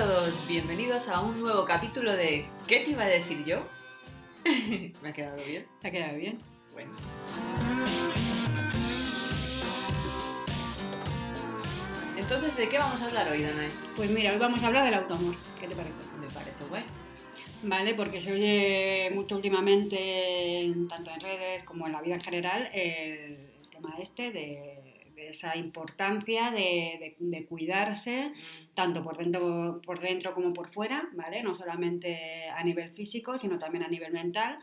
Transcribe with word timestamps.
todos, 0.00 0.48
bienvenidos 0.48 1.08
a 1.08 1.20
un 1.20 1.38
nuevo 1.38 1.66
capítulo 1.66 2.16
de 2.16 2.46
¿Qué 2.66 2.80
te 2.80 2.92
iba 2.92 3.02
a 3.02 3.06
decir 3.06 3.44
yo? 3.44 3.58
¿Me 5.02 5.10
ha 5.10 5.12
quedado 5.12 5.36
bien? 5.44 5.66
¿Te 5.82 5.88
ha 5.88 5.90
quedado 5.90 6.16
bien? 6.16 6.38
Bueno. 6.72 6.90
Entonces, 12.16 12.56
¿de 12.56 12.68
qué 12.68 12.78
vamos 12.78 13.02
a 13.02 13.08
hablar 13.08 13.30
hoy, 13.30 13.42
Danae? 13.42 13.68
Pues 13.94 14.10
mira, 14.10 14.32
hoy 14.32 14.38
vamos 14.38 14.62
a 14.62 14.68
hablar 14.68 14.86
del 14.86 14.94
autoamor. 14.94 15.34
¿Qué 15.60 15.68
te 15.68 15.76
parece? 15.76 15.94
Me 16.18 16.28
parece 16.28 16.64
guay. 16.70 16.84
Vale, 17.64 17.92
porque 17.92 18.22
se 18.22 18.32
oye 18.32 19.10
mucho 19.14 19.36
últimamente, 19.36 20.62
en- 20.62 20.88
tanto 20.88 21.10
en 21.10 21.20
redes 21.20 21.62
como 21.62 21.86
en 21.86 21.92
la 21.92 22.00
vida 22.00 22.14
en 22.14 22.22
general, 22.22 22.70
el, 22.72 23.50
tema 23.70 23.96
este 24.00 24.30
de 24.30 24.89
esa 25.30 25.56
importancia 25.56 26.50
de, 26.50 26.58
de- 27.00 27.16
de 27.18 27.46
cuidarse, 27.46 28.32
tanto 28.74 29.02
por 29.02 29.16
dentro, 29.16 29.80
por 29.84 30.00
dentro 30.00 30.32
como 30.32 30.52
por 30.52 30.68
fuera, 30.70 31.08
¿vale? 31.12 31.42
No 31.42 31.54
solamente 31.56 32.48
a 32.48 32.62
nivel 32.64 32.90
físico, 32.90 33.38
sino 33.38 33.58
también 33.58 33.84
a 33.84 33.88
nivel 33.88 34.12
mental. 34.12 34.58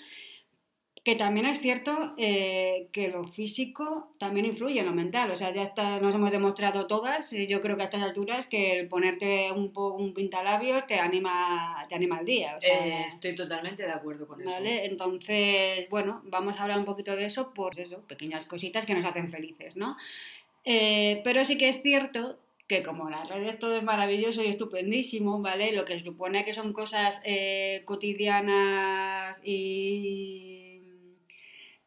Que 1.03 1.15
también 1.15 1.45
es 1.45 1.61
cierto 1.61 2.15
eh, 2.17 2.89
que 2.91 3.07
lo 3.07 3.23
físico 3.29 4.13
también 4.19 4.45
influye 4.45 4.81
en 4.81 4.87
lo 4.87 4.91
mental. 4.91 5.31
O 5.31 5.37
sea, 5.37 5.53
ya 5.53 5.63
está, 5.63 6.01
nos 6.01 6.13
hemos 6.13 6.31
demostrado 6.31 6.85
todas, 6.85 7.31
yo 7.31 7.61
creo 7.61 7.77
que 7.77 7.83
a 7.83 7.85
estas 7.85 8.03
alturas, 8.03 8.47
que 8.47 8.77
el 8.77 8.89
ponerte 8.89 9.49
un, 9.53 9.71
po- 9.71 9.93
un 9.93 10.13
pintalabios 10.13 10.85
te 10.85 10.99
anima, 10.99 11.85
te 11.87 11.95
anima 11.95 12.19
el 12.19 12.25
día. 12.25 12.57
O 12.57 12.61
sea, 12.61 12.85
Eh, 12.85 13.05
estoy 13.07 13.35
totalmente 13.35 13.83
de 13.83 13.91
acuerdo 13.93 14.27
con 14.27 14.41
eso. 14.41 14.49
¿Vale? 14.49 14.85
Entonces, 14.85 15.87
bueno, 15.89 16.21
vamos 16.25 16.57
a 16.59 16.63
hablar 16.63 16.79
un 16.79 16.85
poquito 16.85 17.15
de 17.15 17.23
eso 17.23 17.53
por 17.53 17.79
eso, 17.79 18.01
pequeñas 18.05 18.45
cositas 18.45 18.85
que 18.85 18.93
nos 18.93 19.05
hacen 19.05 19.31
felices, 19.31 19.77
¿no? 19.77 19.95
Eh, 20.69 21.21
pero 21.23 21.45
sí 21.45 21.57
que 21.57 21.69
es 21.69 21.81
cierto 21.81 22.37
que 22.67 22.83
como 22.83 23.09
las 23.09 23.29
redes 23.29 23.57
todo 23.57 23.77
es 23.77 23.83
maravilloso 23.83 24.43
y 24.43 24.47
estupendísimo, 24.47 25.41
¿vale? 25.41 25.71
Lo 25.71 25.85
que 25.85 25.97
supone 26.01 26.43
que 26.43 26.51
son 26.51 26.73
cosas 26.73 27.21
eh, 27.23 27.83
cotidianas 27.85 29.39
y 29.45 30.81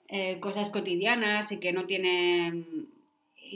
eh, 0.09 0.41
cosas 0.41 0.71
cotidianas 0.71 1.53
y 1.53 1.61
que 1.61 1.75
no 1.75 1.85
tienen 1.85 2.89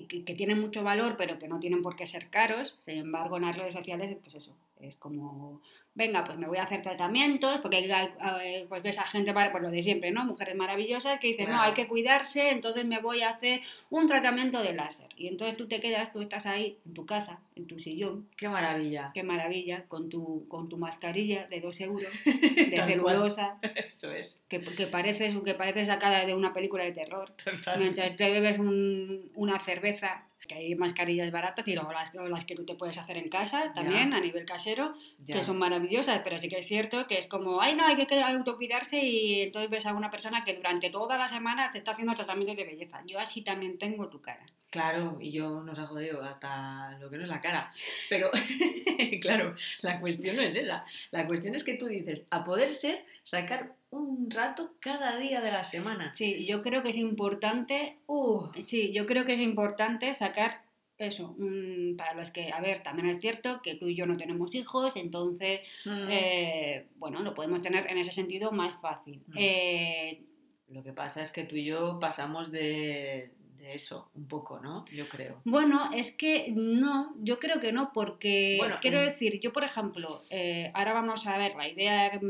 que 0.08 0.34
tienen 0.34 0.60
mucho 0.60 0.82
valor 0.82 1.14
pero 1.16 1.38
que 1.38 1.48
no 1.48 1.60
tienen 1.60 1.80
por 1.80 1.94
qué 1.96 2.04
ser 2.04 2.28
caros 2.28 2.74
sin 2.80 2.98
embargo 2.98 3.36
en 3.36 3.44
las 3.44 3.56
redes 3.56 3.74
sociales 3.74 4.16
pues 4.20 4.34
eso 4.34 4.56
es 4.80 4.96
como 4.96 5.62
venga 5.96 6.24
pues 6.24 6.36
me 6.38 6.48
voy 6.48 6.58
a 6.58 6.64
hacer 6.64 6.82
tratamientos 6.82 7.60
porque 7.60 7.76
hay- 7.92 8.64
pues 8.68 8.82
ves 8.82 8.98
a 8.98 9.06
gente 9.06 9.32
para 9.32 9.52
pues 9.52 9.62
lo 9.62 9.70
de 9.70 9.82
siempre 9.82 10.10
no 10.10 10.24
mujeres 10.24 10.56
maravillosas 10.56 11.20
que 11.20 11.28
dicen 11.28 11.48
no 11.50 11.60
hay 11.60 11.72
que 11.72 11.86
cuidarse 11.86 12.50
entonces 12.50 12.84
me 12.84 12.98
voy 13.00 13.22
a 13.22 13.30
hacer 13.30 13.60
un 13.90 14.08
tratamiento 14.08 14.60
de 14.60 14.72
láser 14.74 15.06
y 15.16 15.28
entonces 15.28 15.56
tú 15.56 15.68
te 15.68 15.80
quedas 15.80 16.12
tú 16.12 16.20
estás 16.20 16.46
ahí 16.46 16.78
en 16.84 16.94
tu 16.94 17.06
casa 17.06 17.38
en 17.56 17.66
tu 17.68 17.78
sillón. 17.78 18.28
Qué 18.36 18.48
maravilla. 18.48 19.12
qué 19.14 19.22
maravilla 19.22 19.84
con 19.86 20.08
tu 20.08 20.48
con 20.48 20.68
tu 20.68 20.76
mascarilla 20.78 21.46
de 21.46 21.60
dos 21.60 21.80
euros 21.80 22.10
de 22.24 22.82
celulosa 22.84 23.58
Eso 23.76 24.10
es. 24.10 24.40
que, 24.48 24.60
que 24.62 24.86
pareces 24.88 25.34
que 25.44 25.54
parece 25.54 25.84
sacada 25.84 26.26
de 26.26 26.34
una 26.34 26.52
película 26.52 26.82
de 26.84 26.90
terror. 26.92 27.32
Mientras 27.78 28.16
te 28.16 28.30
bebes 28.30 28.58
un- 28.58 29.30
una 29.36 29.60
cerveza 29.60 30.24
que 30.46 30.54
hay 30.54 30.74
mascarillas 30.74 31.30
baratas 31.30 31.66
y 31.68 31.74
luego 31.74 31.92
las, 31.92 32.44
que 32.44 32.54
tú 32.54 32.64
te 32.64 32.74
puedes 32.74 32.98
hacer 32.98 33.16
en 33.16 33.28
casa 33.28 33.72
también 33.74 34.12
a 34.12 34.20
nivel 34.20 34.44
casero 34.44 34.94
que 35.26 35.44
son 35.44 35.58
maravillosas 35.58 36.20
pero 36.22 36.38
sí 36.38 36.48
que 36.48 36.58
es 36.58 36.66
cierto 36.66 37.06
que 37.06 37.18
es 37.18 37.26
como 37.26 37.60
ay 37.60 37.74
no 37.74 37.86
hay 37.86 37.96
que, 37.96 38.06
que 38.06 38.22
autocuidarse 38.22 39.02
y 39.02 39.42
entonces 39.42 39.70
ves 39.70 39.86
a 39.86 39.94
una 39.94 40.10
persona 40.10 40.44
que 40.44 40.54
durante 40.54 40.90
toda 40.90 41.16
la 41.16 41.26
semana 41.26 41.70
te 41.70 41.78
está 41.78 41.92
haciendo 41.92 42.14
tratamientos 42.14 42.56
de 42.56 42.64
belleza 42.64 43.02
yo 43.06 43.18
así 43.18 43.42
también 43.42 43.78
tengo 43.78 44.08
tu 44.08 44.20
cara 44.20 44.46
Claro, 44.74 45.18
y 45.20 45.30
yo 45.30 45.62
nos 45.62 45.78
ha 45.78 45.86
jodido 45.86 46.20
hasta 46.24 46.98
lo 46.98 47.08
que 47.08 47.16
no 47.16 47.22
es 47.22 47.28
la 47.28 47.40
cara. 47.40 47.72
Pero, 48.08 48.28
claro, 49.20 49.54
la 49.82 50.00
cuestión 50.00 50.34
no 50.34 50.42
es 50.42 50.56
esa. 50.56 50.84
La 51.12 51.28
cuestión 51.28 51.54
es 51.54 51.62
que 51.62 51.74
tú 51.74 51.86
dices, 51.86 52.26
a 52.30 52.42
poder 52.42 52.70
ser, 52.70 53.04
sacar 53.22 53.76
un 53.94 54.30
rato 54.30 54.74
cada 54.80 55.16
día 55.18 55.40
de 55.40 55.52
la 55.52 55.64
semana. 55.64 56.12
sí 56.14 56.44
yo 56.46 56.62
creo 56.62 56.82
que 56.82 56.90
es 56.90 56.96
importante 56.96 57.98
Uh, 58.06 58.46
Sí, 58.66 58.92
yo 58.92 59.06
creo 59.06 59.24
que 59.24 59.34
es 59.34 59.40
importante 59.40 60.14
sacar 60.14 60.62
eso, 60.98 61.34
mm, 61.38 61.96
para 61.96 62.14
los 62.14 62.30
que, 62.30 62.52
a 62.52 62.60
ver, 62.60 62.82
también 62.82 63.08
es 63.08 63.20
cierto 63.20 63.60
que 63.62 63.74
tú 63.74 63.88
y 63.88 63.96
yo 63.96 64.06
no 64.06 64.16
tenemos 64.16 64.54
hijos, 64.54 64.94
entonces, 64.96 65.60
mm, 65.84 66.06
eh, 66.08 66.86
bueno, 66.96 67.20
lo 67.22 67.34
podemos 67.34 67.62
tener 67.62 67.90
en 67.90 67.98
ese 67.98 68.12
sentido 68.12 68.52
más 68.52 68.80
fácil. 68.80 69.22
Mm. 69.26 69.32
Eh, 69.36 70.22
Lo 70.68 70.82
que 70.82 70.92
pasa 70.92 71.22
es 71.22 71.30
que 71.30 71.44
tú 71.44 71.56
y 71.56 71.64
yo 71.64 71.98
pasamos 72.00 72.50
de, 72.50 73.32
de 73.64 73.74
eso 73.74 74.10
un 74.14 74.28
poco, 74.28 74.60
¿no? 74.60 74.84
Yo 74.92 75.08
creo. 75.08 75.40
bueno, 75.44 75.90
es 75.94 76.14
que 76.14 76.52
no, 76.54 77.14
yo 77.20 77.38
creo 77.38 77.60
que 77.60 77.72
no, 77.72 77.92
porque 77.92 78.56
Bueno, 78.58 78.76
quiero 78.80 78.98
en- 79.00 79.06
decir, 79.06 79.40
yo 79.40 79.52
por 79.52 79.64
ejemplo, 79.64 80.20
eh, 80.30 80.70
ahora 80.74 80.92
vamos 80.92 81.26
a 81.26 81.38
ver, 81.38 81.54
la 81.56 81.66
idea 81.68 82.20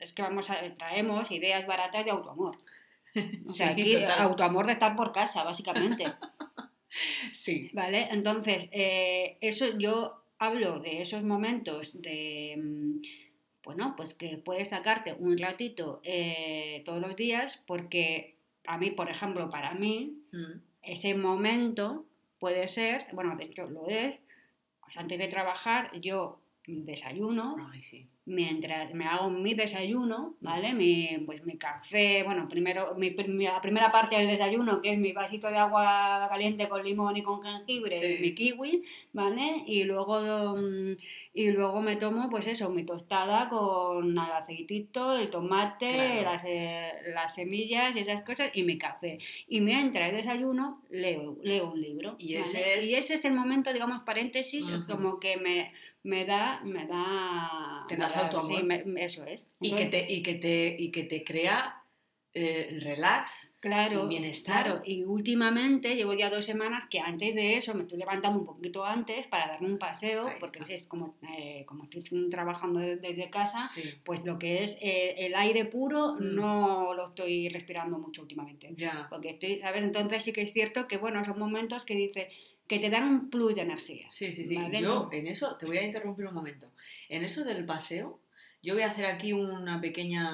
es 0.00 0.12
que 0.12 0.22
vamos 0.22 0.50
a, 0.50 0.56
traemos 0.78 1.30
ideas 1.30 1.66
baratas 1.66 2.04
de 2.04 2.10
autoamor. 2.12 2.58
O 3.46 3.52
sea, 3.52 3.66
Sí, 3.76 3.80
aquí 3.80 3.94
total. 3.94 4.18
autoamor 4.22 4.66
de 4.66 4.72
estar 4.72 4.94
por 4.96 5.12
casa, 5.12 5.42
básicamente. 5.44 6.04
Sí. 7.32 7.70
¿Vale? 7.72 8.06
Entonces, 8.12 8.68
eh, 8.70 9.36
eso 9.40 9.76
yo 9.78 10.22
hablo 10.38 10.78
de 10.78 11.02
esos 11.02 11.24
momentos 11.24 12.00
de, 12.00 12.54
mm, 12.56 13.00
bueno, 13.64 13.94
pues 13.96 14.14
que 14.14 14.36
puedes 14.38 14.68
sacarte 14.68 15.12
un 15.18 15.36
ratito 15.36 16.00
eh, 16.04 16.82
todos 16.84 17.00
los 17.00 17.16
días, 17.16 17.60
porque 17.66 18.38
a 18.66 18.78
mí, 18.78 18.92
por 18.92 19.10
ejemplo, 19.10 19.50
para 19.50 19.74
mí, 19.74 20.20
Mm, 20.32 20.60
ese 20.86 21.14
momento 21.14 22.04
puede 22.38 22.68
ser, 22.68 23.06
bueno, 23.12 23.36
de 23.36 23.44
hecho 23.44 23.66
lo 23.66 23.88
es, 23.88 24.18
pues 24.80 24.96
antes 24.96 25.18
de 25.18 25.28
trabajar 25.28 25.90
yo 26.00 26.40
desayuno, 26.66 27.56
Ay, 27.72 27.82
sí. 27.82 28.06
mientras 28.24 28.94
me 28.94 29.04
hago 29.06 29.28
mi 29.28 29.52
desayuno, 29.54 30.34
¿vale? 30.40 30.72
Mi, 30.72 31.18
pues 31.26 31.44
mi 31.44 31.58
café, 31.58 32.22
bueno, 32.22 32.46
primero, 32.48 32.94
mi, 32.96 33.10
la 33.44 33.60
primera 33.60 33.92
parte 33.92 34.16
del 34.16 34.28
desayuno, 34.28 34.80
que 34.80 34.92
es 34.92 34.98
mi 34.98 35.12
vasito 35.12 35.48
de 35.50 35.58
agua 35.58 36.26
caliente 36.30 36.68
con 36.68 36.82
limón 36.82 37.16
y 37.16 37.22
con 37.22 37.42
jengibre, 37.42 37.90
Sí. 37.90 38.16
mi 38.20 38.34
kiwi, 38.34 38.82
¿vale? 39.12 39.62
Y 39.66 39.84
luego, 39.84 40.56
mm, 40.56 40.96
y 41.34 41.50
luego 41.50 41.82
me 41.82 41.96
tomo, 41.96 42.30
pues 42.30 42.46
eso, 42.46 42.70
mi 42.70 42.84
tostada 42.84 43.48
con 43.50 44.12
el 44.12 44.18
aceitito, 44.18 45.18
el 45.18 45.28
tomate, 45.28 45.92
Claro. 45.92 46.22
las, 46.22 46.42
eh, 46.46 46.92
las 47.14 47.34
semillas 47.34 47.94
y 47.94 47.98
esas 47.98 48.22
cosas, 48.22 48.50
y 48.54 48.62
mi 48.62 48.78
café. 48.78 49.18
Y 49.48 49.60
mientras 49.60 50.12
desayuno, 50.12 50.80
leo, 50.90 51.36
leo 51.42 51.72
un 51.72 51.80
libro. 51.80 52.14
Y 52.18 52.34
¿vale? 52.34 52.46
ese 52.46 52.78
es- 52.78 52.88
y 52.88 52.94
ese 52.94 53.14
es 53.14 53.24
el 53.26 53.34
momento, 53.34 53.70
digamos, 53.72 54.02
paréntesis, 54.04 54.66
como 54.88 55.20
que 55.20 55.36
me, 55.36 55.72
me 56.04 56.24
da, 56.24 56.60
me 56.62 56.86
da... 56.86 57.84
Te 57.88 57.96
das 57.96 58.14
da- 58.14 58.22
autoamor. 58.26 58.58
sí, 58.58 58.62
me- 58.62 59.04
eso 59.04 59.24
es. 59.24 59.44
Y 59.60 59.74
que 59.74 59.86
te, 59.86 60.12
y 60.12 60.22
que 60.22 60.34
te, 60.36 60.76
y 60.78 60.90
que 60.90 61.02
te 61.04 61.24
crea 61.24 61.80
eh, 62.36 62.78
relax. 62.82 63.54
Claro, 63.60 64.04
y 64.06 64.08
bienestar. 64.08 64.64
claro. 64.64 64.82
Y 64.84 65.04
últimamente 65.04 65.94
llevo 65.94 66.12
ya 66.14 66.28
dos 66.30 66.44
semanas 66.44 66.84
que 66.90 66.98
antes 67.00 67.34
de 67.34 67.56
eso 67.56 67.72
me 67.74 67.82
estoy 67.84 67.96
levantando 67.98 68.40
un 68.40 68.44
poquito 68.44 68.84
antes 68.84 69.26
para 69.28 69.46
darme 69.46 69.68
un 69.68 69.78
paseo, 69.78 70.26
Ahí 70.26 70.34
porque 70.40 70.58
está. 70.58 70.74
es 70.74 70.86
como, 70.88 71.16
eh, 71.38 71.64
como 71.64 71.84
estoy 71.84 72.02
trabajando 72.28 72.80
de- 72.80 72.96
desde 72.96 73.30
casa, 73.30 73.60
Sí. 73.68 73.82
pues 74.04 74.24
lo 74.24 74.38
que 74.38 74.62
es 74.64 74.76
eh, 74.82 75.14
el 75.18 75.34
aire 75.36 75.64
puro 75.64 76.14
Mm. 76.16 76.34
no 76.34 76.92
lo 76.92 77.04
estoy 77.06 77.48
respirando 77.48 77.98
mucho 77.98 78.22
últimamente. 78.22 78.68
Ya. 78.76 79.06
Porque 79.08 79.30
estoy, 79.30 79.58
¿sabes? 79.58 79.82
Entonces 79.82 80.24
sí 80.24 80.32
que 80.32 80.42
es 80.42 80.52
cierto 80.52 80.86
que, 80.88 80.96
bueno, 80.98 81.24
son 81.24 81.38
momentos 81.38 81.84
que 81.84 81.94
dice 81.94 82.30
que 82.66 82.78
te 82.78 82.90
dan 82.90 83.08
un 83.08 83.30
plus 83.30 83.54
de 83.54 83.62
energía. 83.62 84.06
Sí, 84.10 84.32
sí, 84.32 84.46
sí. 84.46 84.56
¿vale? 84.56 84.80
Yo 84.80 85.08
en 85.12 85.26
eso, 85.26 85.56
te 85.56 85.66
voy 85.66 85.78
a 85.78 85.84
interrumpir 85.84 86.26
un 86.26 86.34
momento. 86.34 86.70
En 87.08 87.22
eso 87.24 87.44
del 87.44 87.64
paseo, 87.66 88.20
yo 88.62 88.74
voy 88.74 88.82
a 88.82 88.90
hacer 88.90 89.06
aquí 89.06 89.32
una 89.32 89.80
pequeña, 89.80 90.30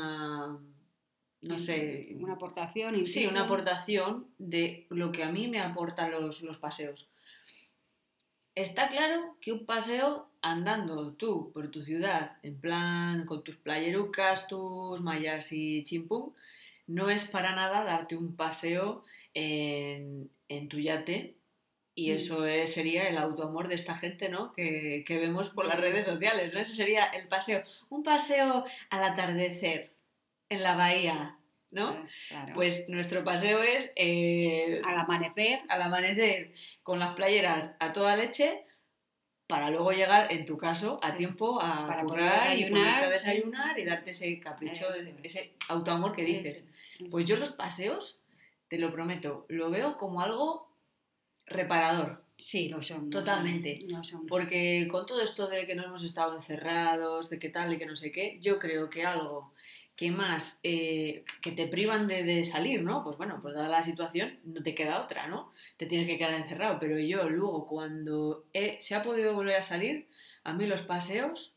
no 1.42 1.58
sé, 1.58 2.14
Una 2.18 2.34
aportación. 2.34 2.94
sí, 2.94 3.00
inciso. 3.00 3.30
una 3.32 3.44
aportación 3.44 4.26
de 4.38 4.86
lo 4.90 5.10
que 5.10 5.24
a 5.24 5.30
mí 5.32 5.48
me 5.48 5.60
aportan 5.60 6.10
los, 6.12 6.42
los 6.42 6.58
paseos. 6.58 7.08
Está 8.54 8.88
claro 8.88 9.36
que 9.40 9.52
un 9.52 9.64
paseo 9.64 10.28
andando 10.42 11.12
tú 11.12 11.50
por 11.52 11.70
tu 11.70 11.82
ciudad, 11.82 12.36
en 12.42 12.60
plan 12.60 13.24
con 13.26 13.42
tus 13.42 13.56
playerucas, 13.56 14.46
tus 14.48 15.00
mallas 15.02 15.52
y 15.52 15.82
chimpum, 15.84 16.32
no 16.86 17.08
es 17.10 17.24
para 17.24 17.54
nada 17.54 17.84
darte 17.84 18.16
un 18.16 18.34
paseo 18.36 19.04
en, 19.34 20.30
en 20.48 20.68
tu 20.68 20.78
yate. 20.78 21.36
Y 22.00 22.10
Mm. 22.12 22.16
eso 22.16 22.46
es- 22.46 22.72
sería 22.72 23.08
el 23.08 23.18
autoamor 23.18 23.68
de 23.68 23.74
esta 23.74 23.94
gente, 23.94 24.28
¿no? 24.28 24.52
Que, 24.52 25.04
que 25.06 25.18
vemos 25.18 25.50
por 25.50 25.66
las 25.66 25.78
redes 25.78 26.04
sociales, 26.06 26.54
¿no? 26.54 26.60
Ese 26.60 26.74
sería 26.74 27.04
el 27.06 27.28
paseo. 27.28 27.62
Un 27.90 28.02
paseo 28.02 28.64
al 28.90 29.04
atardecer 29.04 29.92
en 30.48 30.62
la 30.62 30.76
bahía, 30.76 31.36
¿no? 31.70 31.92
Sí, 31.92 31.98
claro. 32.28 32.54
Pues 32.54 32.88
nuestro 32.88 33.22
paseo 33.22 33.62
es 33.62 33.92
eh, 33.96 34.80
al 34.84 34.98
amanecer. 34.98 35.60
al 35.68 35.82
amanecer 35.82 36.52
con 36.82 36.98
las 36.98 37.14
playeras 37.14 37.74
a 37.80 37.92
toda 37.92 38.16
leche 38.16 38.64
para 39.46 39.68
luego 39.68 39.90
llegar, 39.92 40.32
en 40.32 40.46
tu 40.46 40.56
caso, 40.56 41.00
a 41.02 41.14
tiempo 41.14 41.60
a 41.60 41.86
Para 41.86 42.04
currar 42.04 42.54
y 42.56 42.62
desayunar, 42.62 43.04
a 43.04 43.10
desayunar 43.10 43.78
y 43.78 43.84
darte 43.84 44.12
ese 44.12 44.38
capricho, 44.40 44.88
Eso 44.94 45.10
ese 45.22 45.52
autoamor 45.68 46.14
que 46.14 46.22
dices. 46.24 46.58
Eso, 46.58 46.66
eso. 47.00 47.10
Pues 47.10 47.26
yo 47.26 47.36
los 47.36 47.50
paseos, 47.52 48.20
te 48.68 48.78
lo 48.78 48.90
prometo, 48.92 49.44
lo 49.48 49.68
veo 49.70 49.96
como 49.98 50.20
algo 50.22 50.69
reparador. 51.50 52.24
Sí, 52.36 52.68
lo 52.70 52.82
son. 52.82 53.10
Totalmente. 53.10 53.80
Lo 53.90 54.02
son. 54.02 54.26
Porque 54.26 54.88
con 54.90 55.04
todo 55.04 55.20
esto 55.22 55.46
de 55.48 55.66
que 55.66 55.74
no 55.74 55.82
hemos 55.84 56.02
estado 56.04 56.34
encerrados, 56.34 57.28
de 57.28 57.38
que 57.38 57.50
tal 57.50 57.72
y 57.74 57.78
que 57.78 57.86
no 57.86 57.96
sé 57.96 58.10
qué, 58.10 58.38
yo 58.40 58.58
creo 58.58 58.88
que 58.88 59.04
algo 59.04 59.52
que 59.94 60.10
más 60.10 60.58
eh, 60.62 61.24
que 61.42 61.52
te 61.52 61.66
privan 61.66 62.06
de, 62.06 62.22
de 62.24 62.42
salir, 62.44 62.82
¿no? 62.82 63.04
Pues 63.04 63.18
bueno, 63.18 63.40
pues 63.42 63.54
dada 63.54 63.68
la 63.68 63.82
situación, 63.82 64.38
no 64.44 64.62
te 64.62 64.74
queda 64.74 65.02
otra, 65.02 65.26
¿no? 65.28 65.52
Te 65.76 65.84
tienes 65.84 66.06
que 66.06 66.16
quedar 66.16 66.32
encerrado. 66.32 66.78
Pero 66.80 66.98
yo 66.98 67.28
luego, 67.28 67.66
cuando 67.66 68.46
he- 68.54 68.80
se 68.80 68.94
ha 68.94 69.02
podido 69.02 69.34
volver 69.34 69.56
a 69.56 69.62
salir, 69.62 70.08
a 70.44 70.54
mí 70.54 70.66
los 70.66 70.80
paseos, 70.80 71.54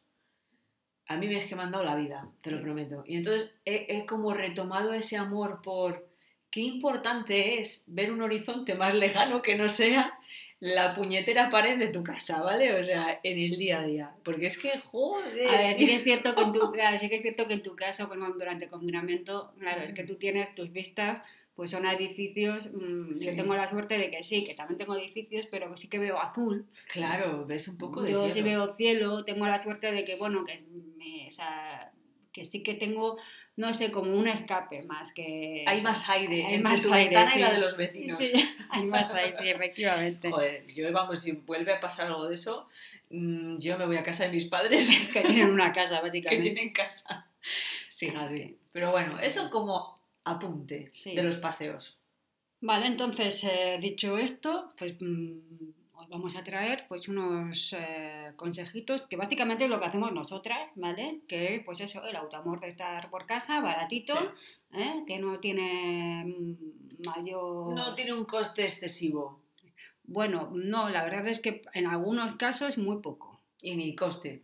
a 1.08 1.18
mí 1.18 1.28
me 1.28 1.38
es 1.38 1.46
que 1.46 1.56
me 1.56 1.64
han 1.64 1.72
dado 1.72 1.84
la 1.84 1.96
vida, 1.96 2.30
te 2.42 2.52
lo 2.52 2.62
prometo. 2.62 3.04
Y 3.06 3.18
entonces 3.18 3.58
he, 3.66 3.86
he 3.90 4.06
como 4.06 4.34
retomado 4.34 4.94
ese 4.94 5.18
amor 5.18 5.62
por 5.62 6.10
qué 6.54 6.62
importante 6.62 7.60
es 7.60 7.84
ver 7.88 8.12
un 8.12 8.22
horizonte 8.22 8.76
más 8.76 8.94
lejano 8.94 9.42
que 9.42 9.56
no 9.56 9.68
sea 9.70 10.18
la 10.60 10.96
puñetera 10.96 11.50
pared 11.50 11.78
de 11.78 11.88
tu 11.90 12.04
casa, 12.04 12.42
¿vale? 12.42 12.74
O 12.80 12.84
sea, 12.84 13.20
en 13.24 13.38
el 13.40 13.58
día 13.58 13.82
a 13.82 13.86
día. 13.86 14.12
Porque 14.24 14.46
es 14.46 14.58
que, 14.58 14.70
joder. 14.80 15.48
A 15.50 15.58
ver, 15.58 15.76
sí 15.76 15.86
que 15.86 15.96
es 15.96 16.04
cierto 16.04 16.36
que 16.36 16.42
en 16.44 16.52
tu, 16.54 16.72
claro, 16.72 16.98
sí 17.00 17.10
que 17.10 17.16
es 17.18 17.22
cierto 17.22 17.48
que 17.48 17.54
en 17.56 17.64
tu 17.64 17.76
caso, 17.76 18.08
como 18.08 18.30
durante 18.30 18.66
el 18.66 18.72
confinamiento, 18.72 19.54
claro, 19.60 19.82
es 19.82 19.92
que 19.94 20.04
tú 20.06 20.16
tienes 20.16 20.56
tus 20.56 20.72
vistas, 20.72 21.22
pues 21.56 21.70
son 21.72 21.86
a 21.86 21.94
edificios. 21.94 22.72
mm, 22.72 23.14
Sí. 23.14 23.26
Yo 23.26 23.36
tengo 23.36 23.56
la 23.56 23.68
suerte 23.68 23.98
de 23.98 24.10
que 24.10 24.24
sí, 24.24 24.46
que 24.46 24.54
también 24.56 24.78
tengo 24.78 24.96
edificios, 24.96 25.48
pero 25.52 25.76
sí 25.76 25.88
que 25.90 26.00
veo 26.00 26.18
azul. 26.20 26.66
Claro, 26.94 27.46
ves 27.46 27.68
un 27.68 27.78
poco 27.78 28.02
de 28.02 28.12
Yo 28.12 28.32
sí 28.32 28.42
veo 28.42 28.74
cielo, 28.76 29.26
tengo 29.26 29.46
la 29.46 29.62
suerte 29.62 29.92
de 29.92 30.06
que, 30.06 30.16
bueno, 30.16 30.46
que, 30.46 30.64
me- 30.98 31.28
o 31.28 31.32
sea, 31.32 31.92
que 32.32 32.46
sí 32.46 32.64
que 32.64 32.74
tengo, 32.74 33.18
no 33.56 33.74
sé, 33.74 33.92
como 33.92 34.18
un 34.18 34.28
escape 34.28 34.82
más 34.84 35.12
que... 35.12 35.64
Hay 35.68 35.82
más 35.82 36.10
aire 36.10 36.46
Hay 36.46 36.56
entre 36.56 36.60
más 36.72 36.82
tu 36.82 36.92
aire, 36.94 37.16
ventana 37.16 37.36
y 37.38 37.40
la 37.40 37.48
sí. 37.50 37.54
de 37.54 37.60
los 37.62 37.78
vecinos. 37.78 38.18
Sí, 38.18 38.32
hay 38.70 38.86
más 38.86 39.10
aire, 39.12 39.38
sí, 39.40 39.50
efectivamente. 39.50 40.32
Joder, 40.32 40.66
yo 40.68 40.92
vamos, 40.92 41.22
si 41.22 41.34
vuelve 41.34 41.74
a 41.74 41.80
pasar 41.80 42.08
algo 42.08 42.28
de 42.28 42.36
eso, 42.36 42.68
mm, 43.12 43.58
yo 43.60 43.78
me 43.78 43.86
voy 43.86 43.98
a 43.98 44.04
casa 44.04 44.24
de 44.26 44.32
mis 44.32 44.46
padres 44.46 44.88
Que 45.14 45.22
tienen 45.22 45.52
una 45.52 45.72
casa, 45.72 45.98
que 46.02 46.08
básicamente. 46.08 46.50
tienen 46.52 46.74
casa. 46.74 47.28
Sí, 47.90 48.10
Javi. 48.10 48.58
Pero 48.72 48.92
bueno, 48.92 49.20
eso 49.20 49.50
como 49.52 50.00
apunte 50.24 50.92
Sí. 50.96 51.14
de 51.16 51.22
los 51.22 51.38
paseos. 51.38 51.98
Vale, 52.62 52.88
entonces, 52.88 53.44
eh, 53.44 53.78
dicho 53.80 54.18
esto, 54.18 54.74
pues 54.78 54.96
mm, 55.00 55.38
vamos 56.14 56.36
a 56.36 56.44
traer 56.44 56.86
pues 56.88 57.08
unos 57.08 57.74
eh, 57.74 58.30
consejitos 58.36 59.02
que 59.10 59.16
básicamente 59.16 59.64
es 59.64 59.70
lo 59.70 59.80
que 59.80 59.86
hacemos 59.88 60.12
nosotras, 60.12 60.70
¿vale? 60.76 61.22
Que 61.28 61.56
es 61.56 61.64
pues 61.66 61.80
eso, 61.82 62.06
el 62.06 62.16
automor 62.16 62.60
de 62.60 62.68
estar 62.70 63.10
por 63.10 63.26
casa, 63.26 63.60
baratito, 63.62 64.14
¿eh? 64.72 65.04
que 65.08 65.18
no 65.18 65.40
tiene 65.40 66.24
mm, 66.26 67.04
mayor... 67.04 67.74
No 67.74 67.96
tiene 67.96 68.14
un 68.14 68.26
coste 68.26 68.64
excesivo 68.64 69.44
Bueno, 70.04 70.52
no, 70.54 70.90
la 70.90 71.04
verdad 71.04 71.28
es 71.28 71.40
que 71.40 71.64
en 71.74 71.88
algunos 71.88 72.36
casos 72.36 72.78
muy 72.78 73.02
poco. 73.02 73.42
y 73.60 73.76
ni 73.76 73.96
coste. 73.96 74.44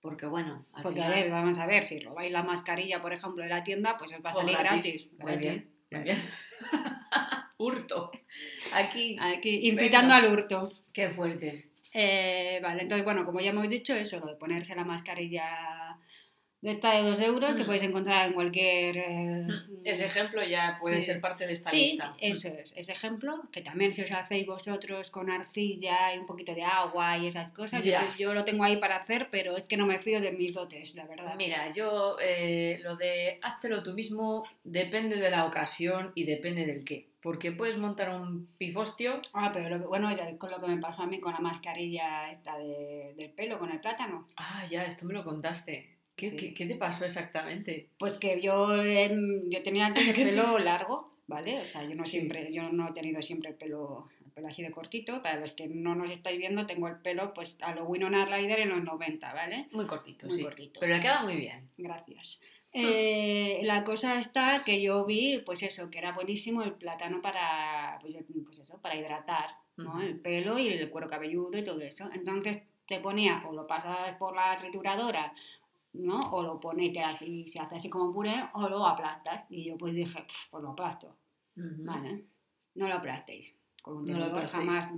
Porque 0.00 0.26
bueno, 0.26 0.66
al 0.72 0.82
Porque, 0.82 1.00
final, 1.00 1.12
a 1.12 1.14
ver, 1.14 1.30
vamos 1.30 1.58
a 1.60 1.66
ver, 1.66 1.84
si 1.84 2.00
robáis 2.00 2.32
la 2.32 2.42
mascarilla, 2.42 3.00
por 3.00 3.12
ejemplo, 3.12 3.44
de 3.44 3.50
la 3.50 3.62
tienda, 3.62 3.96
pues 3.98 4.12
os 4.12 4.24
va 4.24 4.30
a 4.30 4.34
salir 4.34 4.58
gratis. 4.58 5.08
Muy 5.20 5.36
bien, 5.36 5.70
muy 5.92 6.00
bien. 6.02 6.18
Hurto. 7.62 8.10
Aquí. 8.74 9.16
Aquí, 9.20 9.68
incitando 9.68 10.14
Venga. 10.14 10.16
al 10.28 10.32
hurto. 10.32 10.72
Qué 10.92 11.10
fuerte. 11.10 11.70
Eh, 11.94 12.58
vale, 12.62 12.82
entonces, 12.82 13.04
bueno, 13.04 13.24
como 13.24 13.40
ya 13.40 13.50
hemos 13.50 13.68
dicho, 13.68 13.94
eso, 13.94 14.18
lo 14.18 14.26
de 14.26 14.36
ponerse 14.36 14.74
la 14.74 14.84
mascarilla 14.84 15.98
de 16.62 16.70
esta 16.70 16.92
de 16.92 17.02
2 17.02 17.20
euros, 17.20 17.54
que 17.56 17.64
Mm. 17.64 17.66
podéis 17.66 17.82
encontrar 17.82 18.28
en 18.28 18.34
cualquier... 18.34 18.96
eh, 18.96 19.46
Ese 19.84 20.06
ejemplo 20.06 20.44
ya 20.44 20.78
puede 20.80 21.00
Sí. 21.00 21.06
ser 21.08 21.20
parte 21.20 21.44
de 21.44 21.52
esta 21.52 21.70
Sí, 21.70 21.76
lista. 21.76 22.14
eso 22.20 22.48
es, 22.48 22.72
ese 22.76 22.92
ejemplo, 22.92 23.42
que 23.50 23.62
también 23.62 23.92
si 23.92 24.00
os 24.02 24.12
hacéis 24.12 24.46
vosotros 24.46 25.10
con 25.10 25.28
arcilla 25.28 26.14
y 26.14 26.18
un 26.18 26.26
poquito 26.26 26.54
de 26.54 26.62
agua 26.62 27.18
y 27.18 27.26
esas 27.26 27.50
cosas, 27.52 27.82
yo, 27.84 27.90
Ya. 27.90 28.14
yo 28.16 28.32
lo 28.32 28.44
tengo 28.44 28.62
ahí 28.62 28.76
para 28.76 28.96
hacer, 28.96 29.26
pero 29.32 29.56
es 29.56 29.64
que 29.66 29.76
no 29.76 29.86
me 29.86 29.98
fío 29.98 30.20
de 30.20 30.30
mis 30.32 30.54
dotes, 30.54 30.94
la 30.94 31.04
verdad. 31.06 31.34
Mira, 31.36 31.68
yo 31.72 32.16
eh, 32.22 32.78
lo 32.84 32.94
de 32.96 33.38
háztelo 33.42 33.82
tú 33.82 33.92
mismo 33.92 34.44
depende 34.62 35.16
de 35.16 35.30
la 35.30 35.44
ocasión 35.46 36.12
y 36.14 36.22
depende 36.24 36.64
del 36.64 36.84
qué. 36.84 37.08
Porque 37.22 37.52
puedes 37.52 37.78
montar 37.78 38.14
un 38.14 38.48
pifostio. 38.58 39.20
Ah, 39.32 39.50
pero 39.54 39.78
lo 39.78 39.88
bueno, 39.88 40.14
ya 40.16 40.36
con 40.38 40.50
lo 40.50 40.60
que 40.60 40.66
me 40.66 40.78
pasó 40.78 41.02
a 41.02 41.06
mí 41.06 41.20
con 41.20 41.32
la 41.32 41.38
mascarilla 41.38 42.30
esta 42.32 42.58
de- 42.58 43.14
del 43.16 43.30
pelo, 43.30 43.58
con 43.58 43.70
el 43.70 43.80
plátano. 43.80 44.26
Ah, 44.36 44.64
ya, 44.68 44.84
esto 44.84 45.06
me 45.06 45.14
lo 45.14 45.22
contaste. 45.24 45.98
¿Qué, 46.16 46.30
Sí. 46.30 46.36
qué- 46.36 46.54
qué 46.54 46.66
te 46.66 46.74
pasó 46.74 47.04
exactamente? 47.04 47.88
Pues 47.98 48.14
que 48.14 48.40
yo, 48.40 48.74
em, 48.82 49.48
yo 49.48 49.62
tenía 49.62 49.86
antes 49.86 50.06
el 50.08 50.14
pelo 50.52 50.58
largo, 50.58 51.16
¿vale? 51.26 51.60
O 51.60 51.66
sea, 51.66 51.82
yo 51.84 51.94
no 51.94 52.04
Sí. 52.04 52.12
siempre, 52.12 52.52
yo 52.52 52.70
no 52.72 52.88
he 52.88 52.92
tenido 52.92 53.22
siempre 53.22 53.50
el 53.50 53.56
pelo, 53.56 54.08
el 54.26 54.30
pelo 54.32 54.48
así 54.48 54.62
de 54.62 54.70
cortito. 54.72 55.22
Para 55.22 55.38
los 55.40 55.52
que 55.52 55.68
no 55.68 55.94
nos 55.94 56.10
estáis 56.10 56.38
viendo, 56.38 56.66
tengo 56.66 56.88
el 56.88 56.96
pelo 56.98 57.32
pues 57.34 57.56
a 57.62 57.74
lo 57.74 57.84
Winona 57.84 58.26
Ryder 58.26 58.58
en 58.60 58.70
los 58.70 58.82
90, 58.82 59.32
¿vale? 59.32 59.68
Muy 59.72 59.86
cortito, 59.86 60.26
Muy 60.26 60.36
sí. 60.38 60.42
cortito. 60.42 60.80
Pero 60.80 60.94
le 60.96 61.00
queda 61.00 61.22
muy 61.22 61.36
bien. 61.36 61.68
Gracias. 61.78 62.40
Eh, 62.74 63.60
la 63.64 63.84
cosa 63.84 64.18
está 64.18 64.62
que 64.64 64.80
yo 64.80 65.04
vi, 65.04 65.38
pues 65.44 65.62
eso, 65.62 65.90
que 65.90 65.98
era 65.98 66.12
buenísimo 66.12 66.62
el 66.62 66.72
plátano 66.72 67.20
para, 67.20 67.98
pues, 68.00 68.14
pues 68.44 68.58
eso, 68.60 68.78
para 68.78 68.96
hidratar, 68.96 69.50
¿no? 69.76 70.00
El 70.00 70.18
pelo 70.20 70.58
y 70.58 70.68
el 70.68 70.90
cuero 70.90 71.06
cabelludo 71.06 71.58
y 71.58 71.64
todo 71.64 71.80
eso. 71.80 72.08
Entonces 72.14 72.62
te 72.86 72.98
ponía, 73.00 73.42
o 73.46 73.52
lo 73.52 73.66
pasas 73.66 74.16
por 74.16 74.34
la 74.34 74.56
trituradora, 74.56 75.34
¿no? 75.92 76.20
O 76.32 76.42
lo 76.42 76.58
pones, 76.60 76.96
así, 77.04 77.46
se 77.48 77.60
hace 77.60 77.76
así 77.76 77.90
como 77.90 78.12
puré, 78.12 78.42
o 78.54 78.68
lo 78.68 78.86
aplastas. 78.86 79.44
Y 79.50 79.64
yo 79.64 79.76
pues 79.76 79.94
dije, 79.94 80.20
"Pf, 80.22 80.48
pues 80.50 80.62
lo 80.62 80.70
aplasto. 80.70 81.14
Ujú. 81.56 81.84
Vale, 81.84 82.24
no 82.76 82.88
lo 82.88 82.94
aplastéis. 82.94 83.52
Con 83.82 83.96
un 83.96 84.00
No 84.04 84.06
tenedor 84.06 84.30
aplastéis. 84.30 84.70
jamás, 84.70 84.92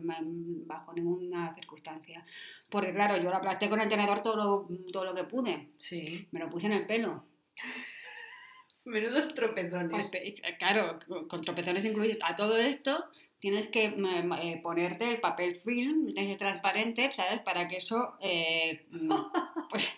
bajo 0.67 0.93
ninguna 0.93 1.55
circunstancia. 1.55 2.25
Porque 2.69 2.93
claro, 2.93 3.17
yo 3.17 3.31
lo 3.31 3.37
aplasté 3.37 3.69
con 3.69 3.81
el 3.81 3.89
tenedor 3.89 4.21
todo 4.21 4.37
lo, 4.37 4.69
todo 4.93 5.05
lo 5.07 5.15
que 5.15 5.25
pude. 5.25 5.71
Sí. 5.79 6.29
Me 6.31 6.39
lo 6.39 6.49
puse 6.51 6.67
en 6.67 6.73
el 6.75 6.87
pelo. 6.87 7.25
Menudos 8.85 9.33
tropezones. 9.35 10.11
Pues, 10.11 10.35
Claro, 10.59 10.99
con 11.29 11.41
tropezones 11.41 11.85
incluidos. 11.85 12.19
A 12.23 12.35
todo 12.35 12.59
esto 12.59 13.07
tienes 13.45 13.69
que 13.69 13.85
eh, 13.85 14.61
ponerte 14.63 15.07
el 15.07 15.21
papel 15.21 15.57
film 15.57 16.15
ese 16.17 16.37
transparente, 16.37 17.11
¿sabes? 17.11 17.41
Para 17.41 17.69
que 17.69 17.77
eso 17.77 18.17
eh, 18.21 18.87
mm, 18.91 19.11
pues 19.71 19.95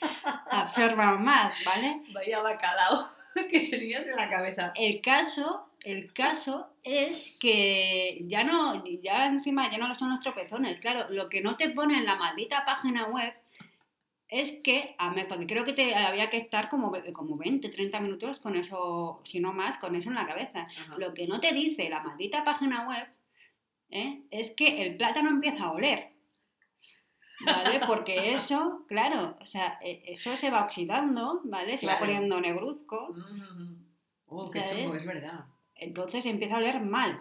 absorba 0.51 1.17
más, 1.17 1.55
¿vale? 1.65 2.01
Vaya 2.13 2.41
bacalao 2.41 3.07
que 3.51 3.61
tenías 3.69 4.05
en 4.07 4.17
la 4.17 4.29
cabeza. 4.29 4.73
El 4.75 5.01
caso, 5.01 5.69
el 5.85 6.13
caso 6.13 6.71
es 6.83 7.37
que 7.41 8.19
ya 8.27 8.43
no, 8.43 8.83
ya 9.01 9.27
encima 9.27 9.71
ya 9.71 9.79
no 9.79 9.95
son 9.95 10.11
los 10.11 10.19
tropezones, 10.19 10.81
claro, 10.81 11.07
lo 11.11 11.29
que 11.29 11.41
no 11.41 11.57
te 11.57 11.71
pone 11.71 11.99
en 11.99 12.05
la 12.05 12.17
maldita 12.17 12.65
página 12.65 13.07
web 13.07 13.33
es 14.29 14.53
que, 14.65 14.95
a 14.99 15.11
mí, 15.11 15.23
porque 15.29 15.47
creo 15.47 15.65
que 15.65 15.73
te 15.73 15.95
había 15.95 16.31
que 16.31 16.39
estar 16.39 16.69
como, 16.69 16.93
como 17.13 17.37
20, 17.37 17.69
30 17.69 18.01
minutos 18.01 18.41
con 18.41 18.57
eso, 18.57 19.23
si 19.25 19.39
no 19.41 19.53
más, 19.53 19.79
con 19.79 19.95
eso 19.95 20.09
en 20.09 20.17
la 20.17 20.27
cabeza. 20.27 20.63
Ajá. 20.63 20.95
Lo 20.99 21.15
que 21.15 21.27
no 21.29 21.39
te 21.41 21.53
dice 21.53 21.89
la 21.89 22.03
maldita 22.03 22.43
página 22.45 22.89
web 22.89 23.07
¿eh? 23.91 24.23
es 24.31 24.51
que 24.51 24.83
el 24.83 24.97
plátano 24.97 25.31
empieza 25.31 25.65
a 25.67 25.73
oler. 25.73 26.13
¿Vale? 27.45 27.81
Porque 27.87 28.33
eso, 28.35 28.85
claro, 28.89 29.37
o 29.41 29.45
sea, 29.45 29.79
e- 29.83 30.03
eso 30.07 30.37
se 30.37 30.51
va 30.51 30.65
oxidando, 30.65 31.41
¿vale? 31.45 31.77
Se 31.77 31.87
va 31.87 31.99
poniendo 31.99 32.41
negruzco, 32.41 33.09
Mm. 33.15 33.85
Oh, 34.29 34.51
qué 34.51 34.61
chungo, 34.69 34.97
es 34.97 35.07
verdad. 35.07 35.45
entonces 35.77 36.27
empieza 36.27 36.57
a 36.57 36.59
oler 36.59 36.81
mal. 36.81 37.21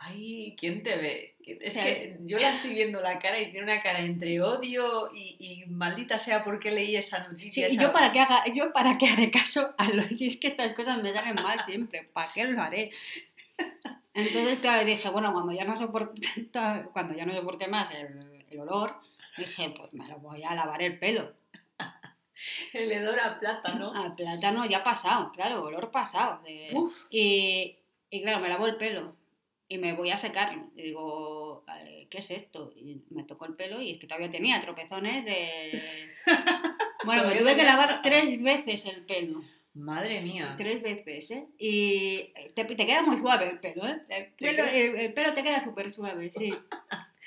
Ay, 0.00 0.54
¿quién 0.58 0.82
te 0.84 0.96
ve? 0.96 1.34
Es 1.44 1.72
que 1.74 2.16
yo 2.20 2.38
la 2.38 2.50
estoy 2.50 2.72
viendo 2.74 3.00
la 3.00 3.18
cara 3.18 3.40
y 3.40 3.50
tiene 3.50 3.64
una 3.72 3.82
cara 3.82 3.98
entre 4.00 4.40
odio 4.40 5.10
y, 5.14 5.36
y 5.40 5.66
maldita 5.66 6.18
sea 6.18 6.44
porque 6.44 6.70
leí 6.70 6.94
esa 6.96 7.24
Sí, 7.24 7.30
noticia. 7.32 7.68
y 7.68 7.72
esa- 7.72 7.82
yo 7.82 7.92
para 7.92 8.12
qué 8.12 8.20
haga, 8.20 8.44
yo 8.54 8.72
para 8.72 8.96
qué 8.96 9.08
haré 9.08 9.30
caso 9.30 9.74
a 9.76 9.88
los 9.90 10.06
y 10.20 10.26
es 10.26 10.36
que 10.36 10.48
estas 10.48 10.72
cosas 10.74 11.02
me 11.02 11.12
salen 11.12 11.34
mal 11.34 11.58
siempre, 11.66 12.04
¿para 12.12 12.32
qué 12.32 12.44
lo 12.44 12.62
haré? 12.62 12.90
Entonces, 14.14 14.60
claro, 14.60 14.84
dije, 14.84 15.08
bueno, 15.10 15.32
cuando 15.32 15.52
ya 15.52 15.64
no 15.64 15.76
soporte, 15.78 16.20
cuando 16.92 17.14
ya 17.14 17.26
no 17.26 17.32
soporte 17.32 17.66
más 17.66 17.90
el, 17.92 18.44
el 18.50 18.60
olor, 18.60 18.94
dije, 19.36 19.70
pues 19.76 19.92
me 19.94 20.06
lo 20.06 20.18
voy 20.18 20.42
a 20.44 20.54
lavar 20.54 20.80
el 20.82 20.98
pelo. 20.98 21.32
El 22.72 22.92
hedor 22.92 23.18
a 23.18 23.38
plátano. 23.40 23.92
Al 23.92 24.14
plátano 24.14 24.64
ya 24.66 24.84
pasado, 24.84 25.32
claro, 25.32 25.64
olor 25.64 25.90
pasado. 25.90 26.40
de- 26.44 26.70
Uf, 26.72 27.06
Y, 27.10 27.76
y 28.10 28.22
claro, 28.22 28.38
me 28.40 28.48
lavo 28.48 28.66
el 28.68 28.76
pelo 28.76 29.16
y 29.68 29.78
me 29.78 29.92
voy 29.92 30.10
a 30.10 30.16
secarlo. 30.16 30.70
Y 30.76 30.82
digo, 30.82 31.64
eh, 31.84 32.06
¿qué 32.10 32.18
es 32.18 32.30
esto? 32.30 32.72
Y 32.76 33.02
me 33.10 33.24
tocó 33.24 33.44
el 33.46 33.54
pelo 33.54 33.80
y 33.82 33.92
es 33.92 33.98
que 33.98 34.06
todavía 34.06 34.30
tenía 34.30 34.60
tropezones 34.60 35.24
de... 35.24 35.82
Bueno, 37.04 37.28
me 37.28 37.36
tuve 37.36 37.54
que 37.56 37.62
lavar 37.64 38.02
tres 38.02 38.42
veces 38.42 38.84
el 38.84 39.04
pelo. 39.06 39.40
madre 39.72 40.20
mía. 40.20 40.54
Tres 40.58 40.82
veces, 40.82 41.30
¿eh? 41.30 41.46
Y 41.56 42.32
te, 42.54 42.64
te 42.64 42.86
queda 42.86 43.02
muy 43.02 43.18
suave 43.18 43.48
el 43.50 43.60
pelo, 43.60 43.86
¿eh? 43.86 44.00
El 44.08 44.24
¿Te 44.34 44.46
pelo, 44.50 44.64
queda? 44.64 44.74
el- 44.74 44.96
el 44.96 45.14
pelo 45.14 45.32
te 45.32 45.42
queda 45.44 45.60
súper 45.60 45.90
suave, 45.92 46.30
sí. 46.32 46.52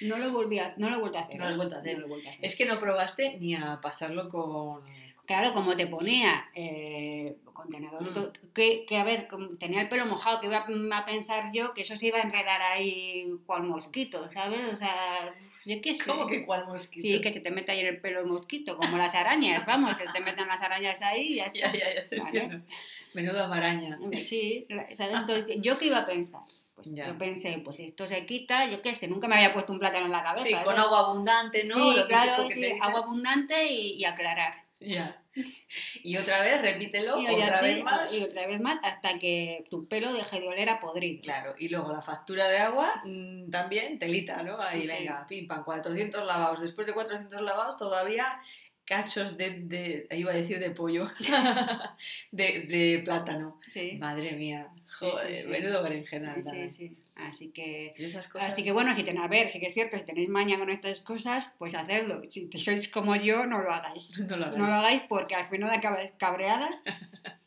No 0.02 0.18
lo 0.18 0.32
volví 0.32 0.60
a, 0.60 0.74
no 0.78 0.90
lo 0.90 0.98
he 0.98 1.00
vuelto 1.00 1.20
a 1.20 1.22
hacer. 1.22 1.38
No 1.38 1.46
lo 1.46 1.50
has 1.50 1.54
¿eh? 1.56 1.58
vuelto 1.58 1.76
a 1.76 1.80
hacer. 1.80 1.94
No 1.94 2.00
lo 2.02 2.06
he 2.06 2.10
vuelto 2.10 2.28
a 2.28 2.32
hacer. 2.34 2.46
Es 2.46 2.56
que 2.58 2.66
no 2.66 2.80
probaste 2.80 3.38
ni 3.40 3.56
a 3.56 3.80
pasarlo 3.82 4.28
con 4.30 4.84
Claro, 5.32 5.54
como 5.54 5.76
te 5.78 5.88
ponía 5.88 6.50
eh, 6.54 7.38
contenedor, 7.54 8.02
Mm. 8.04 8.52
que, 8.54 8.86
que, 8.86 8.98
a 8.98 9.04
ver, 9.06 9.30
tenía 9.60 9.80
el 9.82 9.88
pelo 9.88 10.06
mojado, 10.06 10.42
que 10.42 10.48
iba 10.48 10.58
a 10.98 11.06
pensar 11.06 11.52
yo 11.54 11.74
que 11.74 11.84
eso 11.84 11.96
se 11.96 12.08
iba 12.08 12.18
a 12.18 12.24
enredar 12.24 12.62
ahí 12.62 13.28
cual 13.46 13.64
mosquito, 13.64 14.30
¿sabes? 14.34 14.60
O 14.74 14.76
sea, 14.76 15.34
yo 15.66 15.80
qué 15.82 15.94
sé. 15.94 16.04
¿Cómo 16.06 16.28
que 16.28 16.46
cuál 16.46 16.68
mosquito? 16.68 17.08
Sí, 17.08 17.22
que 17.22 17.32
se 17.32 17.40
te 17.40 17.50
mete 17.50 17.72
ahí 17.72 17.80
en 17.80 17.88
el 17.88 18.02
pelo 18.02 18.20
el 18.20 18.26
mosquito, 18.26 18.76
como 18.76 18.98
las 18.98 19.16
arañas, 19.16 19.66
vamos, 19.66 19.96
que 19.96 20.06
se 20.06 20.12
te 20.12 20.20
metan 20.20 20.50
las 20.50 20.62
arañas 20.62 21.02
ahí 21.02 21.28
y 21.28 21.36
ya 21.36 21.46
está. 21.54 21.72
Ya, 21.72 21.94
ya, 21.94 22.10
ya. 22.12 22.24
Vale. 22.24 22.40
entiendo. 22.44 22.66
Menuda 23.14 23.48
maraña. 23.48 23.98
Sí, 24.24 24.68
¿sabes? 24.92 25.16
Entonces, 25.16 25.58
¿yo 25.62 25.78
qué 25.78 25.86
iba 25.86 26.00
a 26.00 26.06
pensar? 26.06 26.42
Pues 26.76 26.94
Ya. 26.94 27.08
yo 27.08 27.18
pensé, 27.18 27.62
pues 27.64 27.80
esto 27.80 28.06
se 28.08 28.26
quita, 28.26 28.66
yo 28.70 28.82
qué 28.82 28.96
sé, 28.96 29.08
nunca 29.08 29.28
me 29.30 29.36
había 29.36 29.54
puesto 29.54 29.72
un 29.72 29.80
plátano 29.80 30.08
en 30.08 30.12
la 30.12 30.24
cabeza. 30.24 30.46
Sí, 30.46 30.54
con 30.66 30.78
agua 30.78 31.00
abundante, 31.02 31.64
¿no? 31.64 31.76
Sí, 31.76 31.96
Lo 31.96 32.08
claro, 32.08 32.50
sí, 32.50 32.66
agua 32.82 33.00
abundante 33.02 33.72
y, 33.72 33.94
y 33.94 34.04
aclarar. 34.06 34.56
Ya. 34.80 35.21
Y 36.04 36.18
otra 36.18 36.42
vez, 36.42 36.62
repítelo, 36.62 37.20
Y, 37.20 37.28
otra 37.28 37.60
sí, 37.60 37.66
vez 37.66 37.84
más. 37.84 38.18
y 38.18 38.24
otra 38.24 38.48
vez 38.48 38.60
más 38.60 38.80
hasta 38.84 39.18
que 39.20 39.64
tu 39.70 39.88
pelo 39.88 40.14
deje 40.14 40.40
de 40.42 40.48
oler 40.48 40.70
a 40.70 40.80
podrido. 40.80 41.22
Claro, 41.22 41.56
y 41.58 41.70
luego 41.70 41.92
la 41.94 42.02
factura 42.02 42.48
de 42.48 42.58
agua 42.60 43.02
mm, 43.06 43.50
también, 43.50 43.98
telita, 44.00 44.44
¿no? 44.44 44.62
Ahí 44.62 44.82
Sí. 44.82 44.88
venga, 44.88 45.26
pim 45.28 45.48
pam, 45.48 45.64
400 45.64 46.26
lavados. 46.26 46.60
Después 46.62 46.86
de 46.88 46.94
400 46.94 47.42
lavados 47.42 47.78
todavía 47.78 48.42
cachos 48.84 49.38
de, 49.38 49.52
de 49.62 50.08
iba 50.12 50.32
a 50.32 50.36
decir 50.36 50.60
de 50.60 50.72
pollo, 50.72 51.06
de, 52.32 52.62
de 52.62 53.02
plátano. 53.06 53.60
Sí, 53.72 53.94
Madre 54.00 54.34
mía, 54.34 54.68
joder, 55.00 55.48
menudo 55.48 55.82
berenjenal. 55.84 56.44
sí, 56.44 56.68
sí. 56.68 56.98
Así 57.16 57.52
que, 57.52 57.94
Y 57.98 58.06
esas 58.06 58.28
cosas. 58.28 58.54
así 58.54 58.64
que 58.64 58.72
bueno, 58.72 58.96
si 58.96 59.04
tenéis, 59.04 59.26
a 59.26 59.28
ver, 59.28 59.50
sí 59.50 59.60
que 59.60 59.68
es 59.68 59.74
cierto, 59.74 59.98
si 59.98 60.06
tenéis 60.06 60.30
maña 60.30 60.58
con 60.58 60.70
estas 60.70 61.02
cosas, 61.02 61.52
pues 61.60 61.76
hacedlo. 61.76 62.22
Si 62.30 62.48
te 62.48 62.58
sois 62.58 62.88
como 62.88 63.16
yo, 63.16 63.46
no 63.46 63.60
lo 63.62 63.72
hagáis. 63.72 64.18
no 64.28 64.38
lo 64.38 64.46
hagáis. 64.46 64.58
No 64.58 64.66
lo 64.66 64.74
hagáis 64.74 65.02
porque 65.10 65.36
al 65.36 65.48
final 65.50 65.70
acabáis 65.72 66.12
cabreada, 66.18 66.70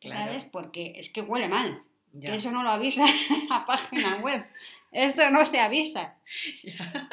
Claro. 0.00 0.26
¿sabes? 0.26 0.44
Porque 0.44 0.92
es 0.96 1.10
que 1.10 1.22
huele 1.22 1.48
mal. 1.48 1.82
Ya. 2.12 2.34
Eso 2.34 2.50
no 2.52 2.62
lo 2.62 2.70
avisa 2.70 3.04
la 3.48 3.64
página 3.66 4.16
web. 4.16 4.44
Esto 4.92 5.28
no 5.30 5.44
se 5.44 5.58
avisa, 5.58 6.16
Ya. 6.62 7.08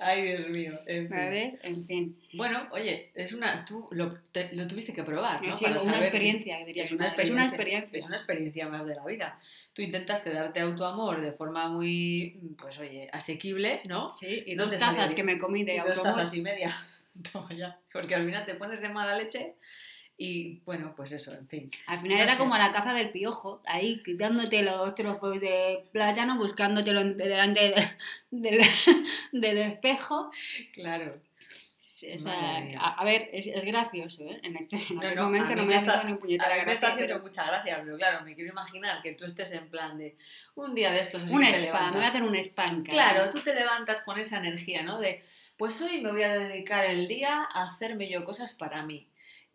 Ay, 0.00 0.22
Dios 0.22 0.48
mío. 0.50 0.72
en 0.86 1.08
fin. 1.08 1.16
¿sabes? 1.16 1.54
En 1.62 1.86
fin. 1.86 2.16
Bueno, 2.34 2.68
oye, 2.70 3.10
es 3.14 3.32
una. 3.32 3.64
Tú 3.64 3.88
lo, 3.90 4.14
te- 4.32 4.54
lo 4.54 4.66
tuviste 4.68 4.92
que 4.92 5.02
probar, 5.02 5.42
¿no? 5.42 5.56
Sido 5.56 5.70
Para 5.70 5.72
una 5.72 5.78
saber- 5.92 6.02
experiencia, 6.04 6.64
diría 6.64 6.84
Es 6.84 6.92
una, 6.92 7.06
es 7.08 7.12
una 7.30 7.44
experiencia, 7.46 7.46
experiencia. 7.46 7.98
es 7.98 8.06
una 8.06 8.16
experiencia 8.16 8.68
más 8.68 8.86
de 8.86 8.94
la 8.94 9.04
vida. 9.04 9.38
Tú 9.72 9.82
intentaste 9.82 10.30
darte 10.32 10.60
autoamor 10.60 11.20
de 11.20 11.32
forma 11.32 11.68
muy, 11.68 12.38
pues 12.56 12.78
oye, 12.78 13.08
asequible, 13.12 13.80
¿no? 13.88 14.12
Sí, 14.12 14.44
y 14.46 14.54
¿Dónde 14.54 14.76
dos 14.76 14.86
tazas 14.86 15.14
que 15.14 15.24
me 15.24 15.38
comí 15.38 15.64
de 15.64 15.74
y 15.74 15.78
dos 15.80 16.00
tazas 16.02 16.32
y 16.34 16.42
media. 16.42 16.76
Toma 17.32 17.52
ya. 17.52 17.76
Porque 17.92 18.14
al 18.14 18.24
final 18.24 18.46
te 18.46 18.54
pones 18.54 18.80
de 18.80 18.88
mala 18.90 19.16
leche 19.16 19.54
y 20.20 20.58
bueno, 20.66 20.94
pues 20.96 21.12
eso, 21.12 21.32
en 21.32 21.46
fin. 21.48 21.70
Al 21.86 22.00
final 22.00 22.18
No 22.18 22.22
era 22.24 22.32
sé. 22.32 22.38
como 22.38 22.58
la 22.58 22.72
caza 22.72 22.92
del 22.92 23.10
piojo, 23.10 23.62
ahí 23.66 24.02
quitándote 24.04 24.62
los 24.62 24.94
trozos 24.96 25.40
de 25.40 25.84
plátano, 25.92 26.36
buscándotelo 26.36 27.04
delante 27.14 27.60
de- 27.60 27.88
del, 28.32 28.60
del 29.32 29.58
espejo. 29.58 30.30
Claro. 30.74 31.20
O 32.14 32.18
sea, 32.18 32.58
a, 32.78 32.94
a 33.00 33.04
ver, 33.04 33.28
es, 33.32 33.48
es 33.48 33.64
gracioso, 33.64 34.22
¿eh? 34.24 34.38
En, 34.44 34.54
aquel- 34.56 34.86
en 34.88 34.96
No, 34.96 35.00
aquel 35.02 35.14
no, 35.16 35.24
momento 35.24 35.56
no 35.56 35.62
me 35.62 35.68
me 35.68 35.74
ha 35.76 35.80
está- 35.80 35.92
dado 35.94 36.04
ni 36.04 36.12
un 36.12 36.18
puñetera 36.18 36.54
A 36.54 36.58
mí 36.58 36.64
me 36.66 36.72
está 36.72 36.92
haciendo 36.92 37.14
pero 37.14 37.22
mucha 37.24 37.44
gracia, 37.46 37.80
pero 37.84 37.96
claro, 37.96 38.24
me 38.24 38.34
quiero 38.36 38.50
imaginar 38.50 39.02
que 39.02 39.12
tú 39.14 39.24
estés 39.24 39.50
en 39.52 39.68
plan 39.68 39.98
de 39.98 40.16
un 40.54 40.74
día 40.76 40.92
de 40.92 41.00
estos 41.00 41.24
así 41.24 41.34
un 41.34 41.42
spa, 41.42 41.86
me 41.90 41.96
voy 41.96 42.04
a 42.04 42.08
hacer 42.08 42.22
un 42.22 42.34
spa 42.36 42.64
en 42.66 42.82
casa. 42.84 42.90
Claro, 42.92 43.30
tú 43.30 43.40
te 43.40 43.52
levantas 43.54 44.00
con 44.02 44.16
esa 44.18 44.38
energía, 44.38 44.82
¿no? 44.82 45.00
De, 45.00 45.24
pues 45.56 45.80
hoy 45.82 46.00
me 46.00 46.12
voy 46.12 46.22
a 46.22 46.38
dedicar 46.38 46.84
el 46.86 47.08
día 47.08 47.48
a 47.52 47.64
hacerme 47.68 48.08
yo 48.08 48.24
cosas 48.24 48.52
para 48.52 48.84
mí. 48.84 49.08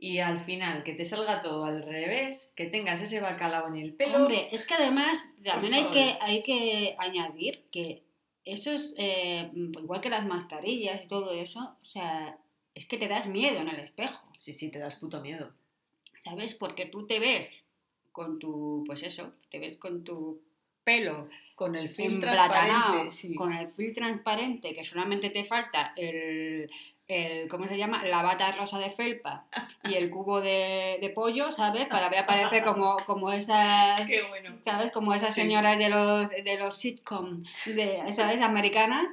Y 0.04 0.20
al 0.20 0.42
final, 0.42 0.84
que 0.84 0.94
te 0.94 1.06
salga 1.06 1.40
todo 1.40 1.64
al 1.64 1.82
revés, 1.82 2.52
que 2.58 2.66
tengas 2.66 3.02
ese 3.02 3.22
bacalao 3.22 3.68
en 3.68 3.78
el 3.78 3.94
pelo. 3.94 4.18
Hombre, 4.18 4.50
es 4.52 4.66
que 4.66 4.74
además 4.74 5.30
también 5.42 5.74
hay 5.74 5.90
que, 5.92 6.18
hay 6.20 6.44
que 6.44 6.96
añadir 7.00 7.64
que 7.72 8.04
eso 8.44 8.72
es 8.72 8.94
eh, 8.98 9.50
igual 9.54 10.02
que 10.02 10.10
las 10.10 10.26
mascarillas 10.26 11.06
y 11.06 11.08
todo 11.08 11.32
eso, 11.32 11.78
o 11.82 11.86
sea, 11.86 12.38
es 12.76 12.86
que 12.86 12.98
te 12.98 13.08
das 13.08 13.28
miedo 13.28 13.62
en 13.62 13.70
el 13.70 13.80
espejo. 13.80 14.20
Sí, 14.38 14.52
sí, 14.52 14.70
te 14.70 14.80
das 14.80 14.96
puto 14.96 15.22
miedo. 15.22 15.54
¿sabes? 16.24 16.54
Porque 16.56 16.86
tú 16.86 17.06
te 17.06 17.20
ves 17.20 17.66
con 18.12 18.40
tu, 18.40 18.84
pues 18.86 19.04
eso, 19.04 19.34
te 19.50 19.60
ves 19.60 19.78
con 19.78 20.04
tu 20.04 20.42
pelo 20.84 21.30
Con 21.56 21.76
el 21.76 21.90
film 21.90 22.20
transparente, 22.20 23.12
sí. 23.12 23.36
con 23.36 23.54
el 23.54 23.70
film 23.70 23.94
transparente, 23.94 24.74
que 24.74 24.84
solamente 24.84 25.30
te 25.30 25.46
falta 25.46 25.94
el, 25.96 26.70
el, 27.08 27.48
¿cómo 27.50 27.68
se 27.68 27.78
llama? 27.78 28.04
La 28.06 28.22
bata 28.24 28.52
rosa 28.54 28.80
de 28.80 28.90
felpa 28.92 29.46
y 29.84 29.96
el 29.96 30.10
cubo 30.10 30.40
de, 30.42 30.98
de 31.02 31.10
pollo, 31.10 31.52
¿sabes? 31.52 31.88
Para 31.88 32.10
ver 32.10 32.20
aparecer 32.20 32.64
como, 32.64 32.96
como 33.06 33.32
esas... 33.32 34.00
Qué 34.08 34.24
bueno. 34.30 34.56
¿Sabes? 34.64 34.92
Como 34.92 35.14
esas 35.14 35.34
Sí. 35.34 35.42
señoras 35.42 35.78
de 35.78 35.90
los, 35.90 36.30
de 36.30 36.58
los 36.58 36.76
sitcom, 36.78 37.44
de, 37.66 38.12
¿sabes? 38.14 38.42
Americanas, 38.42 39.06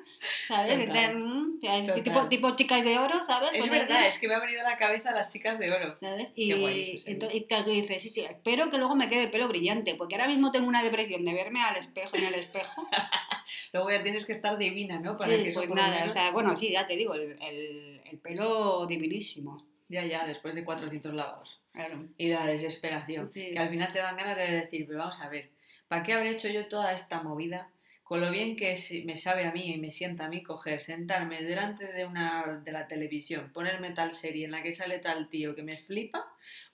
¿sabes? 0.47 0.87
Total. 0.87 1.17
Tipo, 1.61 2.29
tipo 2.29 2.57
chicas 2.57 2.85
de 2.85 2.99
oro, 2.99 3.23
¿sabes? 3.23 3.51
Es 3.53 3.59
Pues 3.59 3.71
verdad, 3.71 4.07
es 4.07 4.19
que 4.19 4.29
me 4.29 4.35
ha 4.35 4.41
venido 4.41 4.61
a 4.61 4.71
la 4.71 4.77
cabeza 4.79 5.13
las 5.13 5.29
chicas 5.33 5.59
de 5.59 5.71
oro. 5.73 5.97
¿sabes? 6.01 6.31
Qué 6.31 6.43
Y, 6.43 6.53
guay 6.59 7.03
entonces, 7.07 7.39
y 7.41 7.47
tú 7.47 7.71
dices, 7.71 8.03
sí, 8.03 8.09
sí, 8.09 8.21
espero 8.23 8.71
que 8.71 8.79
luego 8.79 8.95
me 8.97 9.09
quede 9.09 9.25
el 9.25 9.31
pelo 9.31 9.49
brillante, 9.49 9.95
porque 9.97 10.15
ahora 10.15 10.29
mismo 10.29 10.51
tengo 10.53 10.69
una 10.69 10.83
depresión 10.83 11.25
de 11.25 11.35
verme 11.35 11.63
al 11.63 11.77
espejo, 11.77 12.17
en 12.17 12.25
el 12.25 12.35
espejo. 12.35 12.87
Luego 13.73 13.91
ya 13.91 14.03
tienes 14.03 14.25
que 14.27 14.33
estar 14.33 14.57
divina, 14.59 15.01
¿no? 15.01 15.17
Para 15.19 15.35
Sí, 15.37 15.43
que 15.43 15.49
eso 15.49 15.61
pues 15.61 15.71
nada, 15.71 15.95
menos- 15.97 16.11
o 16.11 16.15
sea, 16.15 16.31
bueno, 16.31 16.55
sí, 16.57 16.71
ya 16.71 16.87
te 16.87 16.97
digo, 16.97 17.15
el, 17.15 17.37
el- 17.43 18.01
el 18.05 18.19
pelo 18.19 18.87
divinísimo. 18.87 19.67
Ya, 19.89 20.05
ya, 20.05 20.25
después 20.25 20.55
de 20.55 20.65
400 20.65 21.13
lavados. 21.15 21.61
Claro. 21.73 22.05
Y 22.17 22.29
la 22.29 22.47
desesperación. 22.47 23.31
Sí. 23.31 23.51
Que 23.53 23.59
al 23.59 23.71
final 23.71 23.93
te 23.93 23.99
dan 23.99 24.17
ganas 24.17 24.39
de 24.39 24.47
decir, 24.51 24.87
pero 24.87 25.01
vamos 25.01 25.21
a 25.21 25.29
ver, 25.29 25.51
¿para 25.89 26.05
qué 26.05 26.13
habré 26.13 26.31
hecho 26.31 26.49
yo 26.49 26.67
toda 26.69 26.93
esta 26.93 27.23
movida? 27.23 27.69
Con 28.11 28.21
lo 28.21 28.33
bien 28.33 28.57
que 28.57 28.75
me 29.05 29.15
sabe 29.15 29.45
a 29.47 29.53
mí 29.53 29.73
y 29.73 29.79
me 29.79 29.93
sienta 29.93 30.25
a 30.25 30.29
mí 30.29 30.43
coger, 30.43 30.81
sentarme 30.81 31.45
delante 31.45 31.93
de, 31.93 32.05
una, 32.05 32.61
de 32.65 32.73
la 32.73 32.89
televisión, 32.89 33.53
ponerme 33.53 33.93
tal 33.93 34.13
serie 34.13 34.47
en 34.47 34.51
la 34.51 34.65
que 34.65 34.73
sale 34.73 34.99
tal 34.99 35.29
tío 35.29 35.55
que 35.55 35.63
me 35.63 35.77
flipa, 35.77 36.27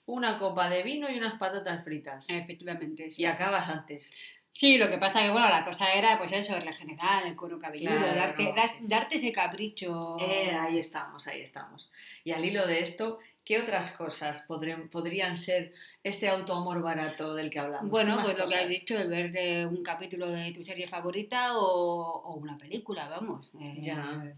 una 0.07 0.39
copa 0.39 0.67
de 0.67 0.81
vino 0.81 1.07
y 1.11 1.15
unas 1.15 1.37
patatas 1.37 1.83
fritas. 1.83 2.25
Efectivamente. 2.27 3.11
Sí. 3.11 3.21
Y 3.21 3.25
acabas 3.25 3.69
antes. 3.69 4.09
Sí, 4.49 4.79
lo 4.79 4.89
que 4.89 4.97
pasa 4.97 5.21
que, 5.21 5.29
bueno, 5.29 5.47
la 5.47 5.63
cosa 5.63 5.93
era, 5.93 6.17
pues 6.17 6.31
eso, 6.31 6.59
regenerar 6.59 7.27
el 7.27 7.35
cuero 7.35 7.59
cabelludo, 7.59 7.95
Claro, 7.97 8.15
darte, 8.15 8.43
no, 8.43 8.55
dar- 8.55 8.69
sí, 8.69 8.77
sí. 8.81 8.87
darte 8.89 9.15
ese 9.17 9.31
capricho. 9.31 10.17
Eh, 10.19 10.49
ahí 10.59 10.79
estamos, 10.79 11.27
ahí 11.27 11.41
estamos. 11.41 11.91
Y 12.23 12.31
al 12.31 12.43
hilo 12.45 12.65
de 12.65 12.79
esto, 12.79 13.19
¿qué 13.47 13.61
otras 13.61 13.95
cosas 13.95 14.41
podrían, 14.41 14.89
podrían 14.89 15.37
ser 15.37 15.73
este 16.03 16.27
autoamor 16.27 16.81
barato 16.81 17.33
del 17.33 17.49
que 17.49 17.59
hablamos? 17.59 17.85
¿Qué 17.85 17.91
Bueno, 17.91 18.19
pues 18.21 18.37
lo 18.37 18.45
que 18.45 18.55
has 18.55 18.67
dicho, 18.67 18.97
el 18.97 19.07
ver 19.07 19.31
de 19.31 19.65
un 19.65 19.83
capítulo 19.83 20.29
de 20.29 20.51
tu 20.51 20.65
serie 20.65 20.87
favorita 20.89 21.57
o, 21.57 22.23
o 22.25 22.35
una 22.35 22.57
película, 22.57 23.07
vamos. 23.07 23.49
Eh, 23.61 23.77
Ya. 23.79 24.35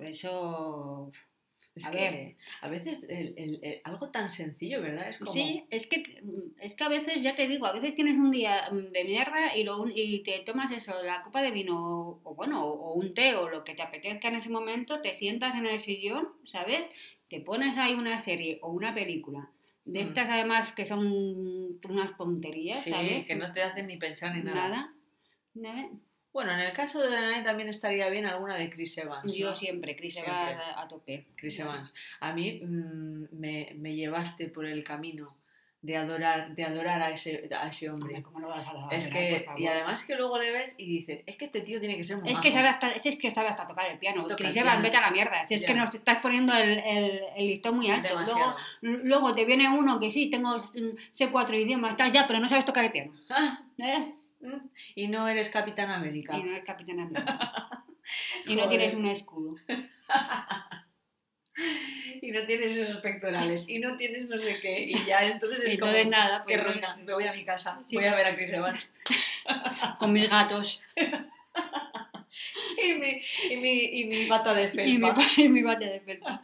Eso. 0.00 1.12
Es 1.76 1.86
A 1.86 1.90
que 1.92 1.98
ver. 1.98 2.36
a 2.62 2.68
veces 2.68 3.04
el- 3.08 3.34
el- 3.36 3.60
el- 3.62 3.80
algo 3.84 4.10
tan 4.10 4.28
sencillo, 4.28 4.82
¿verdad? 4.82 5.08
Es 5.08 5.18
como... 5.18 5.32
Sí, 5.32 5.64
es 5.70 5.86
que, 5.86 6.20
es 6.58 6.74
que 6.74 6.82
a 6.84 6.88
veces, 6.88 7.22
ya 7.22 7.36
te 7.36 7.46
digo, 7.46 7.66
a 7.66 7.72
veces 7.72 7.94
tienes 7.94 8.16
un 8.16 8.32
día 8.32 8.68
de 8.72 9.04
mierda 9.04 9.54
y, 9.56 9.62
lo, 9.62 9.86
y 9.88 10.24
te 10.24 10.40
tomas 10.40 10.72
eso, 10.72 11.00
la 11.04 11.22
copa 11.22 11.40
de 11.42 11.52
vino 11.52 12.20
o 12.24 12.34
bueno, 12.34 12.64
o 12.64 12.94
un 12.94 13.14
té 13.14 13.36
o 13.36 13.48
lo 13.48 13.62
que 13.62 13.74
te 13.76 13.82
apetezca 13.82 14.26
en 14.26 14.34
ese 14.36 14.50
momento, 14.50 15.00
te 15.00 15.14
sientas 15.14 15.56
en 15.56 15.66
el 15.66 15.78
sillón, 15.78 16.28
¿sabes? 16.46 16.82
Te 17.28 17.40
pones 17.40 17.76
ahí 17.78 17.94
una 17.94 18.18
serie 18.18 18.58
o 18.62 18.70
una 18.72 18.94
película. 18.94 19.50
De 19.84 20.04
Mm. 20.04 20.08
estas 20.08 20.28
además 20.28 20.72
que 20.72 20.86
son 20.86 21.06
unas 21.88 22.16
tonterías, 22.16 22.82
Sí, 22.82 22.90
¿sabes? 22.90 23.26
que 23.26 23.34
no 23.36 23.52
te 23.52 23.62
hacen 23.62 23.86
ni 23.86 23.96
pensar 23.96 24.34
ni 24.34 24.42
nada. 24.42 24.92
Nada. 25.54 25.88
Bueno, 26.32 26.52
en 26.52 26.60
el 26.60 26.72
caso 26.74 27.00
de 27.00 27.10
la 27.10 27.22
Nani 27.22 27.42
también 27.42 27.68
estaría 27.70 28.08
bien 28.10 28.26
alguna 28.26 28.56
de 28.56 28.68
Chris 28.70 28.98
Evans. 28.98 29.34
Yo 29.34 29.48
¿no? 29.48 29.54
siempre, 29.54 29.96
Chris 29.96 30.12
Siempre. 30.12 30.32
Evans 30.34 30.60
a, 30.76 30.82
a 30.82 30.88
tope. 30.88 31.26
Chris 31.36 31.58
Evans. 31.58 31.94
A 32.20 32.32
mí 32.34 32.60
mm, 32.62 33.24
me, 33.32 33.72
me 33.76 33.94
llevaste 33.96 34.48
por 34.48 34.66
el 34.66 34.84
camino 34.84 35.34
de 35.80 35.96
adorar, 35.96 36.54
de 36.56 36.64
adorar 36.64 37.00
a 37.00 37.10
ese, 37.10 37.48
a 37.54 37.68
ese 37.68 37.88
hombre. 37.88 38.20
¿cómo 38.22 38.40
lo 38.40 38.48
vas 38.48 38.66
a 38.66 38.74
dar? 38.74 38.92
Es 38.94 39.06
que, 39.06 39.46
y 39.56 39.66
además 39.66 40.02
que 40.04 40.16
luego 40.16 40.36
le 40.38 40.50
ves 40.50 40.74
y 40.76 40.86
dices, 40.86 41.22
es 41.24 41.36
que 41.36 41.44
este 41.44 41.60
tío 41.60 41.78
tiene 41.78 41.96
que 41.96 42.02
ser 42.02 42.16
muy 42.16 42.28
Es 42.28 42.38
que, 42.38 42.48
majo". 42.48 42.56
sabe 42.58 42.68
hasta, 42.68 42.90
es 42.92 43.16
que 43.16 43.32
sabe 43.32 43.48
hasta 43.48 43.66
tocar 43.66 43.88
el 43.90 43.98
piano. 43.98 44.22
Toca 44.22 44.36
Chris 44.36 44.56
Evans, 44.56 44.82
vete 44.82 44.96
a 44.96 45.02
la 45.02 45.10
mierda. 45.12 45.46
Si 45.46 45.54
es 45.54 45.60
Ya. 45.60 45.68
que 45.68 45.74
nos 45.74 45.94
estás 45.94 46.18
poniendo 46.18 46.52
el, 46.52 46.78
el, 46.78 47.20
el 47.36 47.46
listón 47.46 47.76
muy 47.76 47.88
alto. 47.90 48.08
Demasiado. 48.08 48.56
Luego, 48.80 49.02
luego 49.04 49.34
te 49.34 49.44
viene 49.44 49.68
uno 49.70 50.00
que 50.00 50.10
sí, 50.10 50.28
tengo 50.30 50.58
mm, 50.58 50.96
sé 51.12 51.30
cuatro 51.30 51.56
idiomas, 51.56 51.96
tal, 51.96 52.10
ya, 52.12 52.26
pero 52.26 52.40
no 52.40 52.48
sabes 52.48 52.64
tocar 52.64 52.84
el 52.84 52.90
piano. 52.92 53.12
¿eh? 53.78 54.12
mm, 54.40 54.68
y 54.96 55.06
no 55.08 55.28
eres 55.28 55.48
Capitán 55.48 55.90
América. 55.90 56.36
Y 56.36 56.42
no 56.42 56.50
eres 56.50 56.64
Capitán 56.64 56.98
América. 57.00 57.84
y 58.46 58.56
no 58.56 58.68
tienes 58.68 58.94
un 58.94 59.06
escudo. 59.06 59.54
Y 62.20 62.32
no 62.32 62.42
tienes 62.42 62.76
esos 62.76 62.96
pectorales. 62.98 63.64
Y 63.68 63.78
no 63.78 63.96
tienes 63.96 64.28
no 64.28 64.36
sé 64.38 64.58
qué. 64.60 64.80
Y 64.82 65.04
ya 65.04 65.24
entonces 65.26 65.60
es 65.64 65.74
Entonces 65.74 66.02
como... 66.04 66.10
nada, 66.10 66.44
pues, 66.44 66.64
ruina, 66.64 66.96
me 66.96 67.12
voy 67.14 67.24
a 67.24 67.32
mi 67.32 67.44
casa, 67.44 67.78
Sí. 67.82 67.94
voy 67.94 68.06
a 68.06 68.14
ver 68.14 68.26
a 68.26 68.34
Chris 68.34 68.52
Evans. 68.52 68.92
con 69.98 70.12
mis 70.12 70.28
gatos 70.28 70.82
Y 72.84 72.92
mi, 72.94 73.20
y 73.50 73.56
mi, 73.56 73.84
y 74.00 74.04
mi 74.04 74.26
bata 74.28 74.54
de 74.54 74.68
felpa. 74.68 74.88
y 74.88 74.98
mi, 74.98 75.44
y 75.44 75.48
mi 75.48 75.62
bate 75.62 75.86
de 75.86 76.00
felpa. 76.00 76.42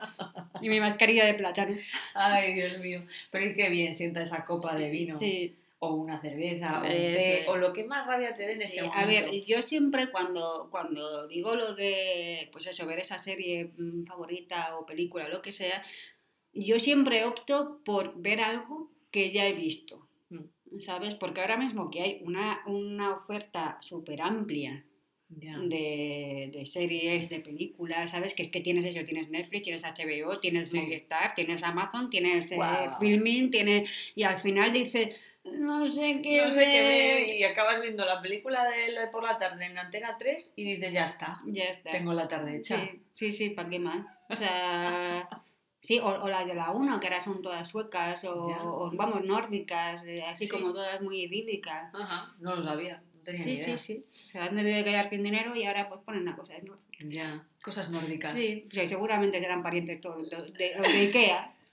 y 0.61 0.69
mi 0.69 0.81
mascarilla 0.81 1.25
de 1.27 1.35
plátano. 1.35 1.77
Ay, 2.15 2.55
Dios 2.55 2.79
mío. 2.79 3.03
Pero 3.31 3.47
y 3.47 3.55
qué 3.55 3.69
bien 3.69 3.95
sienta 3.95 4.21
esa 4.23 4.45
copa 4.45 4.75
de 4.75 4.91
vino. 4.91 5.17
Sí. 5.19 5.55
O 5.81 5.95
una 5.95 6.21
cerveza, 6.21 6.81
o 6.81 6.85
un 6.85 6.89
té, 6.91 7.45
o 7.49 7.57
lo 7.57 7.73
que 7.73 7.85
más 7.85 8.07
rabia 8.07 8.33
te 8.33 8.47
dé 8.47 8.53
en 8.55 8.63
ese 8.63 8.83
momento. 8.83 8.99
a 8.99 9.07
ver, 9.07 9.31
yo 9.45 9.61
siempre 9.61 10.11
cuando, 10.11 10.69
cuando 10.71 11.27
digo 11.29 11.55
lo 11.57 11.75
de, 11.75 12.49
pues 12.53 12.67
eso, 12.67 12.87
ver 12.87 13.01
esa 13.01 13.19
serie 13.19 13.73
mm, 13.77 14.05
favorita 14.07 14.79
o 14.79 14.87
película, 14.87 15.29
lo 15.29 15.43
que 15.43 15.53
sea, 15.53 15.83
yo 16.53 16.79
siempre 16.81 17.25
opto 17.25 17.83
por 17.85 18.15
ver 18.17 18.41
algo 18.41 18.91
que 19.11 19.31
ya 19.33 19.47
he 19.47 19.53
visto, 19.53 20.09
Mm. 20.31 20.81
¿sabes? 20.81 21.15
Porque 21.15 21.41
ahora 21.43 21.57
mismo 21.59 21.91
que 21.91 22.01
hay 22.01 22.21
una, 22.25 22.63
una 22.67 23.15
oferta 23.17 23.77
súper 23.83 24.23
amplia 24.23 24.85
de, 25.29 26.51
de 26.53 26.67
series, 26.67 27.29
de 27.29 27.41
películas, 27.41 28.11
¿sabes? 28.11 28.35
Que 28.35 28.43
es 28.45 28.49
que 28.51 28.61
tienes 28.61 28.85
eso, 28.85 29.05
tienes 29.05 29.29
Netflix, 29.31 29.65
tienes 29.65 29.83
HBO, 29.85 30.39
tienes 30.41 30.71
Sí. 30.71 30.81
Movistar, 30.81 31.35
tienes 31.35 31.63
Amazon, 31.63 32.09
tienes 32.11 32.51
eh, 32.53 32.57
Guau. 32.57 32.99
Filming, 33.01 33.51
tienes... 33.51 33.89
Y 34.15 34.23
al 34.23 34.39
final 34.39 34.73
dices, 34.73 35.17
no 35.45 35.85
sé 35.87 36.21
qué 36.23 36.43
No 36.45 36.51
sé 36.53 36.65
qué 36.65 36.83
ver". 36.83 37.29
y 37.33 37.45
acabas 37.45 37.81
viendo 37.81 38.05
la 38.05 38.21
película 38.23 38.65
de 38.69 38.89
la- 38.93 39.11
por 39.11 39.23
la 39.23 39.39
tarde 39.39 39.67
en 39.67 39.79
Antena 39.79 40.17
3 40.19 40.53
y 40.57 40.65
dices, 40.65 40.93
ya 40.93 41.05
está, 41.07 41.41
Ya 41.47 41.65
está. 41.65 41.91
tengo 41.93 42.13
la 42.15 42.27
tarde 42.29 42.57
hecha. 42.59 42.79
Sí, 42.81 43.03
sí, 43.15 43.33
sí, 43.33 43.51
¿para 43.51 43.69
qué 43.69 43.79
más? 43.79 44.07
O 44.31 44.37
sea, 44.37 45.29
sí, 45.81 45.99
o, 45.99 46.07
o 46.07 46.29
las 46.29 46.47
de 46.47 46.55
la 46.55 46.71
1, 46.71 46.99
que 47.01 47.07
ahora 47.09 47.21
son 47.21 47.43
todas 47.43 47.69
suecas, 47.69 48.25
o, 48.25 48.35
o, 48.43 48.91
vamos, 48.95 49.25
nórdicas, 49.25 50.03
eh, 50.07 50.23
así 50.25 50.47
Sí. 50.47 50.51
como 50.51 50.73
todas 50.73 51.01
muy 51.03 51.23
idílicas. 51.23 51.95
Ajá, 51.95 52.35
no 52.41 52.57
lo 52.57 52.63
sabía, 52.65 53.03
no 53.15 53.23
tenía 53.23 53.43
Sí, 53.45 53.57
sí, 53.57 53.77
sí. 53.77 54.05
Se 54.11 54.39
han 54.39 54.57
debido 54.57 54.79
de 54.79 54.85
quedar 54.85 55.11
sin 55.11 55.23
dinero 55.23 55.55
y 55.55 55.65
ahora 55.65 55.89
pues 55.89 56.01
ponen 56.05 56.23
una 56.23 56.37
cosa 56.37 56.55
nórdicas. 56.63 56.81
Ya, 57.09 57.45
cosas 57.63 57.91
nórdicas. 57.91 58.33
Sí, 58.33 58.67
sí, 58.73 58.87
seguramente 58.89 59.41
serán 59.41 59.63
parientes 59.63 60.01
todos 60.01 60.29
de, 60.31 60.37
de, 60.53 60.75
los 60.77 60.91
de 60.93 61.01
Ikea. 61.01 61.51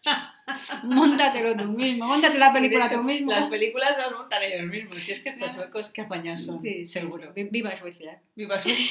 Móntatelo 0.83 1.55
tú 1.55 1.65
mismo, 1.71 2.05
móntate 2.07 2.37
la 2.37 2.51
película 2.51 2.85
hecho, 2.85 2.95
tú 2.95 3.03
mismo. 3.03 3.31
Las 3.31 3.47
películas 3.47 3.97
las 3.97 4.11
montan 4.11 4.43
ellos 4.43 4.65
mismos. 4.67 4.95
Si 4.95 5.11
es 5.11 5.19
que 5.19 5.29
estos 5.29 5.51
Claro. 5.53 5.63
suecos, 5.63 5.89
qué 5.91 6.01
apañados 6.01 6.41
son, 6.43 6.61
Sí, 6.61 6.85
seguro. 6.85 7.31
sí. 7.35 7.47
Viva 7.51 7.75
Suecia. 7.75 8.19
Viva 8.35 8.57
Suecia. 8.59 8.85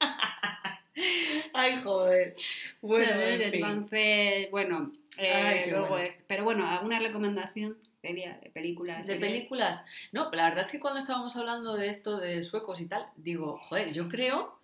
Ay, 1.54 1.80
joder. 1.82 2.34
Bueno, 2.80 3.08
¿Sabes? 3.10 3.40
en 3.46 3.50
fin. 3.50 3.64
Entonces, 3.64 4.50
bueno, 4.50 4.92
eh, 5.18 5.32
Ay, 5.32 5.70
luego 5.70 5.88
bueno. 5.88 6.04
es- 6.06 6.18
Pero 6.26 6.44
bueno, 6.44 6.66
¿alguna 6.66 6.98
recomendación 6.98 7.78
sería 8.00 8.38
de 8.42 8.50
películas? 8.50 9.06
De 9.06 9.16
películas. 9.16 9.84
No, 10.12 10.30
la 10.32 10.44
verdad 10.48 10.64
es 10.66 10.72
que 10.72 10.80
cuando 10.80 11.00
estábamos 11.00 11.34
hablando 11.36 11.74
de 11.76 11.88
esto 11.88 12.18
de 12.18 12.42
suecos 12.42 12.80
y 12.80 12.86
tal, 12.86 13.06
digo, 13.16 13.58
joder, 13.64 13.92
yo 13.92 14.08
creo. 14.08 14.58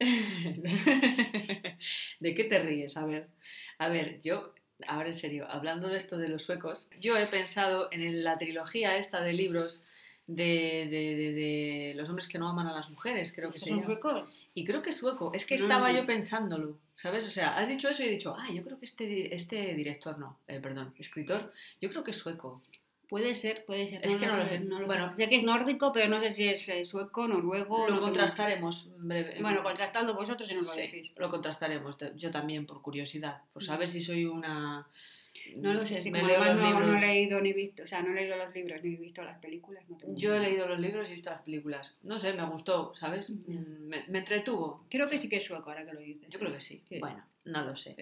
¿De 2.20 2.34
qué 2.34 2.44
te 2.44 2.58
ríes? 2.58 2.96
A 2.96 3.04
ver, 3.06 3.28
a 3.78 3.88
ver, 3.88 4.20
yo, 4.22 4.52
ahora 4.86 5.08
en 5.08 5.14
serio, 5.14 5.46
hablando 5.50 5.88
de 5.88 5.96
esto 5.96 6.16
de 6.18 6.28
los 6.28 6.42
suecos, 6.44 6.88
yo 7.00 7.16
he 7.16 7.26
pensado 7.26 7.88
en 7.92 8.22
la 8.24 8.38
trilogía 8.38 8.96
esta 8.96 9.20
de 9.22 9.32
libros 9.32 9.82
de, 10.26 10.88
de- 10.90 11.16
de- 11.16 11.32
de 11.32 11.94
los 11.96 12.08
hombres 12.08 12.26
que 12.28 12.38
no 12.38 12.48
aman 12.48 12.66
a 12.66 12.72
las 12.72 12.90
mujeres, 12.90 13.32
creo 13.34 13.50
que 13.52 13.60
se 13.60 13.66
¿Son 13.68 13.76
llama. 13.80 13.86
suecos? 13.86 14.28
Y 14.54 14.64
creo 14.64 14.82
que 14.82 14.90
es 14.90 14.96
sueco. 14.96 15.30
Es 15.34 15.46
que 15.46 15.56
No 15.56 15.62
estaba 15.62 15.90
sé. 15.90 15.96
yo 15.96 16.04
pensándolo, 16.06 16.78
¿sabes? 16.96 17.26
O 17.26 17.30
sea, 17.30 17.56
has 17.56 17.68
dicho 17.68 17.88
eso 17.88 18.02
y 18.02 18.06
he 18.06 18.10
dicho, 18.10 18.34
ah, 18.36 18.48
yo 18.52 18.64
creo 18.64 18.78
que 18.78 18.86
este, 18.86 19.34
este 19.34 19.74
director, 19.74 20.18
no, 20.18 20.38
eh, 20.48 20.58
perdón, 20.60 20.92
escritor, 20.98 21.52
yo 21.80 21.88
creo 21.90 22.02
que 22.02 22.10
es 22.10 22.16
sueco. 22.16 22.60
Puede 23.08 23.34
ser, 23.34 23.64
puede 23.64 23.86
ser. 23.86 24.04
Es 24.04 24.14
que 24.16 24.26
no 24.26 24.36
lo 24.36 24.42
sé, 24.44 24.48
sé. 24.50 24.60
no 24.60 24.80
lo 24.80 24.86
Bueno. 24.86 25.06
sé. 25.06 25.16
Sé 25.16 25.28
que 25.28 25.36
es 25.36 25.42
nórdico, 25.44 25.92
pero 25.92 26.08
no 26.08 26.20
sé 26.20 26.30
si 26.30 26.48
es 26.48 26.68
eh, 26.68 26.84
sueco, 26.84 27.28
noruego. 27.28 27.88
no 27.88 27.94
Lo 27.96 28.00
contrastaremos 28.02 28.88
breve. 28.98 29.38
Bueno, 29.40 29.62
contrastando 29.62 30.14
vosotros 30.14 30.50
y 30.50 30.54
nos 30.54 30.66
lo 30.66 30.72
Sí, 30.72 30.80
decís. 30.82 31.12
lo 31.16 31.30
contrastaremos. 31.30 31.96
Yo 32.16 32.30
también, 32.30 32.66
por 32.66 32.82
curiosidad. 32.82 33.42
Por 33.52 33.62
saber 33.62 33.88
si 33.88 34.00
soy 34.02 34.24
una. 34.24 34.86
No 35.56 35.72
lo 35.74 35.86
sé, 35.86 36.00
si 36.00 36.10
me 36.10 36.20
como 36.22 36.32
además 36.32 36.56
no, 36.56 36.80
no 36.80 36.96
he 36.96 37.00
leído 37.00 37.40
ni 37.40 37.52
visto, 37.52 37.84
o 37.84 37.86
sea, 37.86 38.02
no 38.02 38.10
he 38.10 38.14
leído 38.14 38.36
los 38.36 38.52
libros 38.54 38.82
ni 38.82 38.94
he 38.94 38.96
visto 38.96 39.22
las 39.22 39.36
películas. 39.38 39.88
No 39.88 39.96
tengo 39.96 40.16
Yo 40.16 40.34
he 40.34 40.40
leído 40.40 40.66
los 40.66 40.80
libros 40.80 41.06
y 41.08 41.12
he 41.12 41.14
visto 41.14 41.30
las 41.30 41.42
películas. 41.42 41.94
No 42.02 42.18
sé, 42.18 42.32
me 42.32 42.44
gustó, 42.46 42.92
¿sabes? 42.96 43.30
Mm, 43.30 43.86
Me, 43.86 44.04
me 44.08 44.18
entretuvo. 44.20 44.84
Creo 44.90 45.08
que 45.08 45.18
sí 45.18 45.28
que 45.28 45.36
es 45.36 45.44
sueco 45.44 45.70
ahora 45.70 45.84
que 45.86 45.92
lo 45.92 46.00
dices. 46.00 46.28
Yo 46.30 46.38
creo 46.40 46.52
que 46.52 46.60
sí. 46.60 46.82
Sí. 46.88 46.98
Bueno, 46.98 47.22
no 47.44 47.62
lo 47.64 47.76
sé. 47.76 47.94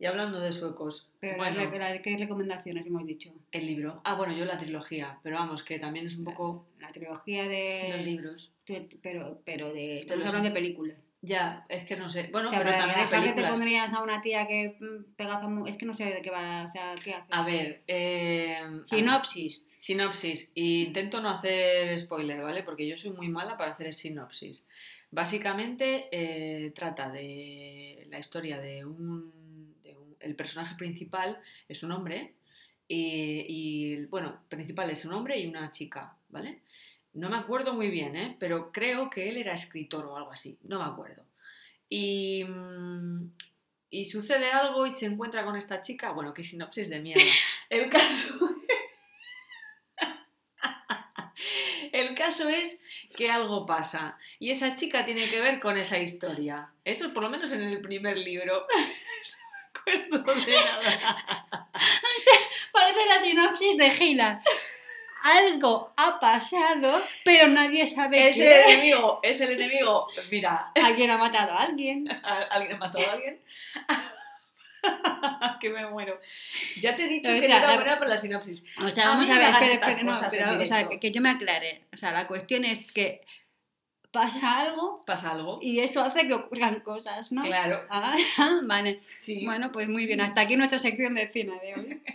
Y 0.00 0.06
hablando 0.06 0.38
de 0.38 0.52
suecos, 0.52 1.08
Pero 1.18 1.36
bueno, 1.38 1.56
¿qué 2.02 2.16
recomendaciones 2.16 2.86
hemos 2.86 3.04
dicho? 3.04 3.32
el 3.50 3.66
libro. 3.66 4.00
Ah, 4.04 4.14
bueno, 4.14 4.32
yo 4.32 4.44
la 4.44 4.56
trilogía, 4.58 5.18
pero 5.24 5.36
vamos, 5.36 5.64
que 5.64 5.78
también 5.80 6.06
es 6.06 6.16
un 6.16 6.24
poco 6.24 6.66
La 6.78 6.92
trilogía 6.92 7.48
de... 7.48 7.90
los 7.96 8.04
libros. 8.04 8.52
Pero, 9.02 9.40
pero 9.44 9.72
de... 9.72 10.00
Estamos 10.00 10.26
hablando 10.26 10.48
de 10.50 10.54
películas. 10.54 11.02
Ya, 11.20 11.66
es 11.68 11.84
que 11.84 11.96
no 11.96 12.08
sé. 12.08 12.28
Bueno, 12.30 12.46
o 12.46 12.50
sea, 12.50 12.60
pero 12.60 12.70
también 12.76 13.00
hay 13.00 13.04
dejar 13.06 13.20
que 13.22 13.26
te 13.30 13.32
películas. 13.34 13.58
pondrías 13.58 13.92
a 13.92 14.02
una 14.04 14.20
tía 14.20 14.46
que 14.46 14.76
mm, 14.78 15.14
pegaza... 15.16 15.48
Es 15.66 15.76
que 15.76 15.86
no 15.86 15.94
sé 15.94 16.04
de 16.04 16.22
qué 16.22 16.30
va, 16.30 16.64
o 16.64 16.68
sea, 16.68 16.94
¿qué 17.02 17.14
hace? 17.14 17.26
A 17.30 17.42
ver, 17.44 17.82
eh, 17.88 18.56
a 18.56 18.70
ver. 18.70 18.82
Sinopsis. 18.86 19.64
Sinopsis. 19.78 20.52
Y 20.54 20.84
intento 20.84 21.20
no 21.20 21.30
hacer 21.30 21.98
spoiler, 21.98 22.40
¿vale? 22.40 22.62
Porque 22.62 22.86
yo 22.86 22.96
soy 22.96 23.10
muy 23.10 23.28
mala 23.28 23.56
para 23.58 23.72
hacer 23.72 23.92
sinopsis. 23.92 24.64
Básicamente 25.10 26.06
eh, 26.12 26.70
trata 26.72 27.10
de 27.10 28.06
la 28.10 28.20
historia 28.20 28.60
de 28.60 28.84
un- 28.84 29.32
El 30.20 30.34
personaje 30.34 30.74
principal 30.76 31.38
es 31.68 31.82
un 31.82 31.92
hombre 31.92 32.34
y, 32.88 34.06
bueno, 34.06 34.40
principal 34.48 34.90
es 34.90 35.04
un 35.04 35.12
hombre 35.12 35.38
y 35.38 35.46
una 35.46 35.70
chica, 35.70 36.16
¿vale? 36.30 36.62
No 37.12 37.28
me 37.28 37.36
acuerdo 37.36 37.74
muy 37.74 37.90
bien, 37.90 38.16
¿eh? 38.16 38.36
Pero 38.38 38.72
creo 38.72 39.10
que 39.10 39.28
él 39.28 39.36
era 39.36 39.52
escritor 39.52 40.06
o 40.06 40.16
algo 40.16 40.32
así, 40.32 40.58
no 40.64 40.78
me 40.78 40.86
acuerdo. 40.86 41.24
Y, 41.88 42.44
mm, 42.44 43.30
y 43.90 44.04
sucede 44.04 44.50
algo 44.50 44.86
y 44.86 44.90
se 44.90 45.06
encuentra 45.06 45.44
con 45.44 45.56
esta 45.56 45.82
chica, 45.82 46.12
bueno, 46.12 46.34
qué 46.34 46.44
sinopsis 46.44 46.90
de 46.90 47.00
mierda. 47.00 47.22
El 47.70 47.90
caso... 47.90 48.38
El 51.92 52.14
caso 52.14 52.48
es 52.48 52.78
que 53.16 53.30
algo 53.30 53.66
pasa 53.66 54.18
y 54.38 54.50
esa 54.50 54.74
chica 54.74 55.04
tiene 55.04 55.28
que 55.28 55.40
ver 55.40 55.60
con 55.60 55.78
esa 55.78 55.98
historia. 55.98 56.70
Eso 56.84 57.12
por 57.12 57.22
lo 57.22 57.30
menos 57.30 57.52
en 57.52 57.62
el 57.62 57.80
primer 57.80 58.18
libro. 58.18 58.66
Acuerdo 59.92 60.34
de 60.34 60.52
nada. 60.52 61.68
Parece 62.72 63.06
la 63.06 63.22
sinopsis 63.22 63.76
de 63.76 63.90
Gila. 63.90 64.42
Algo 65.22 65.92
ha 65.96 66.20
pasado, 66.20 67.02
pero 67.24 67.48
nadie 67.48 67.86
sabe 67.86 68.28
Es 68.28 68.38
el 68.38 68.44
qué. 68.46 68.72
enemigo, 68.72 69.20
es 69.22 69.40
el 69.40 69.50
enemigo. 69.52 70.06
Mira, 70.30 70.70
Alguien 70.76 71.10
ha 71.10 71.18
matado 71.18 71.52
a 71.52 71.64
alguien. 71.64 72.08
¿a- 72.22 72.46
¿alguien 72.50 72.78
mató 72.78 72.98
a 73.00 73.12
alguien? 73.12 73.40
que 75.60 75.70
me 75.70 75.86
muero. 75.88 76.20
Ya 76.80 76.94
te 76.94 77.04
he 77.04 77.08
dicho 77.08 77.28
Pero, 77.30 77.40
que 77.40 77.48
no 77.48 77.56
era 77.56 77.74
buena 77.74 77.98
por 77.98 78.08
la 78.08 78.16
sinopsis. 78.16 78.64
O 78.80 78.88
sea, 78.90 79.08
vamos 79.08 79.28
a 79.28 79.34
ver, 79.38 79.54
espera, 79.54 79.72
espera, 79.74 80.02
no, 80.04 80.20
pero, 80.30 80.62
o 80.62 80.66
sea, 80.66 80.88
que 81.00 81.10
yo 81.10 81.20
me 81.20 81.30
aclare. 81.30 81.82
O 81.92 81.96
sea, 81.96 82.12
la 82.12 82.26
cuestión 82.28 82.64
es 82.64 82.92
que 82.92 83.22
pasa 84.10 84.60
algo 84.60 85.00
¿Pasa 85.06 85.32
algo? 85.32 85.58
y 85.62 85.80
eso 85.80 86.00
hace 86.02 86.26
que 86.26 86.34
ocurran 86.34 86.80
cosas, 86.80 87.30
¿no? 87.32 87.42
Claro. 87.42 87.82
Ah, 87.90 88.14
vale. 88.64 89.00
Sí. 89.20 89.44
Bueno, 89.44 89.70
pues 89.72 89.88
muy 89.88 90.06
bien. 90.06 90.20
Hasta 90.20 90.40
aquí 90.42 90.56
nuestra 90.56 90.78
sección 90.78 91.14
de 91.14 91.28
cine 91.28 91.58
de 91.60 91.74
hoy. 91.74 92.02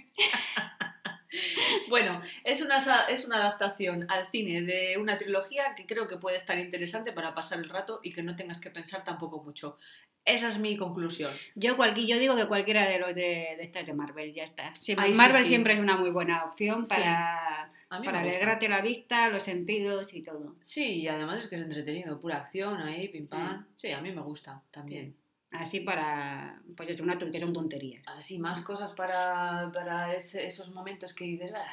Bueno, 1.89 2.21
es 2.43 2.61
una, 2.61 2.77
es 3.09 3.25
una 3.25 3.37
adaptación 3.37 4.05
al 4.09 4.27
cine 4.29 4.61
de 4.61 4.97
una 4.99 5.17
trilogía 5.17 5.73
que 5.75 5.87
creo 5.87 6.07
que 6.07 6.17
puede 6.17 6.37
estar 6.37 6.57
interesante 6.59 7.11
para 7.11 7.33
pasar 7.33 7.57
el 7.57 7.69
rato 7.69 7.99
y 8.03 8.13
que 8.13 8.21
no 8.21 8.35
tengas 8.35 8.61
que 8.61 8.69
pensar 8.69 9.03
tampoco 9.03 9.41
mucho. 9.43 9.79
Esa 10.25 10.47
es 10.47 10.59
mi 10.59 10.77
conclusión. 10.77 11.31
Yo, 11.55 11.75
cualqui- 11.75 12.05
yo 12.07 12.19
digo 12.19 12.35
que 12.35 12.47
cualquiera 12.47 12.87
de 12.87 12.99
los 12.99 13.15
de, 13.15 13.55
de 13.57 13.63
estas 13.63 13.85
de 13.87 13.93
Marvel, 13.93 14.31
ya 14.33 14.43
está. 14.43 14.71
Ay, 14.97 15.13
Marvel 15.15 15.41
sí. 15.43 15.49
siempre 15.49 15.73
es 15.73 15.79
una 15.79 15.97
muy 15.97 16.11
buena 16.11 16.45
opción 16.45 16.85
para, 16.85 17.71
para 18.01 18.19
alegrarte 18.21 18.67
la 18.69 18.81
vista, 18.81 19.29
los 19.29 19.43
sentidos 19.43 20.13
y 20.13 20.21
todo. 20.21 20.55
Sí, 20.61 21.01
y 21.01 21.07
además 21.07 21.43
es 21.43 21.49
que 21.49 21.55
es 21.57 21.61
entretenido, 21.61 22.19
pura 22.19 22.37
acción 22.37 22.81
ahí, 22.81 23.07
pim 23.09 23.27
pam. 23.27 23.67
Sí, 23.75 23.91
a 23.91 24.01
mí 24.01 24.11
me 24.11 24.21
gusta 24.21 24.61
también. 24.71 25.15
Así 25.51 25.81
para, 25.81 26.59
pues 26.75 26.89
es 26.89 26.99
una 26.99 27.17
que 27.17 27.39
son 27.39 27.53
tonterías. 27.53 28.03
Así, 28.07 28.39
más 28.39 28.61
cosas 28.63 28.93
para, 28.93 29.69
para 29.73 30.13
ese- 30.13 30.47
esos 30.47 30.71
momentos 30.71 31.13
que 31.13 31.25
dices, 31.25 31.51
"Ah, 31.55 31.71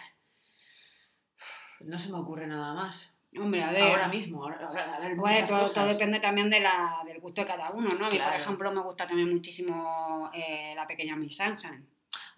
no 1.81 1.99
se 1.99 2.11
me 2.11 2.19
ocurre 2.19 2.47
nada 2.47 2.75
más. 2.75 3.13
Hombre, 3.39 3.63
a 3.63 3.71
ver. 3.71 3.83
Ahora 3.83 4.09
mismo, 4.09 4.43
ahora, 4.43 4.57
a 4.69 4.99
ver, 5.01 5.15
Bueno, 5.15 5.31
muchas 5.35 5.49
todo, 5.49 5.61
cosas. 5.61 5.75
todo 5.75 5.87
depende 5.87 6.19
también 6.21 6.51
de 6.51 6.61
la, 6.61 7.01
del 7.07 7.21
gusto 7.21 7.41
de 7.43 7.47
cada 7.47 7.71
uno, 7.71 7.89
¿no? 7.99 8.07
A 8.07 8.11
mí, 8.11 8.17
por 8.19 8.27
Claro. 8.27 8.43
ejemplo, 8.43 8.73
me 8.73 8.81
gusta 8.83 9.07
también 9.07 9.31
muchísimo 9.31 10.31
eh, 10.35 10.73
La 10.75 10.87
pequeña 10.87 11.15
Miss 11.17 11.37
Sunshine. 11.37 11.87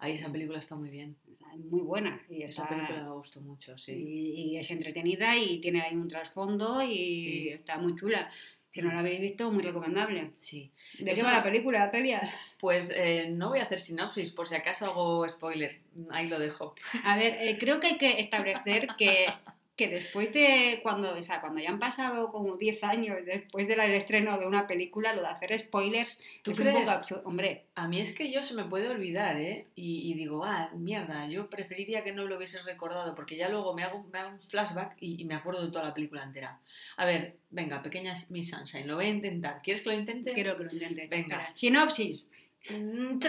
Ahí 0.03 0.15
esa 0.15 0.29
película 0.29 0.59
está 0.59 0.75
muy 0.75 0.89
bien. 0.89 1.15
Es 1.31 1.41
muy 1.71 1.79
buena. 1.81 2.21
Y, 2.29 2.43
Esa 2.43 2.63
está- 2.63 2.75
película 2.75 3.03
me 3.03 3.11
gustó 3.11 3.39
mucho, 3.39 3.77
sí. 3.77 3.93
y, 3.93 4.41
y 4.51 4.57
es 4.57 4.69
entretenida 4.69 5.37
y 5.37 5.59
tiene 5.61 5.81
ahí 5.81 5.95
un 5.95 6.09
trasfondo 6.09 6.81
y 6.81 7.21
Sí. 7.23 7.49
está 7.49 7.77
muy 7.77 7.95
chula. 7.95 8.29
Si 8.71 8.81
no 8.81 8.91
la 8.91 8.99
habéis 8.99 9.21
visto, 9.21 9.49
muy 9.51 9.63
recomendable. 9.63 10.31
Sí. 10.39 10.71
¿De 10.99 11.13
qué 11.13 11.21
va 11.23 11.31
la 11.31 11.43
película, 11.43 11.89
Telia? 11.91 12.21
Pues 12.59 12.91
eh, 12.93 13.29
no 13.31 13.49
voy 13.49 13.59
a 13.59 13.63
hacer 13.63 13.79
sinopsis, 13.79 14.31
por 14.31 14.49
si 14.49 14.55
acaso 14.55 14.87
hago 14.87 15.29
spoiler. 15.29 15.79
Ahí 16.09 16.27
lo 16.27 16.37
dejo. 16.39 16.73
A 17.05 17.15
ver, 17.15 17.37
eh, 17.39 17.57
creo 17.59 17.79
que 17.79 17.87
hay 17.87 17.97
que 17.97 18.19
establecer 18.19 18.87
que 18.97 19.27
que 19.75 19.87
después 19.87 20.31
de 20.33 20.79
cuando, 20.83 21.17
o 21.17 21.23
sea, 21.23 21.41
cuando 21.41 21.59
ya 21.59 21.69
han 21.69 21.79
pasado 21.79 22.31
como 22.31 22.57
10 22.57 22.83
años 22.83 23.17
después 23.25 23.67
del 23.67 23.79
estreno 23.79 24.37
de 24.37 24.45
una 24.45 24.67
película, 24.67 25.13
lo 25.13 25.21
de 25.21 25.27
hacer 25.29 25.57
spoilers 25.57 26.19
¿Tú 26.43 26.51
es 26.51 26.59
crees? 26.59 26.75
un 26.75 26.81
poco 26.81 26.91
absurdo. 26.91 27.23
Hombre, 27.25 27.65
A 27.75 27.87
mí 27.87 27.99
es 27.99 28.13
que 28.13 28.31
yo 28.31 28.43
se 28.43 28.53
me 28.53 28.65
puede 28.65 28.89
olvidar, 28.89 29.37
¿eh? 29.37 29.65
Y, 29.75 30.11
y 30.11 30.13
digo, 30.13 30.43
ah, 30.45 30.69
mierda, 30.75 31.27
yo 31.27 31.49
preferiría 31.49 32.03
que 32.03 32.11
no 32.11 32.25
lo 32.25 32.37
hubieses 32.37 32.63
recordado, 32.65 33.15
porque 33.15 33.35
ya 33.35 33.49
luego 33.49 33.73
me 33.73 33.83
hago, 33.83 34.03
me 34.11 34.19
hago 34.19 34.29
un 34.29 34.39
flashback 34.39 34.95
y, 34.99 35.19
y 35.19 35.25
me 35.25 35.33
acuerdo 35.35 35.65
de 35.65 35.71
toda 35.71 35.85
la 35.85 35.93
película 35.93 36.23
entera. 36.23 36.59
A 36.97 37.05
ver, 37.05 37.37
venga, 37.49 37.81
pequeña 37.81 38.13
Miss 38.29 38.49
Sunshine, 38.51 38.87
lo 38.87 38.95
voy 38.95 39.05
a 39.05 39.09
intentar. 39.09 39.61
¿Quieres 39.63 39.81
que 39.81 39.89
lo 39.89 39.95
intente? 39.95 40.33
quiero 40.33 40.55
que 40.57 40.65
lo 40.65 40.71
intentes. 40.71 41.09
Venga. 41.09 41.37
Espera. 41.37 41.51
Sinopsis. 41.55 42.27
Mm. 42.69 43.19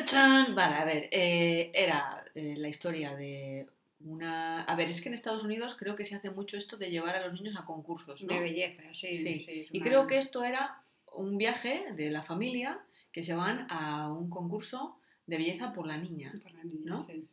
Vale, 0.55 0.77
a 0.77 0.85
ver, 0.85 1.09
eh, 1.11 1.71
era 1.75 2.25
eh, 2.35 2.55
la 2.57 2.69
historia 2.69 3.17
de 3.17 3.67
una... 4.05 4.63
A 4.65 4.77
ver, 4.77 4.89
es 4.89 5.01
que 5.01 5.09
en 5.09 5.15
Estados 5.15 5.45
Unidos 5.45 5.75
creo 5.79 5.97
que 5.97 6.05
se 6.05 6.15
hace 6.15 6.31
mucho 6.31 6.57
esto 6.57 6.77
de 6.77 6.91
llevar 6.91 7.17
a 7.17 7.27
los 7.27 7.41
niños 7.41 7.57
a 7.59 7.65
concursos, 7.65 8.23
¿no? 8.23 8.33
De 8.35 8.41
belleza, 8.41 8.83
sí. 8.93 9.17
Sí, 9.17 9.41
sí, 9.41 9.61
es 9.63 9.69
Y 9.75 9.79
una- 9.79 9.87
creo 9.87 10.07
que 10.07 10.19
esto 10.19 10.45
era 10.45 10.83
un 11.15 11.37
viaje 11.39 11.87
de 11.97 12.11
la 12.11 12.23
familia 12.23 12.81
que 13.13 13.23
se 13.23 13.35
van 13.35 13.67
a 13.71 14.13
un 14.13 14.29
concurso 14.31 14.99
de 15.27 15.39
belleza 15.39 15.73
por 15.73 15.87
la 15.87 15.97
niña. 15.97 16.33
Por 16.43 16.53
la 16.53 16.65
niña, 16.65 16.81
¿no? 16.85 17.01
sí. 17.03 17.27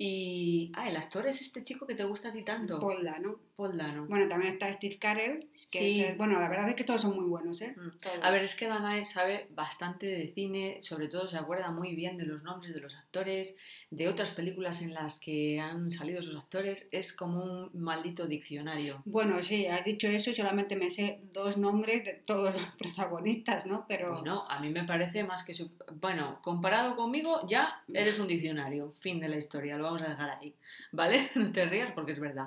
Y, 0.00 0.70
ah, 0.76 0.88
el 0.88 0.96
actor 0.96 1.26
es 1.26 1.40
este 1.40 1.64
chico 1.64 1.86
que 1.86 1.94
te 1.96 2.04
gusta 2.04 2.28
a 2.28 2.32
ti 2.32 2.44
tanto, 2.44 2.78
Polda, 2.78 3.18
¿no? 3.18 3.40
Dano. 3.66 4.06
Bueno, 4.06 4.28
también 4.28 4.52
está 4.52 4.72
Steve 4.72 4.98
Carell, 5.00 5.48
que 5.72 5.78
Sí. 5.90 6.00
es 6.00 6.16
bueno, 6.16 6.38
la 6.40 6.48
verdad 6.48 6.68
es 6.68 6.76
que 6.76 6.84
todos 6.84 7.02
son 7.02 7.16
muy 7.16 7.24
buenos, 7.26 7.60
¿eh? 7.60 7.74
Mm. 7.76 8.22
A 8.22 8.30
ver, 8.30 8.44
es 8.44 8.54
que 8.54 8.68
Danae 8.68 9.04
sabe 9.04 9.48
bastante 9.50 10.06
de 10.06 10.28
cine, 10.28 10.76
sobre 10.80 11.08
todo 11.08 11.26
se 11.28 11.36
acuerda 11.38 11.72
muy 11.72 11.96
bien 11.96 12.16
de 12.16 12.24
los 12.26 12.44
nombres 12.44 12.72
de 12.72 12.80
los 12.80 12.96
actores, 12.96 13.56
de 13.90 14.06
otras 14.06 14.30
películas 14.30 14.80
en 14.80 14.94
las 14.94 15.18
que 15.18 15.58
han 15.58 15.90
salido 15.90 16.22
sus 16.22 16.36
actores, 16.38 16.88
es 16.92 17.12
como 17.12 17.42
un 17.42 17.70
maldito 17.74 18.26
diccionario. 18.28 19.02
Bueno, 19.04 19.42
sí, 19.42 19.66
has 19.66 19.84
dicho 19.84 20.06
eso 20.06 20.30
y 20.30 20.34
solamente 20.36 20.76
me 20.76 20.90
sé 20.90 21.20
dos 21.32 21.56
nombres 21.56 22.04
de 22.04 22.12
todos 22.14 22.54
los 22.54 22.76
protagonistas, 22.78 23.66
¿no? 23.66 23.86
Pero 23.88 24.12
Bueno, 24.20 24.44
a 24.48 24.60
mí 24.60 24.70
me 24.70 24.84
parece 24.84 25.24
más 25.24 25.42
que... 25.42 25.54
su- 25.54 25.72
Bueno, 26.00 26.38
comparado 26.42 26.94
conmigo, 26.94 27.44
ya 27.48 27.82
eres 27.92 28.20
un 28.20 28.28
diccionario. 28.28 28.92
Fin 29.00 29.18
de 29.18 29.28
la 29.28 29.36
historia, 29.36 29.76
lo 29.76 29.84
vamos 29.84 30.02
a 30.02 30.10
dejar 30.10 30.30
ahí. 30.38 30.54
¿Vale? 30.92 31.28
No 31.34 31.50
te 31.50 31.64
rías 31.66 31.90
porque 31.92 32.12
es 32.12 32.20
verdad. 32.20 32.46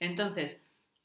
Entonces, 0.00 0.47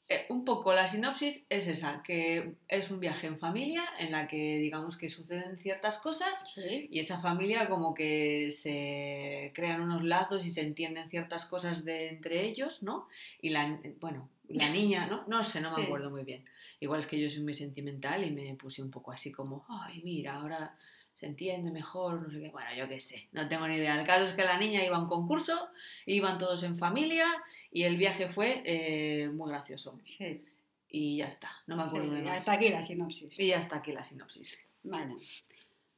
eh, 0.08 0.26
un 0.28 0.44
poco 0.44 0.72
la 0.74 0.86
sinopsis 0.86 1.46
es 1.48 1.66
esa, 1.66 2.02
que 2.02 2.54
es 2.68 2.90
un 2.90 3.00
viaje 3.00 3.26
en 3.26 3.38
familia 3.38 3.84
en 3.98 4.12
la 4.12 4.28
que 4.28 4.58
digamos 4.58 4.96
que 4.98 5.08
suceden 5.08 5.56
ciertas 5.56 5.96
cosas 5.98 6.52
sí. 6.54 6.88
y 6.90 6.98
esa 7.00 7.20
familia 7.20 7.68
como 7.68 7.94
que 7.94 8.50
se 8.50 9.50
crean 9.54 9.80
unos 9.80 10.04
lazos 10.04 10.44
y 10.44 10.50
se 10.50 10.60
entienden 10.60 11.08
ciertas 11.08 11.46
cosas 11.46 11.84
de 11.84 12.08
entre 12.08 12.44
ellos, 12.44 12.82
¿no? 12.82 13.08
Y 13.40 13.48
la, 13.50 13.80
bueno, 14.00 14.28
la 14.48 14.68
niña, 14.70 15.06
¿no? 15.06 15.24
No 15.26 15.42
sé, 15.42 15.60
no 15.62 15.70
me 15.70 15.76
Sí. 15.80 15.84
acuerdo 15.84 16.10
muy 16.10 16.24
bien. 16.24 16.44
Igual 16.80 16.98
es 16.98 17.06
que 17.06 17.18
yo 17.18 17.30
soy 17.30 17.42
muy 17.42 17.54
sentimental 17.54 18.24
y 18.24 18.30
me 18.30 18.54
puse 18.56 18.82
un 18.82 18.90
poco 18.90 19.10
así 19.10 19.32
como, 19.32 19.64
ay, 19.68 20.02
mira, 20.04 20.34
ahora 20.34 20.76
se 21.14 21.26
entiende 21.26 21.70
mejor, 21.70 22.20
no 22.22 22.30
sé 22.30 22.40
qué. 22.40 22.50
Bueno, 22.50 22.68
yo 22.76 22.88
qué 22.88 22.98
sé, 23.00 23.28
no 23.32 23.46
tengo 23.48 23.66
ni 23.68 23.76
idea. 23.76 23.98
El 23.98 24.06
caso 24.06 24.24
es 24.24 24.32
que 24.32 24.44
la 24.44 24.58
niña 24.58 24.84
iba 24.84 24.96
a 24.96 25.00
un 25.00 25.08
concurso, 25.08 25.68
iban 26.06 26.38
todos 26.38 26.62
en 26.64 26.76
familia 26.76 27.26
y 27.70 27.84
el 27.84 27.96
viaje 27.96 28.28
fue 28.28 28.62
eh, 28.64 29.28
muy 29.28 29.50
gracioso. 29.50 30.00
Sí, 30.02 30.44
Y 30.88 31.18
ya 31.18 31.26
está, 31.28 31.50
no 31.66 31.76
me 31.76 31.84
acuerdo 31.84 32.10
sí, 32.10 32.16
de 32.16 32.22
más. 32.22 32.38
hasta 32.38 32.52
aquí 32.52 32.68
la 32.68 32.82
sinopsis. 32.82 33.38
Y 33.38 33.48
ya 33.48 33.56
está 33.56 33.76
aquí 33.76 33.92
la 33.92 34.02
sinopsis. 34.02 34.58
Vale. 34.82 35.14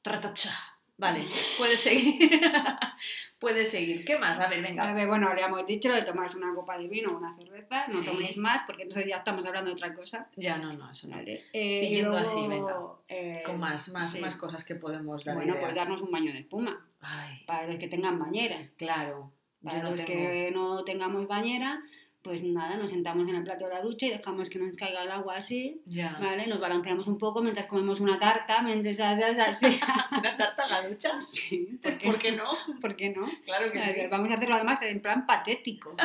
Tratacha. 0.02 0.52
Vale, 0.99 1.25
puedes 1.59 1.81
seguir. 1.81 2.41
puedes 3.39 3.71
seguir. 3.71 4.05
¿Qué 4.05 4.19
más? 4.19 4.39
A 4.41 4.49
ver, 4.49 4.61
A 4.61 4.63
venga. 4.63 4.93
ver, 4.95 5.07
bueno, 5.07 5.35
le 5.35 5.43
hemos 5.43 5.67
dicho 5.67 5.89
lo 5.91 5.95
de 5.97 6.03
tomarse 6.03 6.37
una 6.37 6.55
copa 6.55 6.79
de 6.79 6.89
vino 6.89 7.11
o 7.13 7.19
una 7.19 7.37
cerveza, 7.37 7.87
no 7.89 8.01
Sí. 8.01 8.07
toméis 8.07 8.37
más 8.39 8.63
porque 8.67 8.83
entonces 8.85 9.07
ya 9.09 9.17
estamos 9.19 9.45
hablando 9.45 9.69
de 9.71 9.75
otra 9.75 9.93
cosa. 9.93 10.29
Ya, 10.37 10.57
no, 10.59 10.73
no, 10.73 10.91
eso 10.91 11.07
no. 11.09 11.17
Vale. 11.17 11.45
Eh, 11.53 11.81
Siguiendo 11.81 12.17
así, 12.17 12.41
luego, 12.47 13.05
eh, 13.09 13.43
Con 13.45 13.59
más, 13.61 13.89
más, 13.91 14.13
sí. 14.13 14.21
más 14.21 14.37
cosas 14.37 14.65
que 14.65 14.75
podemos 14.75 15.23
dar. 15.25 15.35
Bueno, 15.37 15.53
ideas. 15.53 15.65
pues 15.67 15.77
darnos 15.77 16.01
un 16.01 16.11
baño 16.11 16.33
de 16.33 16.39
espuma 16.41 16.87
Ay, 17.01 17.45
para 17.47 17.67
los 17.67 17.77
que 17.79 17.89
tengan 17.89 18.19
bañera. 18.19 18.69
claro. 18.77 19.33
Para 19.63 19.79
Yo 19.79 19.85
no 19.85 19.91
los 19.91 20.05
tengo. 20.05 20.13
que 20.31 20.51
no 20.55 20.85
tengamos 20.85 21.27
bañera, 21.27 21.83
pues 22.27 22.43
nada, 22.43 22.77
nos 22.77 22.91
sentamos 22.91 23.29
en 23.29 23.37
el 23.37 23.45
plato 23.45 23.67
de 23.69 23.75
la 23.75 23.81
ducha 23.81 24.07
y 24.07 24.11
dejamos 24.11 24.51
que 24.51 24.59
nos 24.59 24.77
caiga 24.77 25.05
el 25.05 25.11
agua 25.12 25.37
así, 25.37 25.81
Ya. 25.87 26.19
¿vale? 26.21 26.47
Nos 26.49 26.59
balanceamos 26.59 27.07
un 27.07 27.19
poco 27.19 27.41
mientras 27.41 27.67
comemos 27.67 28.01
una 28.01 28.19
tarta, 28.19 28.61
mientras. 28.62 28.99
¿Una 30.11 30.37
tarta 30.37 30.65
a 30.65 30.69
la 30.69 30.89
ducha? 30.89 31.19
Sí, 31.21 31.79
¿por 31.83 31.97
qué, 31.99 32.07
¿Por 32.09 32.19
qué 32.19 32.33
no? 32.33 32.45
¿Por 32.81 32.97
qué 32.97 33.11
no? 33.11 33.27
Claro 33.45 33.71
que 33.71 33.83
sí. 33.85 34.01
Vamos 34.11 34.31
a 34.31 34.35
hacerlo 34.35 34.57
además 34.57 34.83
en 34.83 35.01
plan 35.01 35.25
patético. 35.27 35.95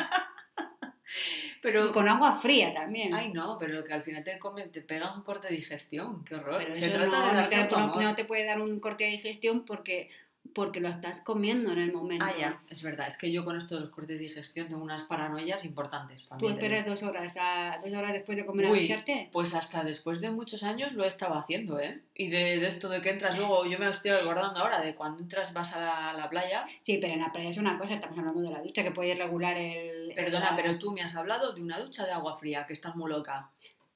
Pero. 1.61 1.87
Y 1.87 1.91
con 1.91 2.07
agua 2.07 2.39
fría 2.39 2.73
también. 2.73 3.13
Ay, 3.13 3.31
no, 3.33 3.57
pero 3.59 3.83
que 3.83 3.93
al 3.93 4.01
final 4.03 4.23
te, 4.23 4.39
come, 4.39 4.67
te 4.67 4.81
pega 4.81 5.13
un 5.13 5.21
corte 5.23 5.49
de 5.49 5.55
digestión. 5.55 6.23
Qué 6.23 6.35
horror. 6.35 6.57
Pero 6.57 6.73
Se 6.75 6.89
trata 6.89 7.05
no, 7.05 7.25
de 7.27 7.41
no 7.41 7.47
te, 7.49 7.67
no- 7.69 8.01
no 8.01 8.15
te 8.15 8.25
puede 8.25 8.45
dar 8.45 8.61
un 8.61 8.79
corte 8.79 9.03
de 9.03 9.11
digestión 9.11 9.65
porque, 9.65 10.09
porque 10.53 10.81
lo 10.81 10.89
estás 10.89 11.21
comiendo 11.21 11.71
en 11.71 11.79
el 11.79 11.93
momento. 11.93 12.25
Ah, 12.27 12.33
ya, 12.37 12.61
es 12.69 12.83
verdad. 12.83 13.07
Es 13.07 13.17
que 13.17 13.31
yo 13.31 13.45
con 13.45 13.55
esto 13.55 13.75
de 13.75 13.81
los 13.81 13.89
cortes 13.89 14.17
de 14.19 14.25
digestión 14.25 14.67
tengo 14.67 14.83
unas 14.83 15.03
paranoias 15.03 15.63
importantes 15.63 16.23
Tú 16.23 16.29
también. 16.29 16.53
digo. 16.55 16.59
esperas 16.65 16.85
dos 16.85 17.03
horas, 17.03 17.33
a, 17.39 17.79
dos 17.83 17.93
horas 17.93 18.11
después 18.11 18.37
de 18.37 18.45
comer 18.45 18.65
a 18.65 18.71
Uy, 18.71 18.81
ducharte. 18.81 19.29
Pues 19.31 19.53
hasta 19.55 19.83
después 19.83 20.19
de 20.19 20.29
muchos 20.29 20.63
años 20.63 20.91
lo 20.93 21.05
he 21.05 21.07
estado 21.07 21.35
haciendo, 21.35 21.79
¿eh? 21.79 22.01
Y 22.15 22.29
de, 22.29 22.59
de 22.59 22.67
esto 22.67 22.89
de 22.89 23.01
que 23.01 23.11
entras 23.11 23.37
luego, 23.37 23.65
yo 23.65 23.79
me 23.79 23.89
estoy 23.89 24.11
acordando 24.11 24.59
ahora 24.59 24.81
de 24.81 24.93
cuando 24.93 25.23
entras, 25.23 25.53
vas 25.53 25.73
a 25.75 25.79
la, 25.79 26.09
a 26.09 26.13
la 26.13 26.29
playa. 26.29 26.65
Sí, 26.85 26.97
pero 26.99 27.13
en 27.13 27.21
la 27.21 27.31
playa 27.31 27.49
es 27.51 27.57
una 27.57 27.77
cosa, 27.77 27.93
estamos 27.93 28.17
hablando 28.17 28.41
de 28.41 28.49
la 28.51 28.61
ducha, 28.61 28.83
que 28.83 28.91
puedes 28.91 29.17
regular 29.17 29.55
el... 29.57 30.11
Perdona, 30.15 30.49
el- 30.49 30.55
pero 30.57 30.77
tú 30.79 30.91
me 30.91 31.01
has 31.01 31.15
hablado 31.15 31.53
de 31.53 31.61
una 31.61 31.79
ducha 31.79 32.05
de 32.05 32.11
agua 32.11 32.37
fría, 32.37 32.65
que 32.67 32.73
estás 32.73 32.95
muy 32.97 33.09
loca. 33.09 33.49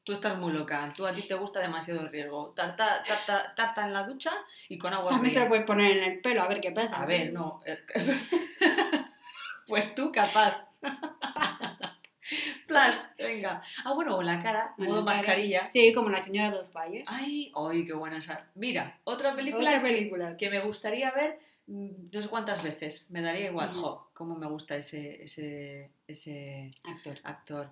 Tú 0.06 0.14
estás 0.14 0.38
muy 0.38 0.54
loca, 0.54 0.88
tú 0.96 1.06
a 1.08 1.12
ti 1.12 1.24
te 1.24 1.34
gusta 1.34 1.60
demasiado 1.60 2.02
el 2.02 2.10
riesgo. 2.10 2.52
Tarta, 2.56 3.04
tarta, 3.04 3.54
tarta 3.56 3.86
en 3.86 3.94
la 3.94 4.04
ducha 4.04 4.32
y 4.70 4.78
con 4.78 4.94
agua 4.94 5.10
También 5.12 5.34
te 5.34 5.40
lo 5.40 5.48
puedes 5.48 5.66
poner 5.66 5.98
en 5.98 6.04
el 6.04 6.22
pelo, 6.22 6.44
a 6.44 6.48
ver 6.48 6.62
qué 6.62 6.72
pasa. 6.72 7.02
A 7.02 7.06
ver, 7.08 7.34
no. 7.34 7.60
pues 9.68 9.96
tú 9.96 10.12
capaz. 10.12 10.58
Plus, 12.68 13.08
venga. 13.18 13.62
Ah, 13.84 13.94
bueno, 13.94 14.16
o 14.16 14.22
en 14.22 14.28
la 14.28 14.42
cara, 14.42 14.74
modo 14.78 15.04
cara. 15.06 15.18
mascarilla. 15.18 15.70
Sí, 15.74 15.94
como 15.94 16.10
la 16.10 16.22
señora 16.22 16.52
Doubtfire. 16.52 17.04
Ay, 17.08 17.52
ay, 17.56 17.86
qué 17.86 17.94
buena 17.94 18.18
esa. 18.18 18.48
Mira, 18.56 19.00
otra 19.04 19.36
película 19.36 19.70
Otra 19.70 19.82
que- 19.82 19.88
película. 19.88 20.38
que 20.38 20.50
me 20.50 20.60
gustaría 20.62 21.12
ver 21.12 21.40
mm, 21.68 22.10
no 22.12 22.22
sé 22.22 22.30
cuántas 22.30 22.64
veces. 22.64 23.10
Me 23.12 23.22
daría 23.22 23.48
igual. 23.48 23.72
Ujú. 23.72 23.82
Jo, 23.82 24.10
cómo 24.14 24.36
me 24.36 24.48
gusta 24.48 24.76
ese, 24.76 25.24
ese, 25.24 25.92
ese 26.08 26.74
Actor. 26.84 27.18
actor. 27.24 27.70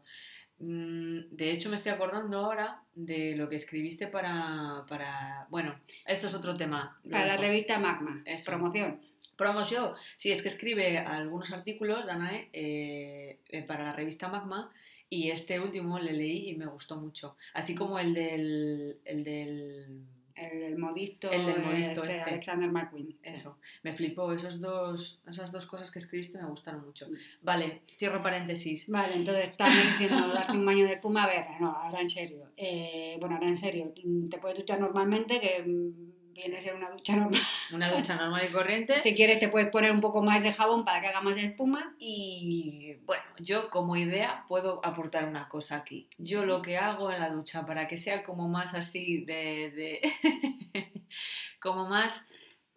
Mm, 0.60 1.36
De 1.36 1.52
hecho, 1.52 1.70
me 1.70 1.76
estoy 1.76 1.92
acordando 1.92 2.38
ahora 2.38 2.82
de 2.96 3.36
lo 3.36 3.50
que 3.50 3.56
escribiste 3.56 4.08
para. 4.08 4.86
para... 4.88 5.48
Bueno, 5.50 5.80
esto 6.06 6.28
es 6.28 6.34
otro 6.34 6.56
tema. 6.56 7.00
Para 7.10 7.26
la 7.26 7.38
revista 7.38 7.80
Magma. 7.80 8.24
Promoción. 8.46 9.02
Promo 9.36 9.66
Show. 9.66 9.94
Sí, 10.18 10.32
es 10.32 10.42
que 10.42 10.50
escribe 10.50 11.00
algunos 11.00 11.52
artículos, 11.52 12.06
Danae, 12.06 12.50
eh, 12.54 13.40
eh, 13.50 13.64
para 13.64 13.84
la 13.84 13.94
revista 13.94 14.28
Magma. 14.28 14.72
Y 15.10 15.30
este 15.30 15.60
último 15.60 16.00
le 16.00 16.14
leí 16.14 16.50
y 16.50 16.56
me 16.56 16.66
gustó 16.66 16.98
mucho. 16.98 17.36
Así 17.54 17.76
como 17.76 18.00
el 18.00 18.14
del. 18.14 19.00
El 19.06 19.24
del 19.24 20.06
El, 20.36 20.64
el 20.64 20.78
modisto, 20.78 21.32
El 21.32 21.46
del 21.46 21.64
modisto 21.64 22.04
este, 22.04 22.18
este. 22.18 22.32
Alexander 22.32 22.72
McQueen. 22.72 23.08
Sí. 23.10 23.18
Eso, 23.24 23.58
me 23.84 23.94
flipó. 23.94 24.32
Esos 24.32 24.60
dos, 24.60 25.22
esas 25.28 25.52
dos 25.52 25.66
cosas 25.66 25.92
que 25.92 26.00
escribiste 26.00 26.38
me 26.38 26.46
gustaron 26.46 26.86
mucho. 26.86 27.08
Mm. 27.08 27.16
Vale, 27.42 27.82
cierro 27.98 28.22
paréntesis. 28.22 28.88
Vale, 28.90 29.16
entonces 29.16 29.50
estamos 29.50 29.76
diciendo 29.76 30.28
darte 30.34 30.52
un 30.54 30.66
baño 30.66 30.86
de 30.86 30.94
espuma, 30.94 31.24
a 31.24 31.28
ver, 31.28 31.46
no, 31.60 31.72
ahora 31.72 32.02
en 32.02 32.10
serio. 32.10 32.52
Eh, 32.58 33.18
bueno, 33.20 33.36
ahora 33.36 33.50
en 33.50 33.58
serio, 33.58 33.94
te 34.30 34.38
puedes 34.38 34.58
duchar 34.58 34.80
normalmente, 34.80 35.40
que 35.40 35.64
mm, 35.64 36.13
viene 36.34 36.58
a 36.58 36.62
ser 36.62 36.76
una 36.76 36.90
ducha 36.90 37.16
normal. 37.16 37.42
Una 37.72 37.94
ducha 37.94 38.16
normal 38.16 38.42
y 38.48 38.52
corriente. 38.52 38.96
Si 39.04 39.16
quieres 39.16 39.40
te 39.40 39.50
puedes 39.50 39.70
poner 39.70 39.92
un 39.92 40.02
poco 40.02 40.22
más 40.22 40.42
de 40.42 40.54
jabón 40.54 40.86
para 40.86 41.02
que 41.02 41.08
haga 41.08 41.22
más 41.22 41.38
espuma. 41.38 41.96
Y 42.00 42.96
bueno, 43.06 43.24
yo 43.40 43.70
como 43.70 43.96
idea 43.96 44.46
puedo 44.48 44.84
aportar 44.84 45.26
una 45.26 45.48
cosa 45.48 45.78
aquí. 45.78 46.10
Yo 46.18 46.46
lo 46.46 46.62
que 46.62 46.78
hago 46.78 47.12
en 47.12 47.20
la 47.20 47.30
ducha 47.30 47.66
para 47.66 47.88
que 47.88 47.98
sea 47.98 48.24
como 48.24 48.48
más 48.48 48.74
así 48.74 49.24
de... 49.26 49.72
de 49.72 50.94
como 51.60 51.88
más 51.88 52.26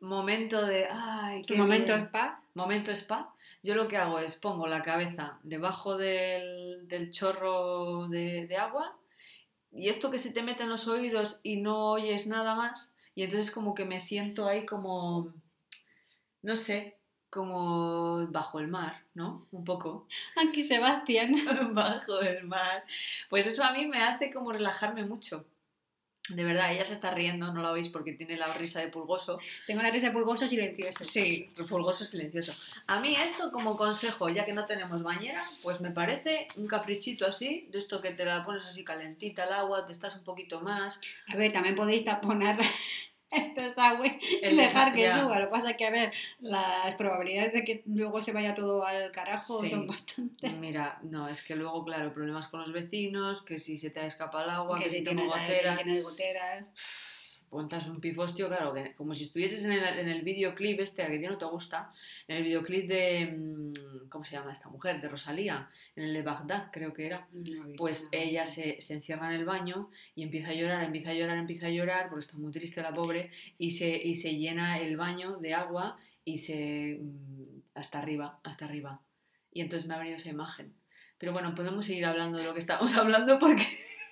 momento 0.01 0.64
de... 0.64 0.88
Ay, 0.90 1.42
qué 1.42 1.57
momento 1.57 1.92
bien". 1.95 2.07
spa, 2.07 2.42
Momento 2.55 2.90
spa. 2.92 3.33
Yo 3.62 3.75
lo 3.75 3.88
que 3.88 3.97
hago 3.97 4.19
es 4.19 4.37
pongo 4.37 4.66
la 4.66 4.83
cabeza 4.83 5.38
debajo 5.42 5.97
del, 5.97 6.87
del 6.88 7.11
chorro 7.11 8.09
de, 8.09 8.47
de 8.47 8.57
agua 8.57 8.97
y 9.73 9.88
esto 9.88 10.11
que 10.11 10.19
se 10.19 10.31
te 10.31 10.42
mete 10.42 10.62
en 10.62 10.71
los 10.71 10.88
oídos 10.88 11.40
y 11.42 11.57
no 11.57 11.92
oyes 11.92 12.27
nada 12.27 12.55
más 12.55 12.92
y 13.16 13.22
entonces 13.24 13.50
como 13.50 13.74
que 13.74 13.87
me 13.87 14.00
siento 14.00 14.46
ahí 14.46 14.66
como, 14.66 15.33
no 16.42 16.55
sé, 16.55 16.98
como 17.31 18.26
bajo 18.29 18.61
el 18.61 18.68
mar, 18.68 19.05
¿no? 19.14 19.48
Un 19.50 19.64
poco. 19.64 20.07
aquí 20.48 20.62
Sebastián. 20.62 21.33
bajo 21.74 22.20
el 22.20 22.44
mar. 22.44 22.85
Pues 23.31 23.46
eso 23.46 23.64
a 23.64 23.72
mí 23.72 23.87
me 23.87 24.05
hace 24.05 24.31
como 24.31 24.52
relajarme 24.52 25.05
mucho. 25.05 25.46
De 26.29 26.45
verdad, 26.45 26.73
ella 26.73 26.85
se 26.85 26.95
está 26.95 27.12
riendo, 27.12 27.53
no 27.53 27.62
la 27.62 27.71
oís 27.71 27.89
porque 27.89 28.12
tiene 28.12 28.37
la 28.37 28.53
risa 28.55 28.81
de 28.81 28.89
pulgoso. 28.89 29.39
Tengo 29.67 29.83
la 29.83 29.91
risa 29.91 30.12
pulgoso 30.12 30.49
silencioso. 30.49 31.05
Sí, 31.05 31.51
pulgoso 31.69 32.05
silencioso. 32.05 32.53
A 32.87 33.01
mí 33.01 33.15
eso 33.17 33.53
como 33.53 33.77
consejo, 33.77 34.29
ya 34.29 34.45
que 34.45 34.53
no 34.53 34.67
tenemos 34.67 35.03
bañera, 35.03 35.43
pues 35.62 35.81
me 35.81 35.91
parece 35.91 36.49
un 36.57 36.67
caprichito 36.67 37.27
así, 37.27 37.69
de 37.71 37.79
esto 37.79 38.01
que 38.01 38.11
te 38.11 38.25
la 38.25 38.45
pones 38.45 38.67
así 38.67 38.83
calentita 38.85 39.45
el 39.45 39.53
agua, 39.53 39.87
te 39.87 39.93
estás 39.93 40.17
un 40.17 40.25
poquito 40.25 40.61
más. 40.61 41.01
A 41.29 41.37
ver, 41.37 41.53
también 41.53 41.77
podéis 41.77 42.05
taponar 42.05 42.59
esta 43.37 43.88
agua 43.90 44.07
y 44.07 44.18
El 44.44 44.57
dejar 44.57 44.92
que 44.92 45.03
ya. 45.03 45.20
suba. 45.20 45.38
Lo 45.38 45.46
que 45.46 45.51
pasa 45.51 45.70
es 45.70 45.77
que, 45.77 45.87
a 45.87 45.90
ver, 45.90 46.12
las 46.40 46.94
probabilidades 46.94 47.53
de 47.53 47.64
que 47.64 47.83
luego 47.87 48.20
se 48.22 48.33
vaya 48.33 48.55
todo 48.55 48.85
al 48.85 49.11
carajo 49.12 49.61
Sí. 49.62 49.68
son 49.70 49.87
bastante. 49.87 50.49
Mira, 50.51 50.99
no, 51.03 51.29
es 51.29 51.42
que 51.42 51.55
luego, 51.57 51.85
claro, 51.85 52.12
problemas 52.12 52.49
con 52.49 52.61
los 52.61 52.72
vecinos, 52.72 53.42
que 53.42 53.59
si 53.59 53.77
se 53.77 53.90
te 53.90 54.05
escapa 54.07 54.44
el 54.44 54.51
agua, 54.51 54.79
que, 54.79 54.85
que 54.85 54.90
si 54.90 54.99
si 54.99 55.05
tengo 55.05 55.22
tienes, 55.22 55.37
ahí- 55.37 55.46
que 55.46 55.55
goteras, 55.55 55.79
si 55.79 55.85
tienes 55.85 56.03
goteras. 56.03 56.64
Montas 57.51 57.87
un 57.87 58.01
pifostio, 58.01 58.49
claro, 58.49 58.73
que 58.75 58.95
como 58.95 59.15
si 59.15 59.25
estuvieses 59.25 59.65
en 59.65 59.73
el, 59.73 59.99
en 59.99 60.09
el 60.09 60.23
videoclip 60.23 60.81
este, 60.81 61.03
a 61.03 61.09
que 61.09 61.19
ti 61.19 61.27
no 61.27 61.39
te 61.39 61.45
gusta, 61.45 61.93
en 62.29 62.37
el 62.37 62.43
videoclip 62.43 62.89
de, 62.89 63.27
mm, 63.27 64.09
¿cómo 64.09 64.25
se 64.25 64.33
llama 64.33 64.53
esta 64.53 64.69
mujer? 64.69 65.01
De 65.01 65.09
Rosalía, 65.09 65.69
en 65.95 66.05
el 66.05 66.15
de 66.15 66.23
Bagdad, 66.23 66.71
creo 66.73 66.93
que 66.93 67.07
era. 67.07 67.29
No 67.33 67.75
Pues 67.77 68.09
ella 68.13 68.47
se, 68.47 68.81
se 68.81 68.95
encierra 68.95 69.29
en 69.29 69.41
el 69.41 69.45
baño 69.45 69.91
y 70.15 70.23
empieza 70.23 70.49
a 70.49 70.55
llorar, 70.55 70.85
empieza 70.85 71.11
a 71.11 71.15
llorar, 71.15 71.39
empieza 71.39 71.67
a 71.67 71.71
llorar, 71.71 72.09
porque 72.09 72.25
está 72.25 72.37
muy 72.37 72.53
triste 72.53 72.83
la 72.83 72.93
pobre, 72.93 73.31
y 73.59 73.73
se, 73.73 73.97
y 73.97 74.17
se 74.17 74.37
llena 74.37 74.79
el 74.79 74.97
baño 74.97 75.39
de 75.39 75.55
agua 75.55 75.99
y 76.25 76.39
se... 76.39 76.99
mm, 77.01 77.57
hasta 77.77 77.99
arriba, 77.99 78.41
hasta 78.43 78.65
arriba. 78.65 79.01
Y 79.53 79.61
entonces 79.61 79.87
me 79.87 79.95
ha 79.95 79.99
venido 79.99 80.17
esa 80.17 80.31
imagen. 80.31 80.75
Pero 81.19 81.33
bueno, 81.33 81.55
podemos 81.55 81.87
seguir 81.87 82.05
hablando 82.05 82.39
de 82.39 82.45
lo 82.45 82.55
que 82.55 82.61
estamos 82.61 82.95
hablando 82.97 83.39
porque... 83.39 83.67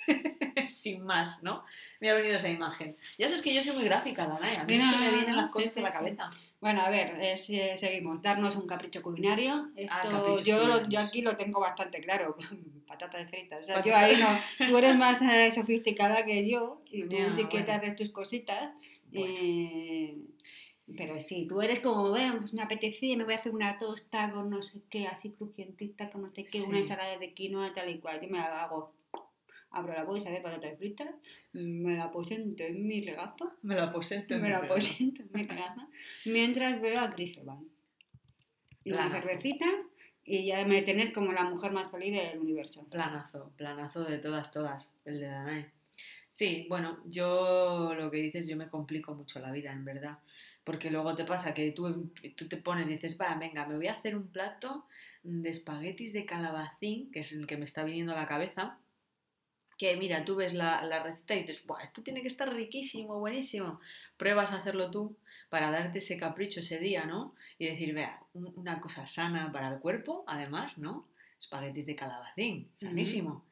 Sin 0.71 1.03
más, 1.05 1.43
¿no? 1.43 1.65
Me 2.01 2.11
ha 2.11 2.15
venido 2.15 2.37
esa 2.37 2.49
imagen. 2.49 2.97
Ya 3.19 3.29
sabes 3.29 3.43
que 3.43 3.55
yo 3.55 3.63
soy 3.63 3.75
muy 3.77 3.85
gráfica, 3.85 4.27
Danae. 4.27 4.57
A 4.59 4.65
mí 4.65 4.77
No, 4.77 4.99
me 5.01 5.09
vienen 5.15 5.35
no, 5.37 5.43
las 5.43 5.51
cosas 5.51 5.73
sí, 5.73 5.81
en 5.81 5.85
la 5.85 5.91
sí. 5.91 5.97
cabeza. 5.99 6.31
Bueno, 6.61 6.81
a 6.83 6.91
ver, 6.91 7.15
eh, 7.21 7.37
si- 7.37 7.61
seguimos. 7.77 8.23
Darnos 8.23 8.57
un 8.57 8.67
capricho 8.67 9.03
culinario. 9.03 9.71
Esto, 9.77 9.93
Ah, 9.95 10.43
yo, 10.45 10.67
lo- 10.67 10.89
yo 10.89 11.01
aquí 11.01 11.23
lo 11.23 11.37
tengo 11.37 11.61
bastante 11.61 12.01
claro. 12.01 12.37
Patatas 12.87 13.29
fritas. 13.29 13.61
O 13.63 13.65
sea, 13.65 13.83
yo 13.83 13.95
ahí 13.97 14.17
no. 14.17 14.39
Tú 14.67 14.77
eres 14.79 14.97
más 14.97 15.21
eh, 15.23 15.51
sofisticada 15.53 16.25
que 16.25 16.49
yo 16.49 16.83
y 16.91 17.03
tú 17.09 17.17
sí 17.35 17.45
que 17.49 17.59
te 17.59 17.65
bueno. 17.65 17.73
haces 17.75 17.97
tus 17.97 18.11
cositas. 18.11 18.73
Bueno. 19.13 19.27
eh, 19.41 20.17
pero 20.97 21.19
sí, 21.19 21.47
tú 21.49 21.63
eres 21.63 21.81
como, 21.81 22.11
bueno, 22.11 22.37
pues 22.41 22.53
me 22.53 22.61
apetecía, 22.63 23.17
me 23.17 23.25
voy 23.25 23.33
a 23.35 23.39
hacer 23.39 23.53
una 23.55 23.79
tosta 23.79 24.31
con 24.31 24.51
no 24.51 24.63
sé 24.63 24.83
qué, 24.91 25.07
así 25.07 25.31
crujientita, 25.31 26.11
con 26.11 26.23
no 26.23 26.31
sé 26.35 26.45
qué, 26.45 26.61
una 26.61 26.79
ensalada 26.79 27.17
de 27.17 27.33
quinoa, 27.33 27.73
tal 27.73 27.89
y 27.89 27.99
cual. 28.01 28.21
Yo 28.21 28.29
me 28.29 28.37
la 28.39 28.65
hago. 28.65 28.93
Abro 29.75 29.93
la 29.93 30.05
bolsa 30.05 30.31
de 30.31 30.41
patatas 30.41 30.79
fritas, 30.79 31.15
me 31.53 31.97
la 31.97 32.05
aposento 32.05 32.63
en 32.63 32.87
mi 32.87 33.01
regazo 33.03 33.53
Me 33.63 33.75
la 33.75 33.85
aposento 33.85 34.35
en 34.35 34.43
me 34.43 34.49
mi 34.49 34.55
en 34.55 35.31
mi 35.33 35.47
casa 35.47 35.89
mientras 36.25 36.81
veo 36.81 37.01
a 37.01 37.11
Chris 37.11 37.37
Evans. 37.39 37.67
Y 38.85 38.93
una 38.93 39.11
cervecita 39.11 39.67
y 40.25 40.47
ya 40.47 40.65
me 40.65 40.83
tenés 40.83 41.13
como 41.13 41.33
la 41.33 41.45
mujer 41.45 41.73
más 41.73 41.91
feliz 41.91 42.13
del 42.13 42.39
universo. 42.39 42.87
Planazo, 42.89 43.53
planazo 43.57 44.05
de 44.05 44.19
todas, 44.19 44.51
todas, 44.53 44.95
el 45.05 45.21
de 45.21 45.27
Danae. 45.27 45.71
Sí, 46.29 46.67
bueno, 46.69 46.99
yo 47.07 47.95
lo 47.95 48.11
que 48.11 48.17
dices, 48.17 48.49
yo 48.49 48.57
me 48.57 48.69
complico 48.69 49.15
mucho 49.15 49.39
la 49.39 49.53
vida, 49.53 49.71
en 49.71 49.85
verdad. 49.85 50.19
Porque 50.65 50.91
luego 50.91 51.15
te 51.15 51.25
pasa 51.25 51.53
que 51.53 51.71
tú, 51.73 52.11
tú 52.37 52.49
te 52.49 52.57
pones 52.57 52.89
y 52.89 52.95
dices, 52.95 53.21
va, 53.21 53.35
venga, 53.37 53.67
me 53.67 53.77
voy 53.77 53.87
a 53.87 53.93
hacer 53.93 54.17
un 54.17 54.29
plato 54.29 54.87
de 55.23 55.51
espaguetis 55.51 56.15
de 56.15 56.25
calabacín, 56.25 57.13
que 57.13 57.21
es 57.21 57.33
el 57.33 57.47
que 57.47 57.59
me 57.59 57.67
está 57.67 57.85
viniendo 57.85 58.13
a 58.13 58.17
la 58.17 58.27
cabeza. 58.27 58.79
Que 59.79 59.97
mira, 59.97 60.25
tú 60.25 60.37
ves 60.37 60.55
la, 60.55 60.83
la 60.85 61.03
receta 61.03 61.35
y 61.35 61.41
dices, 61.41 61.67
Buah, 61.67 61.83
esto 61.83 62.03
tiene 62.03 62.23
que 62.23 62.29
estar 62.29 62.49
riquísimo, 62.53 63.19
buenísimo. 63.19 63.81
Pruebas 64.17 64.53
a 64.53 64.57
hacerlo 64.59 64.91
tú 64.91 65.17
para 65.49 65.71
darte 65.71 65.99
ese 65.99 66.17
capricho 66.17 66.61
ese 66.61 66.79
día, 66.79 67.05
¿no? 67.07 67.35
Y 67.59 67.67
decir, 67.67 67.95
vea, 67.95 68.21
un- 68.35 68.53
una 68.57 68.81
cosa 68.81 69.07
sana 69.07 69.51
para 69.53 69.69
el 69.69 69.81
cuerpo, 69.81 70.25
además, 70.27 70.79
¿no? 70.79 71.09
Espaguetis 71.41 71.87
de 71.87 71.97
calabacín, 71.97 72.71
sanísimo. 72.79 73.45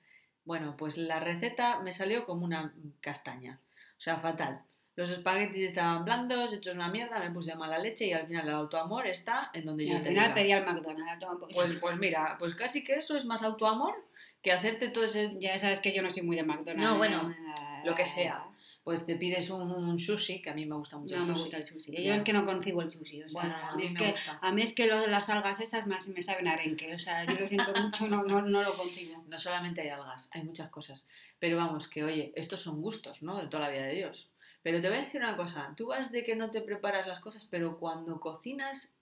Bueno, 0.44 0.76
pues 0.76 0.96
la 0.96 1.20
receta 1.20 1.80
me 1.80 1.92
salió 1.92 2.24
como 2.24 2.44
una 2.44 2.72
castaña, 3.00 3.60
o 3.96 4.00
sea, 4.00 4.18
fatal. 4.18 4.62
Los 4.94 5.10
espaguetis 5.10 5.70
estaban 5.70 6.04
blandos, 6.04 6.52
hechos 6.52 6.74
una 6.74 6.88
mierda, 6.88 7.18
me 7.20 7.30
puse 7.30 7.54
mala 7.54 7.78
leche 7.78 8.06
y 8.06 8.12
al 8.12 8.26
final 8.26 8.46
el 8.48 8.54
autoamor 8.54 9.06
está 9.06 9.50
en 9.54 9.64
donde 9.64 9.84
Y 9.84 9.88
yo 9.88 9.96
al 9.96 10.02
final 10.02 10.24
diga. 10.24 10.34
pedí 10.34 10.52
al 10.52 10.66
McDonald's. 10.66 11.18
toma 11.18 11.32
un 11.34 11.40
poquito. 11.40 11.60
Pues, 11.60 11.78
pues 11.78 11.96
mira, 11.98 12.36
pues 12.38 12.54
casi 12.54 12.84
que 12.84 12.94
eso 12.96 13.16
es 13.16 13.24
más 13.24 13.42
autoamor 13.42 13.94
que 14.42 14.52
hacerte 14.52 14.88
todo 14.88 15.04
ese... 15.04 15.36
ya 15.38 15.58
sabes 15.58 15.80
que 15.80 15.92
yo 15.94 16.02
no 16.02 16.10
soy 16.10 16.22
muy 16.22 16.36
de 16.36 16.42
McDonald's. 16.42 16.82
No, 16.90 16.98
bueno, 16.98 17.34
Ah, 17.56 17.82
lo 17.84 17.94
que 17.94 18.04
sea. 18.06 18.44
Pues 18.84 19.06
te 19.06 19.14
pides 19.14 19.48
un, 19.50 19.70
un 19.70 20.00
sushi, 20.00 20.42
que 20.42 20.50
a 20.50 20.54
mí 20.54 20.66
me 20.66 20.74
gusta 20.74 20.98
mucho 20.98 21.14
No 21.14 21.22
el 21.22 21.28
me 21.28 21.34
sushi. 21.34 21.42
gusta 21.44 21.56
el 21.58 21.64
sushi. 21.64 22.02
Yo 22.04 22.14
es 22.14 22.22
que 22.24 22.32
no 22.32 22.44
concibo 22.44 22.82
el 22.82 22.90
sushi. 22.90 23.22
O 23.22 23.28
sea, 23.28 23.40
Bueno, 23.40 23.56
a, 23.56 23.76
mí 23.76 23.84
es 23.86 23.92
me 23.92 23.98
que, 24.00 24.10
gusta. 24.10 24.38
a 24.42 24.50
mí 24.52 24.62
es 24.62 24.72
que 24.72 24.86
lo 24.88 24.98
de 25.00 25.06
las 25.06 25.28
algas 25.28 25.60
esas 25.60 25.86
más 25.86 26.08
me 26.08 26.20
saben 26.22 26.48
arenque. 26.48 26.92
O 26.92 26.98
sea, 26.98 27.24
yo 27.24 27.34
lo 27.38 27.46
siento 27.46 27.72
mucho, 27.80 28.08
no, 28.08 28.24
no, 28.24 28.42
no 28.42 28.62
lo 28.64 28.76
concibo. 28.76 29.22
No 29.28 29.38
solamente 29.38 29.82
hay 29.82 29.90
algas, 29.90 30.28
hay 30.32 30.42
muchas 30.42 30.68
cosas. 30.70 31.06
Pero 31.38 31.56
vamos, 31.58 31.86
que 31.86 32.02
oye, 32.02 32.32
estos 32.34 32.60
son 32.62 32.82
gustos, 32.82 33.22
¿no? 33.22 33.38
De 33.40 33.46
toda 33.46 33.64
la 33.64 33.70
vida 33.70 33.84
de 33.84 33.94
Dios. 33.94 34.28
Pero 34.64 34.80
te 34.80 34.88
voy 34.88 34.98
a 34.98 35.02
decir 35.02 35.20
una 35.20 35.36
cosa, 35.36 35.72
tú 35.76 35.86
vas 35.88 36.10
de 36.10 36.24
que 36.24 36.34
no 36.34 36.50
te 36.50 36.60
preparas 36.60 37.06
las 37.06 37.20
cosas, 37.20 37.44
pero 37.48 37.76
cuando 37.76 38.18
cocinas 38.18 38.92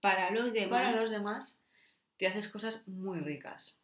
Para 0.00 0.30
los 0.30 0.52
demás. 0.52 0.70
para 0.70 0.92
los 1.00 1.10
demás, 1.10 1.58
te 2.18 2.26
haces 2.28 2.48
cosas 2.48 2.86
muy 2.86 3.18
ricas. 3.20 3.78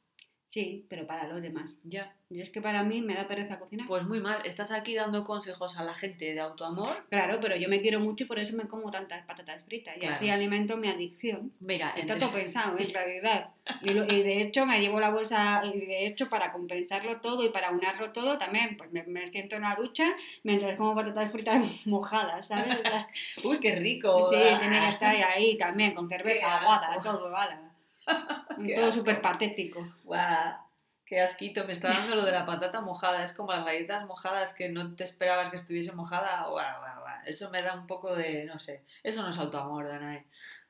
Sí, 0.50 0.84
pero 0.90 1.06
para 1.06 1.28
los 1.28 1.40
demás. 1.40 1.76
Ya. 1.84 2.12
Y 2.28 2.40
es 2.40 2.50
que 2.50 2.60
para 2.60 2.82
mí 2.82 3.02
me 3.02 3.14
da 3.14 3.28
pereza 3.28 3.60
cocinar. 3.60 3.86
Pues 3.86 4.02
muy 4.02 4.18
mal, 4.18 4.44
estás 4.44 4.72
aquí 4.72 4.96
dando 4.96 5.22
consejos 5.22 5.78
a 5.78 5.84
la 5.84 5.94
gente 5.94 6.34
de 6.34 6.40
autoamor. 6.40 7.06
Claro, 7.08 7.38
pero 7.40 7.54
yo 7.54 7.68
me 7.68 7.80
quiero 7.80 8.00
mucho 8.00 8.24
y 8.24 8.26
por 8.26 8.40
eso 8.40 8.56
me 8.56 8.64
como 8.66 8.90
tantas 8.90 9.24
patatas 9.26 9.62
fritas. 9.64 9.96
Y 9.96 10.00
Claro. 10.00 10.16
así 10.16 10.28
alimento 10.28 10.76
mi 10.76 10.88
adicción. 10.88 11.52
Mira, 11.60 11.90
Está 11.96 12.18
todo 12.18 12.32
pensado, 12.32 12.76
en 12.76 12.92
realidad. 12.92 13.50
Y, 13.82 13.90
lo- 13.90 14.12
y 14.12 14.24
de 14.24 14.42
hecho 14.42 14.66
me 14.66 14.80
llevo 14.80 14.98
la 14.98 15.10
bolsa, 15.10 15.62
y 15.72 15.86
de 15.86 16.06
hecho 16.08 16.28
para 16.28 16.50
compensarlo 16.50 17.20
todo 17.20 17.44
y 17.44 17.50
para 17.50 17.70
unarlo 17.70 18.10
todo 18.10 18.36
también, 18.36 18.76
pues 18.76 18.90
me, 18.90 19.04
me 19.04 19.28
siento 19.28 19.54
en 19.54 19.62
la 19.62 19.76
ducha 19.76 20.08
mientras 20.42 20.76
como 20.76 20.96
patatas 20.96 21.30
fritas 21.30 21.62
mojadas, 21.86 22.48
¿sabes? 22.48 22.76
Uy, 23.44 23.58
qué 23.60 23.76
rico. 23.76 24.28
sí, 24.32 24.36
tiene 24.58 24.80
que 24.80 24.88
estar 24.88 25.14
ahí 25.14 25.56
también, 25.56 25.94
con 25.94 26.08
cerveza, 26.08 26.58
aguada, 26.58 27.00
todo, 27.00 27.36
ala. 27.36 27.69
Todo 28.76 28.92
súper 28.92 29.20
patético. 29.22 29.86
Guau, 30.04 30.54
qué 31.06 31.20
asquito, 31.20 31.64
me 31.64 31.72
está 31.72 31.88
dando 31.88 32.14
lo 32.16 32.24
de 32.24 32.32
la 32.32 32.44
patata 32.46 32.80
mojada. 32.80 33.22
Es 33.24 33.32
como 33.32 33.52
las 33.52 33.64
galletas 33.64 34.06
mojadas 34.06 34.52
que 34.52 34.68
no 34.68 34.94
te 34.94 35.04
esperabas 35.04 35.50
que 35.50 35.56
estuviese 35.56 35.92
mojada. 35.92 36.42
Guau, 36.48 36.52
guau, 36.80 37.00
guau. 37.00 37.16
Eso 37.26 37.50
me 37.50 37.58
da 37.58 37.74
un 37.74 37.86
poco 37.86 38.14
de, 38.14 38.44
no 38.44 38.58
sé, 38.58 38.82
eso 39.02 39.22
no 39.22 39.28
es 39.30 39.38
autoamor, 39.38 39.86
Danae. 39.88 40.24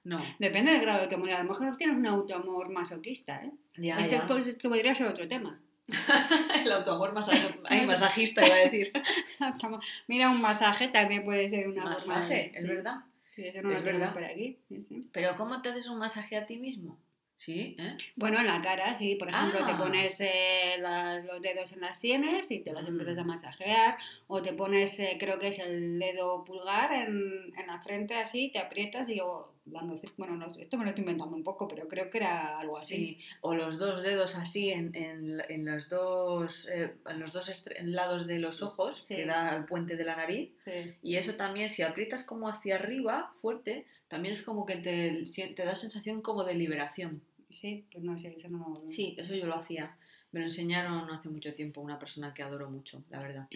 No. 0.05 0.19
Depende 0.39 0.73
del 0.73 0.81
grado 0.81 0.99
de 0.99 1.05
autoamor. 1.05 1.31
A 1.31 1.43
lo 1.43 1.49
mejor 1.51 1.77
tienes 1.77 1.97
un 1.97 2.07
autoamor 2.07 2.69
masoquista, 2.71 3.43
¿eh? 3.45 3.51
Ya, 3.77 4.01
Este 4.01 4.17
ya. 4.17 4.27
pues, 4.27 4.55
podría 4.63 4.95
ser 4.95 5.07
otro 5.09 5.29
tema. 5.29 5.59
El 6.65 6.71
autoamor 6.73 7.13
masa- 7.13 7.33
ay, 7.69 7.87
masajista, 7.87 8.47
iba 8.47 8.55
a 8.55 8.59
decir. 8.61 8.93
Mira, 10.09 10.31
un 10.31 10.41
masaje 10.41 10.89
también 10.89 11.25
puede 11.25 11.49
ser 11.49 11.69
una 11.69 11.83
forma 11.83 11.99
de- 11.99 12.09
Masaje, 12.21 12.53
es 12.55 12.69
verdad. 12.69 12.97
Sí, 13.35 13.47
eso 13.47 13.63
no 13.63 13.71
Es 13.73 13.79
lo 13.79 13.85
verdad. 13.85 14.13
por 14.13 14.25
aquí. 14.25 14.59
sí, 14.69 14.85
sí. 14.89 15.07
Pero 15.13 15.37
¿cómo 15.37 15.61
te 15.63 15.69
haces 15.71 15.87
un 15.89 15.99
masaje 15.99 16.37
a 16.37 16.47
ti 16.47 16.57
mismo? 16.59 16.99
¿Sí? 17.41 17.75
¿Eh? 17.79 17.97
Bueno, 18.17 18.39
en 18.39 18.47
la 18.49 18.61
cara, 18.61 18.95
sí. 18.99 19.15
Por 19.15 19.29
ejemplo, 19.31 19.65
te 19.65 19.73
Ah. 19.73 19.79
pones 19.79 20.21
eh, 20.21 20.77
las- 20.79 21.25
los 21.25 21.41
dedos 21.41 21.73
en 21.73 21.81
las 21.81 21.99
sienes 21.99 22.51
y 22.51 22.61
te 22.63 22.71
las 22.75 22.85
Mm. 22.85 22.89
empiezas 22.89 23.17
a 23.17 23.25
masajear. 23.25 23.97
O 24.27 24.43
te 24.43 24.53
pones, 24.53 24.99
eh, 25.01 25.17
creo 25.19 25.39
que 25.39 25.49
es 25.49 25.59
el 25.59 25.99
dedo 25.99 26.45
pulgar 26.45 26.93
en, 26.93 27.51
en 27.59 27.67
la 27.67 27.81
frente 27.83 28.15
así, 28.15 28.51
te 28.53 28.59
aprietas 28.59 29.09
y 29.09 29.17
yo 29.17 29.55
dando... 29.65 29.99
Bueno, 30.19 30.37
no 30.37 30.49
esto 30.49 30.77
me 30.77 30.85
lo 30.85 30.91
estoy 30.91 31.03
inventando 31.03 31.35
un 31.35 31.43
poco, 31.45 31.67
pero 31.67 31.89
creo 31.89 32.11
que 32.11 32.19
era 32.19 32.59
algo 32.59 32.77
así. 32.77 32.95
Sí, 32.95 33.19
o 33.41 33.55
los 33.55 33.79
dos 33.79 34.03
dedos 34.03 34.35
así 34.37 34.69
en, 34.71 34.95
en, 34.95 35.41
en 35.49 35.65
los 35.65 35.89
dos, 35.89 36.69
eh, 36.71 36.93
en 37.09 37.21
los 37.21 37.33
dos 37.33 37.65
lados 37.85 38.27
de 38.27 38.39
los 38.39 38.63
ojos, 38.63 39.07
Sí. 39.07 39.17
que 39.17 39.25
da 39.25 39.49
al 39.49 39.65
puente 39.65 39.97
de 39.97 40.05
la 40.05 40.17
nariz. 40.17 40.51
Sí. 40.67 40.93
Y 41.03 41.17
eso 41.17 41.37
también, 41.37 41.71
si 41.71 41.81
aprietas 41.83 42.23
como 42.25 42.49
hacia 42.51 42.75
arriba, 42.75 43.33
fuerte, 43.41 43.87
también 44.09 44.33
es 44.35 44.43
como 44.43 44.67
que 44.67 44.77
te, 44.77 45.25
te 45.55 45.65
da 45.65 45.75
sensación 45.75 46.21
como 46.21 46.45
de 46.45 46.55
liberación. 46.55 47.23
Sí, 47.53 47.85
pues 47.93 48.05
no 48.05 48.19
sé, 48.19 48.35
eso 48.39 48.49
no... 48.49 48.83
Sí, 48.89 49.15
eso 49.19 49.35
yo 49.35 49.47
lo 49.47 49.55
hacía. 49.55 49.97
Me 50.33 50.41
lo 50.41 50.47
enseñaron 50.47 51.11
hace 51.11 51.29
mucho 51.29 51.53
tiempo 51.55 51.81
una 51.81 51.99
persona 51.99 52.33
que 52.35 52.43
adoro 52.43 52.71
mucho, 52.71 53.03
la 53.11 53.19
verdad. 53.21 53.49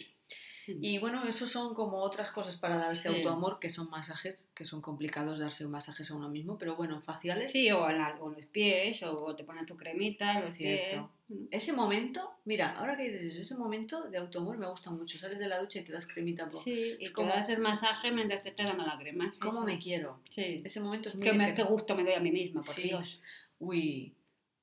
Mm. 0.66 0.82
Y 0.82 0.98
bueno, 0.98 1.22
eso 1.24 1.46
son 1.46 1.74
como 1.74 1.98
otras 1.98 2.30
cosas 2.30 2.56
para 2.56 2.76
darse 2.76 3.10
Sí. 3.10 3.16
autoamor, 3.16 3.58
que 3.60 3.68
son 3.68 3.90
masajes, 3.90 4.46
que 4.54 4.64
son 4.64 4.80
complicados 4.80 5.38
darse 5.38 5.66
masajes 5.66 6.10
a 6.10 6.14
uno 6.16 6.28
mismo, 6.30 6.56
pero 6.56 6.74
bueno, 6.74 7.00
faciales. 7.02 7.52
Sí, 7.52 7.70
o 7.70 7.88
en, 7.90 7.98
la- 7.98 8.16
o 8.18 8.30
en 8.32 8.36
los 8.40 8.46
pies, 8.46 9.02
o 9.02 9.36
te 9.36 9.44
pones 9.44 9.66
tu 9.66 9.76
cremita 9.76 10.40
los 10.40 10.54
Cierto. 10.56 11.10
pies. 11.28 11.40
Ese 11.50 11.72
momento, 11.72 12.30
mira, 12.44 12.76
ahora 12.78 12.96
que 12.96 13.04
dices 13.10 13.32
eso, 13.32 13.42
ese 13.42 13.54
momento 13.56 14.02
de 14.10 14.18
autoamor 14.18 14.56
me 14.58 14.66
gusta 14.68 14.90
mucho. 14.90 15.18
Sales 15.18 15.38
de 15.38 15.48
la 15.48 15.58
ducha 15.60 15.80
y 15.80 15.84
te 15.84 15.92
das 15.92 16.06
cremita. 16.06 16.48
po. 16.48 16.60
Sí, 16.62 16.96
y 16.98 17.04
Es 17.04 17.10
te 17.10 17.12
como- 17.12 17.28
das 17.28 17.48
el 17.50 17.58
masaje 17.58 18.10
mientras 18.10 18.42
te 18.42 18.48
estás 18.50 18.66
dando 18.66 18.84
la 18.86 18.98
crema. 18.98 19.30
sí, 19.32 19.40
¿Cómo 19.40 19.60
sí. 19.60 19.66
me 19.66 19.78
quiero? 19.78 20.18
Sí. 20.30 20.62
Ese 20.64 20.80
momento 20.80 21.08
es 21.10 21.14
muy 21.14 21.24
Qué, 21.24 21.32
me- 21.34 21.54
qué 21.54 21.62
gusto 21.62 21.94
me 21.94 22.04
doy 22.04 22.14
a 22.14 22.20
mí 22.20 22.30
misma, 22.32 22.62
por 22.62 22.74
Sí. 22.74 22.82
Dios. 22.84 23.20
Uy, 23.58 24.14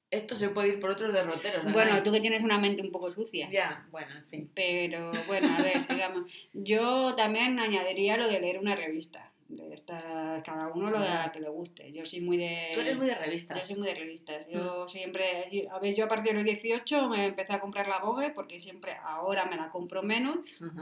Esto 0.10 0.36
se 0.36 0.50
puede 0.50 0.70
ir 0.70 0.80
por 0.80 0.92
otros 0.92 1.14
derroteros. 1.14 1.72
Bueno, 1.72 2.04
tú 2.04 2.12
que 2.12 2.20
tienes 2.20 2.44
una 2.44 2.58
mente 2.58 2.82
un 2.82 2.92
poco 2.92 3.12
sucia. 3.12 3.50
Ya, 3.50 3.88
bueno, 3.92 4.16
en 4.16 4.26
fin. 4.26 4.52
Pero 4.54 5.12
bueno, 5.28 5.48
a 5.56 5.62
ver, 5.62 5.82
sigamos. 5.88 6.30
Yo 6.54 7.16
también 7.16 7.60
añadiría 7.60 8.18
lo 8.18 8.28
de 8.28 8.40
leer 8.42 8.60
una 8.60 8.76
revista. 8.76 9.31
De 9.52 9.74
estas, 9.74 10.42
cada 10.44 10.70
uno 10.70 10.90
lo 10.90 11.00
Ya. 11.04 11.30
que 11.34 11.42
le 11.42 11.50
guste. 11.50 11.92
Yo 11.92 12.06
soy 12.06 12.22
muy 12.22 12.38
de. 12.38 12.70
Tú 12.74 12.80
eres 12.80 12.96
muy 12.96 13.06
de 13.06 13.14
Yo 13.14 13.20
revistas. 13.20 13.68
soy 13.68 13.76
muy 13.78 13.88
de 13.88 13.96
revistas. 13.96 14.48
Yo 14.50 14.88
siempre. 14.88 15.50
yo- 15.52 15.70
A 15.74 15.80
ver, 15.80 15.94
yo 15.94 16.06
a 16.06 16.08
partir 16.08 16.32
de 16.32 16.38
los 16.38 16.46
18 16.46 17.10
me 17.10 17.26
empecé 17.26 17.52
a 17.54 17.60
comprar 17.60 17.88
la 17.88 18.00
Vogue 18.00 18.30
porque 18.30 18.62
siempre. 18.62 18.94
Ahora 19.04 19.46
me 19.46 19.58
la 19.58 19.70
compro 19.70 20.02
menos, 20.04 20.38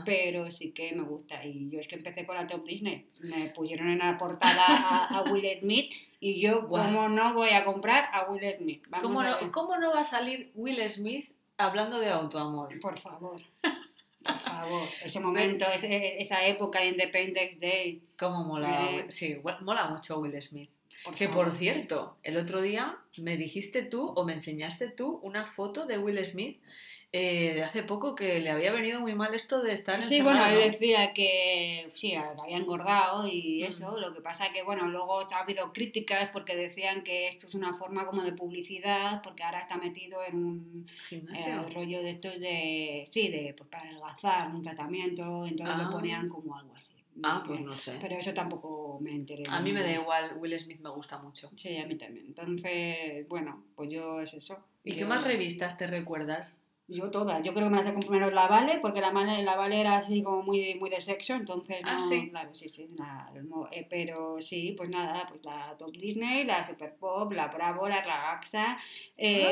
pero 0.05 0.51
sí 0.51 0.71
que 0.71 0.93
me 0.93 1.01
gusta. 1.03 1.43
Y 1.43 1.69
yo 1.69 1.79
es 1.79 1.87
que 1.87 1.95
empecé 1.95 2.25
con 2.27 2.35
la 2.35 2.45
Top 2.45 2.63
Disney. 2.65 3.07
Me 3.21 3.49
pusieron 3.49 3.89
en 3.89 3.99
la 3.99 4.17
portada 4.17 4.65
a, 4.67 5.05
a 5.17 5.21
Will 5.31 5.59
Smith 5.59 5.91
y 6.19 6.39
yo, 6.39 6.61
Guau. 6.67 6.85
¿cómo 6.85 7.09
no 7.09 7.33
voy 7.33 7.49
a 7.49 7.65
comprar 7.65 8.09
a 8.13 8.29
Will 8.29 8.43
Smith? 8.55 8.83
Vamos 8.89 9.03
¿Cómo 9.07 9.21
a 9.21 9.29
no, 9.29 9.39
ver. 9.39 9.51
¿Cómo 9.51 9.77
no 9.77 9.91
va 9.93 10.01
a 10.01 10.03
salir 10.03 10.51
Will 10.53 10.87
Smith 10.87 11.31
hablando 11.57 11.97
de 11.99 12.09
autoamor? 12.09 12.79
Por 12.79 12.99
favor. 12.99 13.41
Por 14.23 14.39
favor. 14.39 14.87
Ese 15.03 15.19
momento, 15.19 15.65
ese- 15.71 16.21
esa 16.21 16.45
época 16.45 16.81
de 16.81 16.87
Independence 16.87 17.57
Day. 17.59 18.01
¿Cómo 18.17 18.43
mola? 18.43 18.89
Eh. 18.91 19.05
Sí, 19.09 19.37
mola 19.61 19.87
mucho 19.87 20.19
Will 20.19 20.39
Smith. 20.41 20.69
Por 21.05 21.15
Que 21.15 21.27
favor. 21.29 21.45
por 21.47 21.55
cierto, 21.57 22.17
el 22.23 22.35
otro 22.37 22.61
día 22.61 22.97
me 23.17 23.37
dijiste 23.37 23.83
tú 23.83 24.09
o 24.09 24.25
me 24.25 24.33
enseñaste 24.33 24.89
tú 24.89 25.19
una 25.23 25.45
foto 25.45 25.85
de 25.85 25.97
Will 25.97 26.23
Smith 26.25 26.61
eh, 27.11 27.53
de 27.55 27.63
hace 27.63 27.81
poco 27.81 28.13
que 28.13 28.39
le 28.39 28.51
había 28.51 28.71
venido 28.71 28.99
muy 28.99 29.15
mal 29.15 29.33
esto 29.33 29.63
de 29.63 29.73
estar 29.73 30.03
Sí, 30.03 30.21
bueno, 30.21 30.45
él 30.45 30.71
decía 30.71 31.11
que 31.13 31.89
sí, 31.95 32.13
había 32.13 32.57
engordado 32.57 33.27
y 33.27 33.63
eso, 33.63 33.97
lo 33.97 34.13
que 34.13 34.21
pasa 34.21 34.51
que, 34.53 34.61
bueno, 34.61 34.87
luego 34.87 35.19
ha 35.21 35.39
habido 35.39 35.73
críticas 35.73 36.29
porque 36.31 36.55
decían 36.55 37.01
que 37.03 37.27
esto 37.27 37.47
es 37.47 37.55
una 37.55 37.73
forma 37.73 38.05
como 38.05 38.21
de 38.21 38.33
publicidad, 38.33 39.23
porque 39.23 39.41
ahora 39.41 39.61
está 39.61 39.77
metido 39.77 40.23
en 40.23 40.35
un 40.35 40.87
eh, 41.09 41.73
rollo 41.73 42.03
de 42.03 42.11
estos 42.11 42.39
de, 42.39 43.05
sí, 43.09 43.29
de 43.29 43.55
pues, 43.57 43.67
para 43.69 43.85
adelgazar, 43.85 44.49
un 44.53 44.61
tratamiento, 44.61 45.47
entonces 45.47 45.75
Ah. 45.79 45.83
lo 45.83 45.91
ponían 45.91 46.29
como 46.29 46.55
algo 46.57 46.75
así. 46.75 46.93
Ah, 47.23 47.43
pues 47.45 47.59
no 47.61 47.75
sé. 47.75 47.97
Pero 47.99 48.17
eso 48.17 48.33
tampoco 48.35 48.99
me 49.01 49.11
enteré. 49.15 49.43
A 49.49 49.59
mí 49.59 49.73
me 49.73 49.81
da 49.81 49.91
igual, 49.91 50.37
Will 50.37 50.57
Smith 50.59 50.79
me 50.79 50.89
gusta 50.91 51.17
mucho. 51.17 51.49
Sí, 51.57 51.75
a 51.77 51.85
mí 51.85 51.95
también. 51.97 52.27
Entonces, 52.27 53.27
bueno, 53.27 53.63
pues 53.75 53.89
yo 53.89 54.21
es 54.21 54.33
eso. 54.35 54.63
¿Y 54.83 54.95
qué 54.95 55.05
más 55.05 55.23
revistas 55.23 55.77
te 55.77 55.87
recuerdas? 55.87 56.61
Yo 56.91 57.11
todas. 57.11 57.43
Yo 57.43 57.53
creo 57.53 57.65
que 57.67 57.69
me 57.69 57.77
las 57.77 57.85
he 57.87 57.93
comprado 57.93 58.13
menos 58.19 58.33
la 58.33 58.47
Vale, 58.47 58.79
porque 58.81 58.99
la 58.99 59.11
la 59.43 59.55
Vale 59.55 59.79
era 59.79 59.97
así 59.97 60.23
como 60.23 60.41
muy 60.41 60.59
de, 60.59 60.75
muy 60.75 60.89
de 60.89 60.99
sexo, 61.01 61.33
entonces 61.33 61.81
Ah, 61.85 61.97
no, 61.99 62.09
sí. 62.09 62.29
claro, 62.31 62.53
sí, 62.53 62.67
sí. 62.67 62.89
la- 62.97 63.29
el 63.35 63.43
mo- 63.43 63.67
eh, 63.71 63.85
pero 63.87 64.41
sí, 64.41 64.73
pues 64.75 64.89
nada, 64.89 65.27
pues 65.29 65.43
la 65.43 65.75
Top 65.77 65.91
Disney, 65.91 66.45
la 66.45 66.65
Super 66.65 66.95
Pop, 66.95 67.31
la 67.33 67.47
Bravo, 67.49 67.87
la 67.87 68.01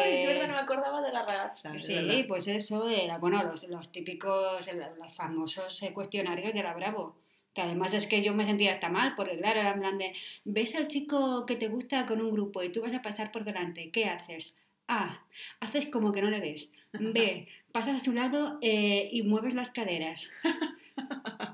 es 0.03 0.23
eh, 0.23 0.27
verdad, 0.27 0.47
no 0.47 0.53
me 0.55 0.59
acordaba 0.61 1.01
de 1.01 1.11
la 1.11 1.23
ragazza. 1.25 1.73
es 1.75 1.85
Sí, 1.85 2.25
pues 2.27 2.47
eso, 2.47 2.89
era, 2.89 3.19
bueno, 3.19 3.43
los, 3.43 3.67
los 3.69 3.91
típicos, 3.91 4.67
los 4.97 5.13
famosos 5.13 5.83
eh, 5.83 5.93
cuestionarios 5.93 6.53
de 6.53 6.63
la 6.63 6.73
Bravo. 6.73 7.17
Que 7.53 7.61
además 7.61 7.93
es 7.93 8.05
que 8.07 8.21
yo 8.23 8.33
me 8.35 8.45
sentía 8.45 8.73
hasta 8.73 8.89
mal, 8.89 9.13
porque 9.15 9.37
claro, 9.37 9.59
era 9.59 9.71
en 9.71 9.79
plan 9.79 9.97
de, 9.97 10.13
ves 10.43 10.75
al 10.75 10.87
chico 10.87 11.45
que 11.45 11.55
te 11.55 11.67
gusta 11.69 12.05
con 12.05 12.21
un 12.21 12.31
grupo 12.31 12.61
y 12.63 12.71
tú 12.71 12.81
vas 12.81 12.93
a 12.93 13.01
pasar 13.01 13.31
por 13.31 13.43
delante, 13.43 13.89
¿qué 13.91 14.05
haces? 14.05 14.55
A, 14.87 15.21
haces 15.59 15.85
como 15.87 16.11
que 16.11 16.21
no 16.21 16.29
le 16.29 16.39
ves. 16.39 16.71
B, 16.93 17.47
pasas 17.71 18.01
a 18.01 18.03
su 18.05 18.13
lado 18.13 18.57
eh, 18.61 19.09
y 19.11 19.21
mueves 19.23 19.53
las 19.55 19.71
caderas. 19.71 20.29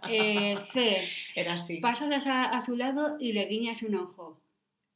Eh, 0.10 0.58
C, 0.72 1.08
Era 1.34 1.54
así. 1.54 1.78
pasas 1.80 2.28
a, 2.28 2.44
a 2.44 2.62
su 2.62 2.76
lado 2.76 3.16
y 3.20 3.32
le 3.32 3.46
guiñas 3.46 3.84
un 3.84 3.96
ojo. 3.96 4.38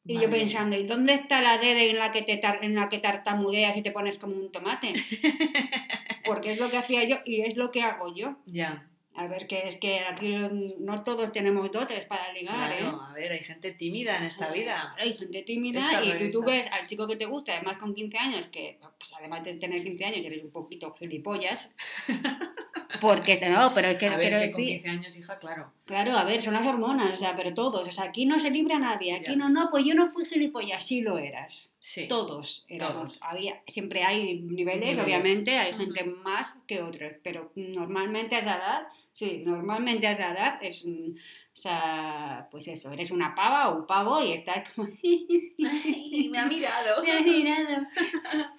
Y 0.06 0.16
yo 0.16 0.28
Madre 0.28 0.40
pensando, 0.42 0.78
¿y 0.78 0.84
dónde 0.86 1.14
está 1.14 1.42
la 1.42 1.58
D 1.58 1.90
en 1.90 1.98
la 1.98 2.12
que 2.12 2.22
te 2.24 2.38
tar- 2.38 2.60
en 2.62 2.76
la 2.76 2.90
que 2.90 3.00
tartamudeas 3.00 3.76
y 3.78 3.82
te 3.82 3.92
pones 3.92 4.18
como 4.20 4.36
un 4.36 4.52
tomate? 4.52 4.94
Porque 6.26 6.52
es 6.54 6.60
lo 6.60 6.70
que 6.70 6.78
hacía 6.78 7.04
yo 7.06 7.18
y 7.26 7.42
es 7.42 7.56
lo 7.58 7.72
que 7.72 7.84
hago 7.84 8.14
yo. 8.16 8.36
Ya, 8.46 8.90
A 9.18 9.28
ver, 9.28 9.48
que 9.48 9.68
es 9.68 9.78
que 9.78 10.00
aquí 10.02 10.36
no 10.80 11.04
todos 11.04 11.32
tenemos 11.32 11.72
dotes 11.72 12.06
para 12.06 12.32
ligar, 12.34 12.72
¿eh? 12.72 12.78
claro. 12.80 13.02
A 13.02 13.14
ver, 13.14 13.32
hay 13.32 13.44
gente 13.44 13.72
tímida 13.72 14.18
en 14.18 14.24
esta 14.26 14.50
vida. 14.52 14.96
Hay 14.98 15.14
gente 15.16 15.42
tímida 15.42 15.80
Esta 15.80 16.04
y 16.04 16.12
tú, 16.12 16.40
tú 16.40 16.42
revista. 16.44 16.70
ves 16.70 16.80
al 16.82 16.88
chico 16.88 17.08
que 17.08 17.16
te 17.16 17.26
gusta, 17.26 17.54
además 17.56 17.78
con 17.78 17.96
15 17.96 18.18
años, 18.18 18.48
que 18.48 18.78
pues, 19.00 19.12
además 19.18 19.44
de 19.44 19.56
tener 19.56 19.84
15 19.84 20.06
años 20.06 20.26
eres 20.26 20.44
un 20.44 20.52
poquito 20.52 20.94
gilipollas. 20.94 21.68
Porque, 23.02 23.40
no, 23.50 23.74
pero 23.76 23.90
es 23.90 23.98
que 24.00 24.08
a 24.08 24.18
ver, 24.18 24.30
quiero 24.30 24.38
es 24.38 24.48
que 24.48 24.52
con 24.54 24.62
decir, 24.62 24.82
15 24.82 24.90
años, 24.90 25.18
hija, 25.18 25.38
claro. 25.40 25.72
claro, 25.86 26.18
a 26.18 26.24
ver, 26.24 26.42
son 26.42 26.54
las 26.54 26.66
hormonas, 26.66 27.12
o 27.12 27.16
sea, 27.16 27.36
pero 27.36 27.54
todos, 27.54 27.88
o 27.88 27.92
sea, 27.92 28.06
aquí 28.06 28.26
no 28.26 28.40
se 28.40 28.50
libra 28.50 28.80
nadie, 28.80 29.14
aquí 29.14 29.32
Ya. 29.32 29.36
no, 29.36 29.50
no, 29.50 29.70
pues 29.70 29.86
yo 29.86 29.94
no 29.94 30.08
fui 30.08 30.26
gilipollas, 30.26 30.84
sí 30.86 31.02
lo 31.02 31.18
eras. 31.20 31.70
Sí. 31.80 32.08
Todos 32.08 32.66
éramos. 32.68 33.20
Todos. 33.20 33.24
Había, 33.24 33.62
siempre 33.68 34.04
hay 34.04 34.40
niveles, 34.42 34.82
Niveles. 34.82 35.00
obviamente, 35.00 35.58
hay 35.58 35.74
gente 35.74 36.06
más 36.06 36.56
que 36.66 36.82
otros, 36.82 37.12
pero 37.24 37.52
normalmente 37.56 38.36
a 38.36 38.40
esa 38.40 38.56
edad, 38.56 38.88
sí, 39.18 39.42
normalmente 39.46 40.06
a 40.08 40.12
esa 40.14 40.32
edad 40.32 40.60
es, 40.62 40.86
mm, 40.86 41.10
o 41.12 41.60
sea, 41.60 42.48
pues 42.52 42.68
eso, 42.68 42.92
eres 42.92 43.10
una 43.10 43.34
pava 43.34 43.70
o 43.70 43.80
un 43.80 43.88
pavo 43.88 44.24
y 44.24 44.32
estás 44.32 44.72
como... 44.76 44.88
Ay, 45.04 46.30
me 46.32 46.38
ha 46.38 46.46
mirado. 46.46 47.02
Me 47.04 47.12
has 47.12 47.26
mirado. 47.26 47.88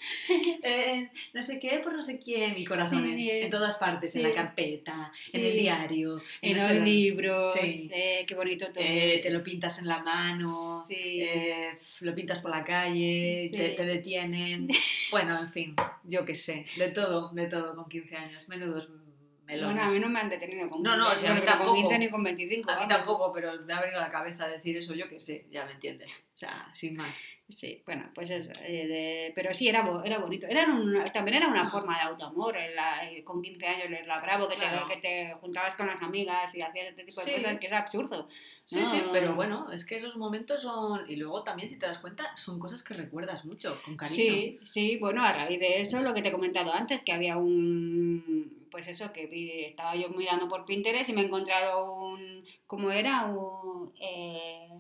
Eh, 0.63 1.11
no 1.33 1.43
sé 1.43 1.59
qué 1.59 1.79
por 1.79 1.93
no 1.95 2.03
sé 2.03 2.19
quién 2.19 2.59
y 2.59 2.65
corazones 2.65 3.17
Sí, 3.17 3.31
en 3.31 3.51
todas 3.51 3.77
partes, 3.77 4.15
en 4.17 4.25
la 4.25 4.31
sí. 4.31 4.35
carpeta, 4.35 5.13
en 5.33 5.45
el 5.45 5.57
diario, 5.57 6.21
En 6.43 6.57
no 6.57 6.63
los 6.63 6.75
dónde. 6.75 6.91
libros, 6.91 7.55
eh, 7.63 8.25
qué 8.27 8.35
bonito 8.35 8.67
todo. 8.73 8.83
Eh, 8.85 9.21
te 9.23 9.31
lo 9.31 9.43
pintas 9.45 9.79
en 9.79 9.87
la 9.87 10.03
mano, 10.03 10.85
eh, 10.91 11.71
lo 12.01 12.15
pintas 12.15 12.41
por 12.41 12.51
la 12.51 12.65
calle, 12.65 13.49
te, 13.53 13.71
te 13.71 13.85
detienen. 13.85 14.69
Bueno, 15.11 15.39
en 15.41 15.49
fin, 15.49 15.75
yo 16.05 16.25
qué 16.27 16.35
sé, 16.35 16.67
de 16.77 16.89
todo, 16.91 17.31
de 17.33 17.47
todo 17.47 17.75
con 17.75 17.89
15 17.89 18.15
años, 18.17 18.47
menudos 18.49 18.91
melones. 19.49 19.75
Bueno, 19.75 19.91
a 19.91 19.93
mí 19.93 19.99
no 20.01 20.09
me 20.09 20.21
han 20.21 20.29
detenido 20.29 20.71
con 20.71 20.83
No, 20.83 20.97
no, 20.97 21.07
15, 21.11 21.17
o 21.17 21.19
sea, 21.21 21.31
a 21.31 21.35
mí 21.35 21.41
bueno, 21.41 21.53
con 21.53 21.59
tampoco. 21.59 21.81
15 21.81 21.99
ni 21.99 22.11
con 22.11 22.23
25. 22.23 22.71
A 22.71 22.75
mí 22.75 22.81
vamos. 22.83 22.97
tampoco, 22.97 23.33
pero 23.33 23.53
me 23.63 23.73
ha 23.73 23.81
venido 23.81 23.99
a 23.99 24.03
la 24.05 24.11
cabeza 24.11 24.47
decir 24.47 24.77
eso, 24.77 24.95
yo 24.95 25.09
qué 25.09 25.19
sé, 25.19 25.47
ya 25.51 25.65
me 25.67 25.73
entiendes. 25.73 26.25
O 26.35 26.39
sea, 26.39 26.69
sin 26.73 26.95
más. 26.97 27.17
Sí, 27.49 27.83
bueno, 27.87 28.11
pues 28.15 28.29
eso. 28.31 28.51
eh, 28.65 28.87
de- 28.87 29.33
pero 29.35 29.53
sí, 29.55 29.67
era, 29.69 29.85
era 30.05 30.19
bonito. 30.19 30.47
Era 30.47 30.67
un- 30.67 31.03
también 31.13 31.39
era 31.39 31.49
una 31.49 31.63
Ah. 31.63 31.71
forma 31.71 31.97
de 31.97 32.03
autoamor. 32.05 32.55
la- 32.75 33.11
eh, 33.11 33.25
con 33.25 33.43
15 33.43 33.67
años, 33.67 33.91
leer 33.91 34.07
la 34.07 34.21
Bravo, 34.21 34.47
que, 34.49 34.57
Claro. 34.57 34.87
te, 34.87 34.95
que 34.95 35.01
te 35.01 35.35
juntabas 35.41 35.75
con 35.75 35.87
las 35.87 36.01
amigas 36.03 36.55
y 36.55 36.61
hacías 36.63 36.89
este 36.89 37.05
tipo 37.05 37.21
de 37.23 37.27
Sí. 37.27 37.43
cosas, 37.43 37.59
que 37.59 37.67
es 37.67 37.73
absurdo. 37.73 38.29
Sí, 38.67 38.81
No. 38.81 38.85
sí, 38.91 39.03
pero 39.13 39.35
bueno, 39.35 39.73
es 39.73 39.87
que 39.87 39.97
esos 39.97 40.19
momentos 40.19 40.61
son... 40.61 41.09
Y 41.11 41.17
luego 41.17 41.43
también, 41.43 41.71
si 41.71 41.79
te 41.79 41.87
das 41.87 41.97
cuenta, 41.99 42.37
son 42.37 42.59
cosas 42.61 42.83
que 42.83 42.93
recuerdas 42.93 43.47
mucho, 43.47 43.81
con 43.83 43.97
cariño. 43.97 44.15
Sí, 44.17 44.61
sí, 44.71 44.97
bueno, 44.99 45.25
a 45.25 45.33
raíz 45.33 45.59
de 45.59 45.81
eso, 45.81 46.03
lo 46.03 46.13
que 46.13 46.21
te 46.21 46.29
he 46.29 46.33
comentado 46.33 46.73
antes, 46.75 47.03
que 47.03 47.13
había 47.13 47.39
un, 47.39 48.58
pues 48.71 48.87
eso, 48.89 49.13
que 49.13 49.27
vi- 49.27 49.65
estaba 49.65 49.95
yo 49.97 50.09
mirando 50.11 50.49
por 50.49 50.65
Pinterest 50.65 51.09
y 51.09 51.13
me 51.13 51.23
he 51.23 51.25
encontrado 51.27 52.05
un, 52.05 52.45
¿cómo 52.67 52.91
era? 52.91 53.25
Un, 53.27 53.93
eh, 54.01 54.71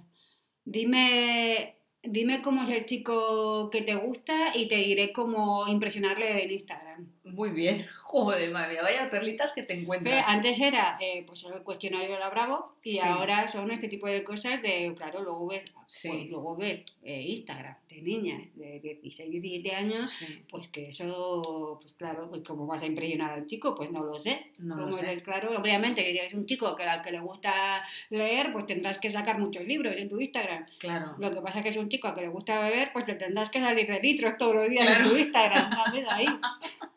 dime, 0.64 1.76
dime 2.02 2.42
cómo 2.42 2.62
es 2.64 2.70
el 2.76 2.86
chico 2.86 3.70
que 3.70 3.82
te 3.82 3.94
gusta 3.96 4.56
y 4.56 4.68
te 4.68 4.76
diré 4.76 5.12
cómo 5.12 5.66
impresionarle 5.68 6.42
en 6.44 6.50
Instagram. 6.52 7.06
Muy 7.24 7.50
bien. 7.50 7.86
Joder, 8.10 8.50
madre 8.50 8.72
mía, 8.72 8.82
vaya 8.82 9.10
perlitas 9.10 9.52
que 9.52 9.62
te 9.62 9.74
Que 9.74 9.80
encuentras. 9.82 10.24
antes 10.28 10.58
era 10.58 10.96
eh, 10.98 11.24
pues 11.26 11.44
el 11.44 11.62
cuestionario 11.62 12.12
de 12.14 12.18
la 12.18 12.30
Bravo 12.30 12.72
y 12.82 12.92
Sí. 12.94 13.00
ahora 13.00 13.46
son 13.48 13.70
este 13.70 13.86
tipo 13.86 14.06
de 14.08 14.24
cosas 14.24 14.62
de, 14.62 14.94
claro, 14.96 15.22
luego 15.22 15.46
ves, 15.48 15.64
Sí. 15.86 16.08
pues, 16.08 16.30
luego 16.30 16.56
ves 16.56 16.80
eh, 17.02 17.20
Instagram 17.20 17.76
de 17.90 18.00
niñas 18.00 18.40
de 18.54 18.80
16, 18.80 19.30
17 19.30 19.74
años 19.76 20.10
Sí, 20.10 20.42
pues 20.50 20.68
que 20.68 20.88
eso, 20.88 21.76
pues 21.82 21.92
claro, 21.92 22.30
pues 22.30 22.40
cómo 22.48 22.66
vas 22.66 22.80
a 22.82 22.86
impresionar 22.86 23.30
al 23.32 23.46
chico, 23.46 23.74
pues 23.74 23.90
no 23.90 24.02
lo 24.02 24.18
sé. 24.18 24.52
no 24.58 24.76
lo 24.76 24.84
Como 24.84 24.96
sé. 24.96 25.10
eres, 25.12 25.22
claro, 25.22 25.50
obviamente 25.60 26.02
que 26.02 26.12
si 26.12 26.18
eres 26.18 26.32
un 26.32 26.46
chico 26.46 26.74
que 26.76 26.84
al 26.84 27.02
que 27.02 27.10
le 27.12 27.20
gusta 27.20 27.84
leer, 28.08 28.52
pues 28.54 28.66
tendrás 28.66 28.96
que 28.96 29.10
sacar 29.10 29.38
muchos 29.38 29.64
libros 29.64 29.94
en 29.94 30.08
tu 30.08 30.18
Instagram. 30.18 30.64
Claro. 30.78 31.14
Lo 31.18 31.30
que 31.30 31.42
pasa 31.42 31.58
es 31.58 31.62
que 31.64 31.68
es 31.70 31.76
un 31.76 31.90
chico 31.90 32.08
al 32.08 32.14
que 32.14 32.22
le 32.22 32.28
gusta 32.28 32.58
beber, 32.60 32.90
pues 32.94 33.06
le 33.06 33.16
tendrás 33.16 33.50
que 33.50 33.60
salir 33.60 33.86
de 33.86 34.00
litros 34.00 34.38
todos 34.38 34.54
los 34.54 34.68
días 34.70 34.86
Claro. 34.86 35.04
en 35.04 35.10
tu 35.10 35.16
Instagram, 35.18 35.70
¿sabes? 35.74 36.06
Ahí. 36.08 36.26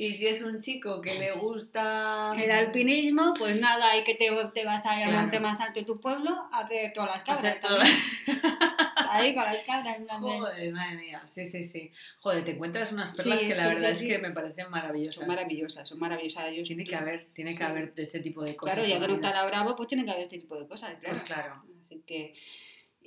Y 0.00 0.14
si 0.14 0.28
es 0.28 0.42
un 0.42 0.60
chico 0.60 1.00
que 1.00 1.18
le 1.18 1.32
gusta... 1.32 2.32
El 2.38 2.52
alpinismo, 2.52 3.34
pues 3.36 3.60
nada, 3.60 3.90
hay 3.90 4.04
que 4.04 4.14
te, 4.14 4.30
te 4.54 4.64
vas 4.64 4.86
al 4.86 5.02
Claro. 5.02 5.22
monte 5.22 5.40
más 5.40 5.58
alto 5.60 5.80
de 5.80 5.86
tu 5.86 6.00
pueblo 6.00 6.30
a 6.52 6.60
hacer 6.60 6.92
todas 6.92 7.16
las 7.16 7.24
cabras. 7.24 7.58
También. 7.58 7.92
Ahí 9.10 9.34
con 9.34 9.42
las 9.42 9.56
cabras. 9.64 9.98
Joder, 10.08 10.72
madre 10.72 10.96
mía. 10.98 11.20
Sí, 11.26 11.46
sí, 11.46 11.64
sí. 11.64 11.90
Joder, 12.20 12.44
te 12.44 12.52
encuentras 12.52 12.92
unas 12.92 13.10
perlas 13.10 13.40
Sí, 13.40 13.48
que 13.48 13.56
la 13.56 13.62
sí, 13.62 13.68
verdad 13.70 13.94
sí, 13.94 14.04
es 14.04 14.12
que 14.12 14.18
me 14.18 14.30
parecen 14.30 14.70
maravillosas. 14.70 15.14
Son 15.16 15.26
maravillosas, 15.26 15.88
son 15.88 15.98
maravillosas. 15.98 16.54
Yo 16.54 16.62
Tiene 16.62 16.84
que 16.84 16.94
haber, 16.94 17.26
tiene 17.34 17.56
que 17.56 17.64
haber 17.64 17.92
de 17.92 18.02
este 18.04 18.20
tipo 18.20 18.44
de 18.44 18.54
cosas. 18.54 18.76
Claro, 18.76 18.88
ya 18.88 19.00
que 19.00 19.08
no 19.08 19.14
está 19.14 19.32
la 19.32 19.46
Bravo, 19.46 19.74
pues 19.74 19.88
tiene 19.88 20.04
que 20.04 20.12
haber 20.12 20.22
este 20.24 20.38
tipo 20.38 20.54
de 20.56 20.68
cosas, 20.68 20.90
claro. 21.00 21.08
Pues 21.14 21.22
claro. 21.24 21.62
Así 21.84 22.02
que... 22.06 22.34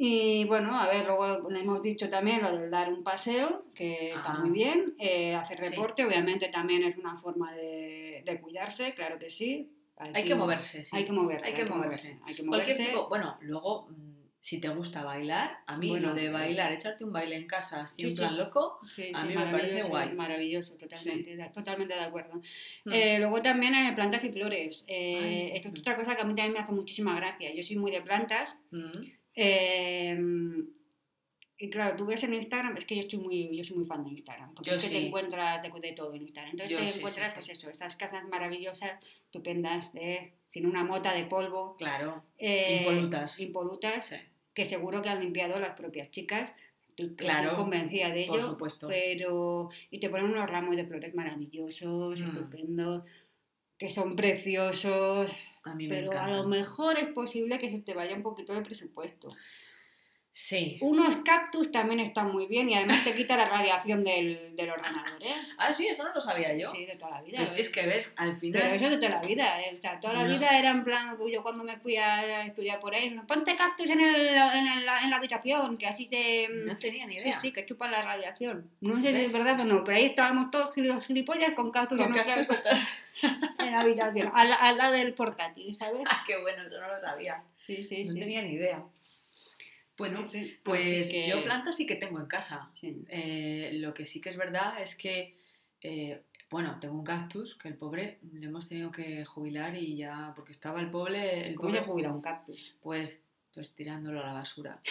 Y 0.03 0.45
bueno, 0.45 0.79
a 0.79 0.87
ver, 0.87 1.05
luego 1.05 1.47
le 1.51 1.59
hemos 1.59 1.79
dicho 1.83 2.09
también 2.09 2.41
lo 2.41 2.57
del 2.57 2.71
dar 2.71 2.91
un 2.91 3.03
paseo, 3.03 3.65
que 3.75 4.13
está 4.15 4.33
muy 4.33 4.49
bien. 4.49 4.95
Eh, 4.97 5.35
hacer 5.35 5.59
Sí. 5.59 5.69
reporte, 5.69 6.03
obviamente, 6.03 6.47
también 6.49 6.81
es 6.83 6.97
una 6.97 7.15
forma 7.17 7.53
de, 7.53 8.23
de 8.25 8.41
cuidarse, 8.41 8.95
claro 8.95 9.19
que 9.19 9.29
sí. 9.29 9.69
Hay 9.97 10.25
que 10.25 10.33
moverse, 10.33 10.83
sí. 10.83 10.95
Hay 10.97 11.05
que 11.05 11.11
moverse. 11.11 11.45
Hay 11.45 11.53
que 11.53 11.65
moverse. 11.65 12.17
Hay 12.25 12.33
que 12.33 12.43
Cualquier 12.43 12.77
moverse. 12.77 12.91
tipo, 12.91 13.09
bueno, 13.09 13.37
luego 13.41 13.89
mm, 13.91 14.11
si 14.39 14.59
te 14.59 14.69
gusta 14.69 15.03
bailar, 15.03 15.59
a 15.67 15.77
mí 15.77 15.89
Bueno, 15.89 16.07
lo 16.09 16.13
de 16.15 16.25
eh, 16.25 16.29
bailar, 16.31 16.71
echarte 16.71 17.03
un 17.03 17.13
baile 17.13 17.35
en 17.35 17.45
casa 17.45 17.81
así 17.81 17.97
sí, 17.97 18.03
en 18.05 18.09
sí, 18.09 18.15
plan 18.15 18.31
sí. 18.31 18.37
loco, 18.39 18.79
Sí, 18.87 19.11
A 19.13 19.21
sí, 19.21 19.27
mí 19.27 19.35
me 19.35 19.51
parece 19.51 19.83
guay. 19.83 20.13
Maravilloso, 20.13 20.75
totalmente, 20.77 21.37
totalmente 21.53 21.93
de 21.93 21.99
acuerdo. 21.99 22.41
Hmm. 22.85 22.91
Eh, 22.91 23.19
luego 23.19 23.39
también 23.43 23.75
eh, 23.75 23.93
plantas 23.93 24.23
y 24.23 24.31
flores. 24.31 24.83
Eh, 24.87 25.19
Ay, 25.51 25.51
esto 25.57 25.67
es 25.67 25.75
mm. 25.75 25.79
otra 25.81 25.95
cosa 25.95 26.15
que 26.15 26.21
a 26.23 26.25
mí 26.25 26.33
también 26.33 26.53
me 26.53 26.59
hace 26.59 26.71
muchísima 26.71 27.15
gracia. 27.15 27.53
Yo 27.53 27.61
soy 27.61 27.75
muy 27.75 27.91
de 27.91 28.01
plantas. 28.01 28.57
Mm, 28.71 29.20
eh, 29.35 30.17
y 31.57 31.69
claro, 31.69 31.95
tú 31.95 32.05
ves 32.07 32.23
en 32.23 32.33
Instagram, 32.33 32.75
es 32.77 32.85
que 32.85 32.95
yo 32.95 33.01
estoy 33.01 33.19
muy, 33.19 33.55
yo 33.55 33.63
soy 33.63 33.77
muy 33.77 33.85
fan 33.85 34.03
de 34.03 34.09
Instagram, 34.09 34.53
porque 34.55 34.71
Yo 34.71 34.75
es 34.77 34.83
que 34.83 34.89
te 34.89 35.05
encuentras 35.07 35.61
de, 35.61 35.69
de 35.79 35.93
todo 35.93 36.13
en 36.15 36.23
Instagram. 36.23 36.51
Entonces 36.53 36.71
Yo 36.75 36.83
te 36.83 36.89
sí, 36.89 36.97
encuentras, 36.99 37.29
sí. 37.31 37.35
pues 37.35 37.49
eso, 37.49 37.69
estas 37.69 37.95
casas 37.95 38.27
maravillosas, 38.27 38.93
estupendas, 39.25 39.93
de- 39.93 40.33
sin 40.47 40.65
una 40.65 40.83
mota 40.83 41.13
de 41.13 41.25
polvo, 41.25 41.75
claro, 41.77 42.23
eh, 42.39 42.79
Impolutas. 42.79 43.39
impolutas, 43.39 44.15
que 44.55 44.65
seguro 44.65 45.01
que 45.03 45.09
han 45.09 45.21
limpiado 45.21 45.59
las 45.59 45.75
propias 45.77 46.09
chicas. 46.09 46.51
Estoy 46.89 47.15
Claro, 47.15 47.49
estoy 47.51 47.63
convencida 47.63 48.09
de 48.09 48.23
ello. 48.23 48.31
por 48.33 48.41
supuesto. 48.41 48.87
Pero, 48.87 49.69
y 49.91 49.99
te 49.99 50.09
ponen 50.09 50.25
unos 50.25 50.49
ramos 50.49 50.75
de 50.75 50.85
flores 50.85 51.13
maravillosos, 51.15 52.19
Mm. 52.19 52.23
estupendos, 52.25 53.03
que 53.77 53.89
son 53.91 54.15
preciosos, 54.15 55.31
a 55.63 55.75
mí 55.75 55.87
me 55.87 55.95
pero 55.95 56.19
a 56.19 56.29
lo 56.29 56.47
mejor 56.47 56.97
es 56.97 57.09
posible 57.09 57.59
que 57.59 57.69
se 57.69 57.79
te 57.79 57.93
vaya 57.93 58.15
un 58.15 58.23
poquito 58.23 58.53
de 58.53 58.61
presupuesto. 58.61 59.29
Sí. 60.33 60.77
Unos 60.79 61.17
cactus 61.17 61.71
también 61.73 61.99
están 61.99 62.31
muy 62.31 62.47
bien 62.47 62.69
y 62.69 62.73
además 62.75 63.03
te 63.03 63.13
quita 63.13 63.35
la 63.35 63.49
radiación 63.49 64.05
del, 64.05 64.55
del 64.55 64.69
ordenador, 64.69 65.21
¿eh? 65.21 65.33
Ah, 65.57 65.73
sí, 65.73 65.87
eso 65.87 66.05
no 66.05 66.13
lo 66.13 66.21
sabía 66.21 66.55
yo. 66.55 66.71
Sí, 66.71 66.85
de 66.85 66.95
toda 66.95 67.11
la 67.11 67.21
vida. 67.21 67.37
Pues 67.39 67.49
si 67.49 67.61
es 67.61 67.67
que 67.69 67.85
ves, 67.85 68.13
al 68.17 68.37
final... 68.37 68.61
Pero 68.61 68.75
eso 68.75 68.89
de 68.89 68.95
toda 68.97 69.09
la 69.09 69.27
vida, 69.27 69.61
¿eh? 69.61 69.73
o 69.77 69.81
sea, 69.81 69.99
toda 69.99 70.13
la 70.13 70.23
No. 70.23 70.29
vida 70.33 70.57
era 70.57 70.69
en 70.69 70.85
plan, 70.85 71.17
yo 71.29 71.43
cuando 71.43 71.65
me 71.65 71.75
fui 71.77 71.97
a 71.97 72.45
estudiar 72.45 72.79
por 72.79 72.95
ahí, 72.95 73.09
ponte 73.27 73.57
cactus 73.57 73.89
en, 73.89 73.99
el, 73.99 74.15
en, 74.15 74.67
el- 74.67 74.87
en 75.03 75.09
la 75.09 75.15
habitación, 75.17 75.77
que 75.77 75.87
así 75.87 76.05
se... 76.05 76.47
No 76.49 76.77
tenía 76.77 77.05
ni 77.07 77.15
Sí, 77.19 77.27
idea. 77.27 77.39
sí, 77.41 77.51
que 77.51 77.65
chupan 77.65 77.91
la 77.91 78.01
radiación. 78.01 78.69
No 78.79 79.01
sé 79.01 79.11
si 79.11 79.19
es 79.23 79.33
verdad 79.33 79.59
o 79.59 79.65
no, 79.65 79.83
pero 79.83 79.97
ahí 79.97 80.05
estábamos 80.05 80.49
todos 80.49 80.73
gil- 80.73 81.01
gilipollas 81.01 81.51
con 81.55 81.71
cactus, 81.71 81.97
Con 81.97 82.07
en, 82.07 82.11
nuestra- 82.13 82.35
cactus 82.35 82.57
en 83.59 83.71
la 83.73 83.81
habitación, 83.81 84.31
al, 84.33 84.53
al 84.53 84.77
lado 84.77 84.93
del 84.93 85.13
portátil, 85.13 85.75
¿sabes? 85.77 86.03
Ah, 86.09 86.23
qué 86.25 86.39
bueno, 86.41 86.63
eso 86.63 86.79
no 86.79 86.87
lo 86.87 86.99
sabía. 87.01 87.43
Sí, 87.57 87.83
sí, 87.83 88.05
No 88.05 88.13
sí. 88.13 88.19
tenía 88.19 88.41
ni 88.41 88.53
idea. 88.53 88.81
Bueno, 89.97 90.25
Sí, 90.25 90.57
pues 90.63 91.07
que- 91.11 91.23
yo 91.23 91.43
plantas 91.43 91.75
sí 91.77 91.85
que 91.85 91.95
tengo 91.95 92.19
en 92.19 92.25
casa. 92.27 92.69
sí. 92.73 93.03
Eh, 93.09 93.71
lo 93.75 93.93
que 93.93 94.05
sí 94.05 94.19
que 94.21 94.29
es 94.29 94.37
verdad 94.37 94.81
es 94.81 94.95
que, 94.95 95.35
eh, 95.81 96.21
bueno, 96.49 96.77
tengo 96.79 96.95
un 96.95 97.03
cactus 97.03 97.55
que 97.55 97.67
el 97.67 97.75
pobre 97.75 98.19
le 98.33 98.45
hemos 98.47 98.67
tenido 98.67 98.91
que 98.91 99.23
jubilar 99.25 99.75
y 99.75 99.95
ya, 99.97 100.33
porque 100.35 100.51
estaba 100.51 100.79
el 100.81 100.89
pobre, 100.89 101.47
el 101.47 101.55
¿Cómo 101.55 101.69
pobre 101.69 101.81
jubila 101.81 102.11
un 102.11 102.21
cactus? 102.21 102.75
pues, 102.81 103.21
pues 103.53 103.73
tirándolo 103.75 104.21
a 104.21 104.27
la 104.27 104.33
basura. 104.33 104.81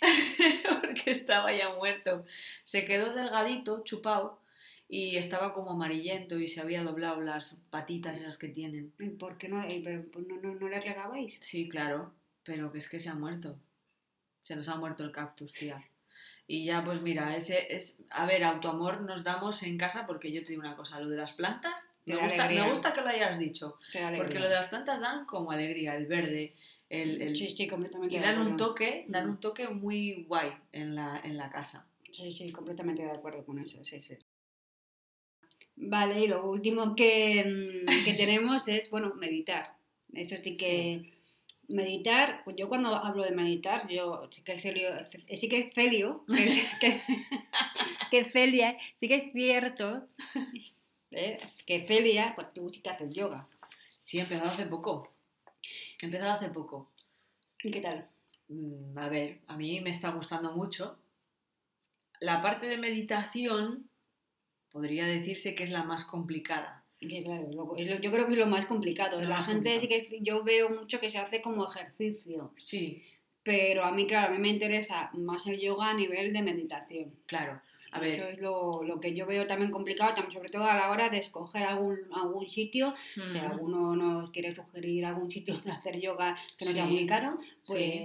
porque 0.80 1.10
estaba 1.10 1.52
ya 1.52 1.70
muerto. 1.74 2.24
Se 2.64 2.84
quedó 2.84 3.12
delgadito, 3.14 3.82
chupado, 3.84 4.40
y 4.88 5.16
estaba 5.16 5.52
como 5.52 5.70
amarillento 5.70 6.38
y 6.38 6.48
se 6.48 6.60
había 6.60 6.82
doblado 6.82 7.20
las 7.20 7.60
patitas 7.70 8.20
esas 8.20 8.38
que 8.38 8.48
tienen. 8.48 8.92
¿Y 8.98 9.08
¿Por 9.10 9.38
qué 9.38 9.48
no, 9.48 9.64
pero, 9.84 10.04
pues 10.12 10.26
no, 10.26 10.36
no, 10.36 10.54
no 10.54 10.68
le 10.68 10.80
regabais? 10.80 11.36
Sí, 11.40 11.68
claro, 11.68 12.12
pero 12.44 12.72
que 12.72 12.78
es 12.78 12.88
que 12.88 12.98
se 13.00 13.08
ha 13.08 13.14
muerto. 13.14 13.58
Se 14.42 14.56
nos 14.56 14.68
ha 14.68 14.76
muerto 14.76 15.04
el 15.04 15.12
cactus, 15.12 15.52
tía. 15.52 15.82
Y 16.46 16.64
ya, 16.64 16.84
pues 16.84 17.00
mira, 17.00 17.36
ese 17.36 17.72
es. 17.74 18.02
A 18.10 18.26
ver, 18.26 18.42
autoamor 18.42 19.02
nos 19.02 19.22
damos 19.22 19.62
en 19.62 19.78
casa 19.78 20.06
porque 20.06 20.32
yo 20.32 20.42
te 20.42 20.48
digo 20.48 20.60
una 20.62 20.74
cosa, 20.76 20.98
lo 20.98 21.08
de 21.08 21.16
las 21.16 21.32
plantas. 21.32 21.88
Me 22.06 22.16
gusta, 22.16 22.48
me 22.48 22.68
gusta 22.68 22.92
que 22.92 23.02
lo 23.02 23.08
hayas 23.08 23.38
dicho. 23.38 23.78
Porque 24.16 24.38
lo 24.40 24.48
de 24.48 24.54
las 24.56 24.66
plantas 24.66 25.00
dan 25.00 25.26
como 25.26 25.52
alegría, 25.52 25.94
el 25.94 26.06
verde, 26.06 26.54
el, 26.88 27.22
el- 27.22 27.36
Sí, 27.36 27.50
sí, 27.50 27.68
completamente 27.68 28.16
y 28.16 28.18
de 28.18 28.24
dan 28.24 28.38
un 28.40 28.56
toque, 28.56 29.04
dan 29.08 29.26
Mm. 29.26 29.30
un 29.30 29.36
toque 29.40 29.68
muy 29.68 30.24
guay 30.24 30.50
en 30.72 30.96
la, 30.96 31.20
en 31.22 31.36
la 31.36 31.50
casa. 31.50 31.86
Sí, 32.10 32.32
sí, 32.32 32.50
completamente 32.50 33.02
de 33.02 33.12
acuerdo 33.12 33.44
con 33.44 33.60
eso, 33.60 33.84
sí, 33.84 34.00
sí. 34.00 34.16
Vale, 35.76 36.20
y 36.20 36.26
lo 36.28 36.50
último 36.50 36.94
que, 36.96 37.44
mm, 37.44 38.04
que 38.04 38.14
tenemos 38.14 38.66
es, 38.68 38.90
bueno, 38.90 39.14
meditar. 39.14 39.76
Eso 40.12 40.36
sí 40.42 40.56
que... 40.56 41.19
Meditar, 41.70 42.42
pues 42.44 42.56
yo 42.56 42.68
cuando 42.68 42.94
hablo 42.94 43.22
de 43.22 43.30
meditar, 43.30 43.86
yo 43.88 44.28
sí 44.30 44.42
que 44.42 44.54
es 44.54 44.62
Celio, 44.62 44.90
sí 45.28 45.48
que 45.48 45.58
es 45.60 45.74
Celio, 45.74 46.24
que, 46.28 46.64
que, 46.80 47.02
que 48.10 48.24
Celia, 48.24 48.76
sí 48.98 49.08
que 49.08 49.14
es 49.14 49.32
cierto 49.32 50.06
¿eh? 51.12 51.38
que 51.66 51.86
Celia, 51.86 52.32
pues 52.34 52.52
tú 52.52 52.70
sí 52.70 52.80
que 52.80 52.90
haces 52.90 53.12
yoga. 53.14 53.46
Sí, 54.02 54.18
he 54.18 54.22
empezado 54.22 54.50
hace 54.50 54.66
poco. 54.66 55.12
He 56.00 56.06
empezado 56.06 56.32
hace 56.32 56.48
poco. 56.50 56.90
¿Y 57.62 57.70
qué 57.70 57.80
tal? 57.80 58.08
Mm, 58.48 58.98
A 58.98 59.08
ver, 59.08 59.38
a 59.46 59.56
mí 59.56 59.80
me 59.80 59.90
está 59.90 60.10
gustando 60.10 60.52
mucho. 60.52 60.98
La 62.20 62.42
parte 62.42 62.66
de 62.66 62.78
meditación 62.78 63.88
podría 64.70 65.04
decirse 65.06 65.54
que 65.54 65.64
es 65.64 65.70
la 65.70 65.84
más 65.84 66.04
complicada. 66.04 66.79
Que 67.00 67.22
claro, 67.24 67.48
lo- 67.52 67.76
es 67.76 67.88
lo- 67.88 67.98
yo 67.98 68.10
creo 68.12 68.26
que 68.26 68.32
es 68.34 68.38
lo 68.38 68.46
más 68.46 68.66
complicado. 68.66 69.20
La 69.22 69.28
más 69.28 69.46
gente 69.46 69.78
sí 69.80 69.88
que 69.88 70.18
yo 70.20 70.44
veo 70.44 70.68
mucho 70.68 71.00
que 71.00 71.10
se 71.10 71.18
hace 71.18 71.40
como 71.40 71.66
ejercicio, 71.68 72.52
Sí, 72.58 73.02
pero 73.42 73.84
a 73.84 73.90
mí, 73.92 74.06
claro, 74.06 74.34
a 74.34 74.36
mí 74.36 74.40
me 74.42 74.50
interesa 74.50 75.10
más 75.14 75.46
el 75.46 75.58
yoga 75.58 75.90
a 75.90 75.94
nivel 75.94 76.32
de 76.32 76.42
meditación. 76.42 77.14
claro. 77.26 77.60
A 77.92 77.98
Eso 77.98 78.22
ver, 78.22 78.32
es 78.32 78.40
lo, 78.40 78.82
lo 78.84 79.00
que 79.00 79.14
yo 79.14 79.26
veo 79.26 79.46
también 79.46 79.70
complicado, 79.70 80.14
también 80.14 80.32
sobre 80.32 80.48
todo 80.48 80.64
a 80.64 80.76
la 80.76 80.90
hora 80.90 81.08
de 81.08 81.18
escoger 81.18 81.64
algún, 81.64 81.98
algún 82.14 82.48
sitio. 82.48 82.94
Si 83.14 83.20
mm, 83.20 83.36
alguno 83.40 83.96
nos 83.96 84.30
quiere 84.30 84.54
sugerir 84.54 85.04
algún 85.06 85.30
sitio 85.30 85.56
de 85.64 85.70
hacer 85.72 85.98
yoga 86.00 86.36
que 86.56 86.64
no 86.66 86.70
sea 86.72 86.86
Sí, 86.86 86.90
muy 86.92 87.06
caro, 87.06 87.38
pues 87.66 87.80
sí. 87.80 88.04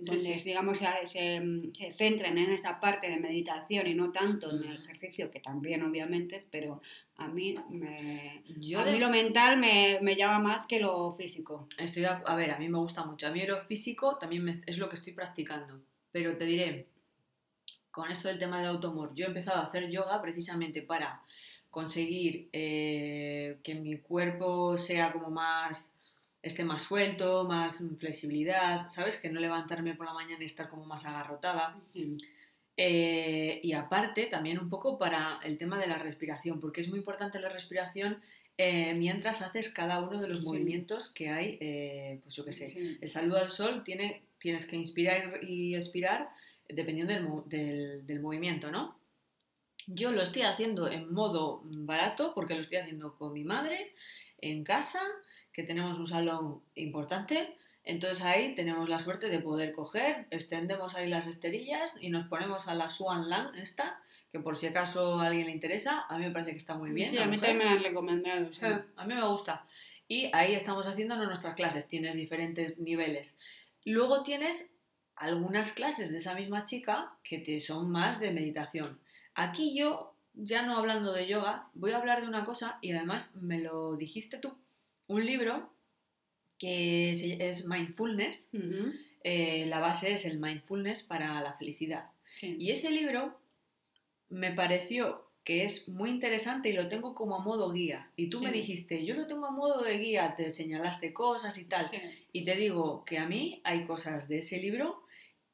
donde 0.00 0.20
Sí, 0.20 0.42
digamos 0.44 0.78
se, 0.78 1.06
se, 1.06 1.42
se 1.74 1.92
centren 1.94 2.36
en 2.38 2.50
esa 2.52 2.80
parte 2.80 3.08
de 3.08 3.18
meditación 3.18 3.86
y 3.86 3.94
no 3.94 4.10
tanto 4.12 4.50
en 4.50 4.64
el 4.64 4.76
ejercicio, 4.76 5.30
que 5.30 5.40
también 5.40 5.82
obviamente, 5.82 6.44
pero 6.50 6.80
a 7.16 7.28
mí, 7.28 7.56
me, 7.70 8.42
yo 8.58 8.80
a 8.80 8.84
de- 8.84 8.92
mí 8.92 8.98
lo 8.98 9.08
mental 9.10 9.58
me, 9.58 9.98
me 10.02 10.16
llama 10.16 10.38
más 10.38 10.66
que 10.66 10.80
lo 10.80 11.14
físico. 11.14 11.66
estoy 11.78 12.02
acu- 12.02 12.24
a 12.26 12.34
ver, 12.36 12.50
a 12.50 12.58
mí 12.58 12.68
me 12.68 12.78
gusta 12.78 13.04
mucho. 13.04 13.26
A 13.26 13.30
mí 13.30 13.44
lo 13.46 13.60
físico 13.62 14.16
también 14.18 14.44
me- 14.44 14.50
es 14.52 14.78
lo 14.78 14.88
que 14.88 14.96
estoy 14.96 15.12
practicando. 15.12 15.80
Pero 16.12 16.36
te 16.36 16.44
diré, 16.44 16.88
con 17.96 18.10
esto 18.10 18.28
del 18.28 18.36
tema 18.38 18.58
del 18.58 18.66
automor, 18.68 19.10
yo 19.14 19.24
he 19.24 19.28
empezado 19.28 19.58
a 19.58 19.64
hacer 19.64 19.88
yoga 19.88 20.20
precisamente 20.20 20.82
para 20.82 21.22
conseguir 21.70 22.50
eh, 22.52 23.56
que 23.62 23.74
mi 23.74 23.96
cuerpo 24.00 24.76
sea 24.76 25.10
como 25.14 25.30
más 25.30 25.94
esté 26.42 26.62
más 26.62 26.82
suelto, 26.82 27.44
más 27.44 27.82
flexibilidad, 27.98 28.86
¿sabes? 28.90 29.16
Que 29.16 29.30
no 29.30 29.40
levantarme 29.40 29.94
por 29.94 30.04
la 30.04 30.12
mañana 30.12 30.42
y 30.42 30.44
estar 30.44 30.68
como 30.68 30.84
más 30.84 31.06
agarrotada. 31.06 31.74
Eh, 32.76 33.60
y 33.62 33.72
aparte, 33.72 34.26
también 34.26 34.58
un 34.58 34.68
poco 34.68 34.98
para 34.98 35.40
el 35.42 35.56
tema 35.56 35.78
de 35.80 35.86
la 35.86 35.96
respiración, 35.98 36.60
porque 36.60 36.82
es 36.82 36.88
muy 36.90 36.98
importante 36.98 37.40
la 37.40 37.48
respiración 37.48 38.20
eh, 38.58 38.92
mientras 38.94 39.40
haces 39.40 39.70
cada 39.70 40.00
uno 40.02 40.20
de 40.20 40.28
los 40.28 40.40
Sí. 40.40 40.44
movimientos 40.46 41.08
que 41.08 41.30
hay, 41.30 41.56
pues 42.22 42.34
yo 42.36 42.44
qué 42.44 42.52
sé. 42.52 42.66
Sí. 42.66 42.98
El 43.00 43.08
saludo 43.08 43.38
al 43.38 43.48
sol 43.50 43.82
tiene, 43.84 44.22
tienes 44.38 44.66
que 44.66 44.76
inspirar 44.76 45.42
y 45.42 45.74
expirar 45.74 46.28
dependiendo 46.68 47.12
del, 47.12 47.26
del- 47.48 48.06
del 48.06 48.20
movimiento, 48.20 48.70
¿no? 48.70 48.98
Yo 49.86 50.10
lo 50.10 50.22
estoy 50.22 50.42
haciendo 50.42 50.88
en 50.90 51.12
modo 51.12 51.62
barato 51.64 52.32
porque 52.34 52.54
lo 52.54 52.60
estoy 52.60 52.78
haciendo 52.78 53.16
con 53.16 53.32
mi 53.32 53.44
madre 53.44 53.94
en 54.40 54.64
casa, 54.64 55.00
que 55.52 55.62
tenemos 55.62 55.98
un 55.98 56.06
salón 56.06 56.60
importante. 56.74 57.56
Entonces 57.84 58.24
ahí 58.24 58.54
tenemos 58.56 58.88
la 58.88 58.98
suerte 58.98 59.28
de 59.28 59.38
poder 59.38 59.72
coger, 59.72 60.26
extendemos 60.30 60.96
ahí 60.96 61.08
las 61.08 61.28
esterillas 61.28 61.96
y 62.00 62.10
nos 62.10 62.26
ponemos 62.26 62.66
a 62.66 62.74
la 62.74 62.90
Swan 62.90 63.28
Lang 63.30 63.54
esta, 63.56 64.00
que 64.32 64.40
por 64.40 64.58
si 64.58 64.66
acaso 64.66 65.20
a 65.20 65.28
alguien 65.28 65.46
le 65.46 65.52
interesa, 65.52 66.04
a 66.08 66.18
mí 66.18 66.24
me 66.24 66.32
parece 66.32 66.50
que 66.50 66.56
está 66.58 66.74
muy 66.74 66.90
bien. 66.90 67.10
Sí, 67.10 67.16
la 67.16 67.22
a 67.22 67.26
mí 67.26 67.36
mujer. 67.36 67.50
también 67.50 67.58
me 67.68 67.74
lo 67.74 67.78
han 67.78 67.84
recomendado. 67.84 68.52
sí. 68.52 68.60
A 68.96 69.06
mí 69.06 69.14
me 69.14 69.24
gusta. 69.28 69.64
Y 70.08 70.30
ahí 70.32 70.54
estamos 70.54 70.86
haciéndonos 70.88 71.26
nuestras 71.28 71.54
clases, 71.54 71.86
tienes 71.86 72.16
diferentes 72.16 72.80
niveles. 72.80 73.38
Luego 73.84 74.24
tienes 74.24 74.68
algunas 75.16 75.72
clases 75.72 76.12
de 76.12 76.18
esa 76.18 76.34
misma 76.34 76.64
chica 76.64 77.12
que 77.22 77.38
te 77.38 77.60
son 77.60 77.90
más 77.90 78.20
de 78.20 78.32
meditación. 78.32 78.98
Aquí 79.34 79.74
yo, 79.74 80.14
ya 80.34 80.62
no 80.62 80.76
hablando 80.76 81.12
de 81.12 81.26
yoga, 81.26 81.68
voy 81.74 81.92
a 81.92 81.98
hablar 81.98 82.20
de 82.20 82.28
una 82.28 82.44
cosa 82.44 82.78
y 82.80 82.92
además 82.92 83.34
me 83.36 83.60
lo 83.60 83.96
dijiste 83.96 84.38
tú. 84.38 84.54
Un 85.08 85.24
libro 85.24 85.70
que 86.58 87.10
es 87.10 87.66
Mindfulness. 87.66 88.50
Eh, 89.24 89.66
la 89.66 89.80
base 89.80 90.12
es 90.12 90.24
el 90.24 90.38
mindfulness 90.38 91.02
para 91.02 91.40
la 91.40 91.54
felicidad. 91.54 92.10
sí. 92.38 92.56
Y 92.58 92.70
ese 92.70 92.90
libro 92.90 93.36
me 94.28 94.52
pareció 94.52 95.26
que 95.44 95.64
es 95.64 95.88
muy 95.88 96.10
interesante 96.10 96.68
y 96.70 96.72
lo 96.72 96.88
tengo 96.88 97.14
como 97.14 97.36
a 97.36 97.38
modo 97.38 97.70
guía. 97.70 98.10
Y 98.16 98.28
tú 98.28 98.40
me 98.40 98.50
dijiste, 98.50 99.04
yo 99.04 99.14
lo 99.14 99.28
tengo 99.28 99.46
a 99.46 99.52
modo 99.52 99.82
de 99.82 99.96
guía, 99.98 100.34
te 100.36 100.50
señalaste 100.50 101.12
cosas 101.12 101.56
y 101.56 101.64
tal. 101.64 101.86
Sí. 101.88 101.98
Y 102.32 102.44
te 102.44 102.56
digo 102.56 103.04
que 103.04 103.18
a 103.18 103.26
mí 103.26 103.60
hay 103.62 103.84
cosas 103.84 104.28
de 104.28 104.38
ese 104.38 104.58
libro 104.58 105.05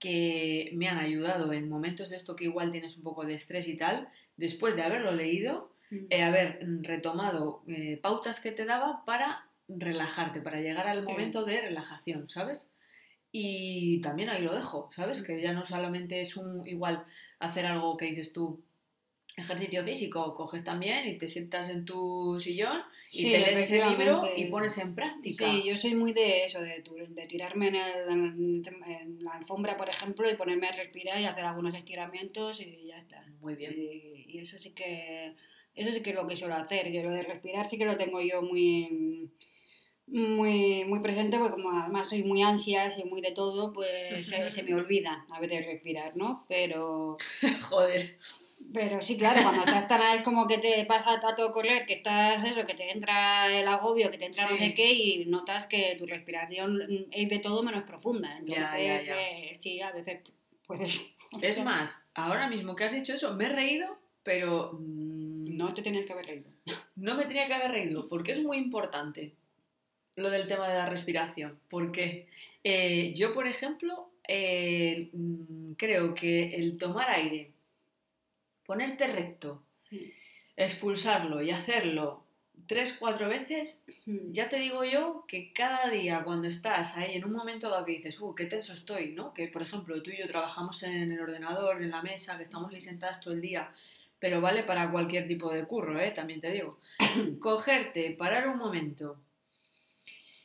que 0.02 0.70
me 0.74 0.88
han 0.88 0.98
ayudado 0.98 1.52
en 1.52 1.68
momentos 1.68 2.10
de 2.10 2.16
esto 2.16 2.34
que 2.34 2.44
igual 2.44 2.72
tienes 2.72 2.96
un 2.96 3.04
poco 3.04 3.24
de 3.24 3.34
estrés 3.34 3.68
y 3.68 3.76
tal, 3.76 4.08
después 4.36 4.74
de 4.74 4.82
haberlo 4.82 5.12
leído, 5.12 5.70
Mm. 5.90 6.06
eh, 6.10 6.22
haber 6.22 6.66
retomado 6.80 7.62
eh, 7.68 7.98
pautas 8.02 8.40
que 8.40 8.50
te 8.50 8.64
daba 8.64 9.04
para 9.04 9.46
relajarte, 9.68 10.40
para 10.40 10.60
llegar 10.60 10.88
al 10.88 11.04
Sí. 11.04 11.10
momento 11.12 11.44
de 11.44 11.60
relajación, 11.60 12.28
¿sabes? 12.28 12.70
Y 13.30 14.00
también 14.00 14.28
ahí 14.30 14.42
lo 14.42 14.54
dejo, 14.54 14.88
¿sabes? 14.92 15.22
Que 15.22 15.40
ya 15.40 15.52
no 15.52 15.64
solamente 15.64 16.20
es 16.20 16.36
un 16.36 16.66
igual 16.66 17.04
hacer 17.38 17.66
algo 17.66 17.96
que 17.96 18.06
dices 18.06 18.32
tú, 18.32 18.62
ejercicio 19.36 19.82
físico, 19.84 20.34
coges 20.34 20.62
también 20.64 21.08
y 21.08 21.16
te 21.18 21.26
sientas 21.28 21.68
en 21.70 21.84
tu 21.84 22.38
sillón 22.38 22.82
y 23.10 23.22
Sí, 23.22 23.30
te 23.30 23.38
lees 23.38 23.58
ese 23.60 23.86
libro 23.86 24.20
y 24.36 24.46
pones 24.46 24.76
en 24.78 24.94
práctica. 24.94 25.50
Sí, 25.50 25.62
yo 25.64 25.76
soy 25.76 25.94
muy 25.94 26.12
de 26.12 26.44
eso, 26.44 26.60
de, 26.60 26.82
de 27.08 27.26
tirarme 27.26 27.68
en, 27.68 27.76
el- 27.76 28.62
en 28.86 29.24
la 29.24 29.32
alfombra, 29.32 29.76
por 29.76 29.88
ejemplo, 29.88 30.30
y 30.30 30.36
ponerme 30.36 30.68
a 30.68 30.72
respirar 30.72 31.20
y 31.20 31.24
hacer 31.24 31.44
algunos 31.44 31.74
estiramientos 31.74 32.60
y 32.60 32.86
ya 32.88 32.98
está. 32.98 33.24
Muy 33.40 33.54
bien. 33.56 33.72
Y, 33.76 34.24
y 34.28 34.38
eso 34.38 34.58
sí 34.58 34.70
que 34.70 35.34
eso 35.74 35.90
sí 35.90 36.02
que 36.02 36.10
es 36.10 36.16
lo 36.16 36.26
que 36.28 36.36
suelo 36.36 36.54
hacer. 36.54 36.92
Yo 36.92 37.02
lo 37.02 37.10
de 37.10 37.22
respirar 37.22 37.66
sí 37.66 37.78
que 37.78 37.86
lo 37.86 37.96
tengo 37.96 38.20
yo 38.20 38.42
muy 38.42 39.30
muy 40.06 40.84
muy 40.84 41.00
presente 41.00 41.38
porque 41.38 41.52
como 41.52 41.70
además 41.80 42.08
soy 42.08 42.22
muy 42.22 42.42
ansias 42.42 42.98
y 42.98 43.04
muy 43.04 43.20
de 43.22 43.32
todo, 43.32 43.72
pues 43.72 44.26
se, 44.26 44.50
se 44.50 44.62
me 44.62 44.74
olvida 44.80 45.24
a 45.30 45.40
veces 45.40 45.64
respirar, 45.64 46.16
¿no? 46.16 46.44
Pero 46.48 47.16
Joder. 47.62 48.18
Pero 48.72 49.00
sí, 49.02 49.16
claro, 49.16 49.42
cuando 49.42 49.64
estás 49.64 49.86
tan 49.86 50.18
es 50.18 50.22
como 50.24 50.46
que 50.46 50.58
te 50.58 50.84
pasa 50.86 51.14
a 51.14 51.34
todo 51.34 51.52
correr, 51.52 51.86
que 51.86 51.94
estás 51.94 52.44
eso, 52.44 52.64
que 52.66 52.74
te 52.74 52.90
entra 52.90 53.46
el 53.60 53.66
agobio, 53.68 54.10
que 54.10 54.18
te 54.18 54.26
entra 54.26 54.44
no 54.44 54.56
Sí. 54.56 54.58
sé 54.58 54.74
qué 54.74 54.92
y 54.92 55.24
notas 55.26 55.66
que 55.66 55.94
tu 55.98 56.06
respiración 56.06 57.06
es 57.10 57.28
de 57.28 57.38
todo 57.38 57.62
menos 57.62 57.84
profunda. 57.84 58.36
Entonces, 58.38 58.58
Ya, 58.64 58.98
ya, 58.98 59.04
ya. 59.04 59.20
eh, 59.22 59.58
sí, 59.60 59.80
a 59.80 59.92
veces 59.92 60.20
puedes 60.66 61.00
Es 61.40 61.64
más, 61.64 62.04
ahora 62.14 62.48
mismo 62.48 62.74
que 62.76 62.84
has 62.84 62.92
dicho 62.92 63.14
eso, 63.14 63.34
me 63.34 63.46
he 63.46 63.48
reído, 63.48 63.98
pero 64.22 64.72
mm, 64.78 65.56
no 65.56 65.72
te 65.74 65.82
tienes 65.82 66.04
que 66.06 66.12
haber 66.12 66.26
reído. 66.26 66.50
no 66.96 67.14
me 67.14 67.24
tenía 67.24 67.46
que 67.46 67.54
haber 67.54 67.70
reído, 67.70 68.06
porque 68.08 68.32
es 68.32 68.42
muy 68.42 68.58
importante 68.58 69.32
lo 70.16 70.28
del 70.30 70.46
tema 70.46 70.68
de 70.68 70.74
la 70.74 70.86
respiración. 70.90 71.58
Porque 71.70 72.26
eh, 72.64 73.12
yo, 73.14 73.32
por 73.32 73.46
ejemplo, 73.46 74.10
eh, 74.28 75.08
mm, 75.12 75.72
creo 75.78 76.14
que 76.14 76.54
el 76.54 76.76
tomar 76.76 77.08
aire, 77.10 77.51
ponerte 78.72 79.06
recto, 79.06 79.62
Sí. 79.90 80.12
expulsarlo 80.56 81.42
y 81.42 81.50
hacerlo 81.50 82.24
tres, 82.66 82.96
cuatro 82.98 83.28
veces, 83.28 83.82
ya 84.06 84.48
te 84.48 84.56
digo 84.56 84.84
yo 84.84 85.24
que 85.28 85.52
cada 85.52 85.90
día 85.90 86.22
cuando 86.24 86.48
estás 86.48 86.96
ahí 86.96 87.16
en 87.16 87.24
un 87.24 87.32
momento 87.32 87.68
dado 87.68 87.84
que 87.84 87.92
dices, 87.92 88.18
uh, 88.20 88.34
qué 88.34 88.46
tenso 88.46 88.72
estoy, 88.72 89.12
¿no? 89.12 89.34
Que 89.34 89.48
por 89.48 89.62
ejemplo 89.62 90.02
tú 90.02 90.10
y 90.10 90.18
yo 90.18 90.26
trabajamos 90.26 90.82
en 90.84 91.12
el 91.12 91.20
ordenador, 91.20 91.82
en 91.82 91.90
la 91.90 92.02
mesa, 92.02 92.36
que 92.36 92.44
estamos 92.44 92.72
ahí 92.72 92.80
sentadas 92.80 93.20
todo 93.20 93.34
el 93.34 93.40
día, 93.40 93.70
pero 94.18 94.40
vale 94.40 94.62
para 94.62 94.90
cualquier 94.90 95.26
tipo 95.26 95.52
de 95.52 95.64
curro, 95.64 96.00
¿eh? 96.00 96.12
También 96.12 96.40
te 96.40 96.50
digo. 96.50 96.78
Cogerte, 97.40 98.12
parar 98.12 98.48
un 98.48 98.58
momento, 98.58 99.18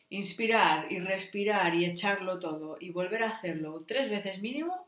inspirar 0.09 0.87
y 0.91 0.99
respirar 0.99 1.75
y 1.75 1.85
echarlo 1.85 2.39
todo 2.39 2.77
y 2.79 2.89
volver 2.91 3.23
a 3.23 3.29
hacerlo 3.29 3.83
tres 3.87 4.09
veces 4.09 4.41
mínimo, 4.41 4.73
mm, 4.75 4.86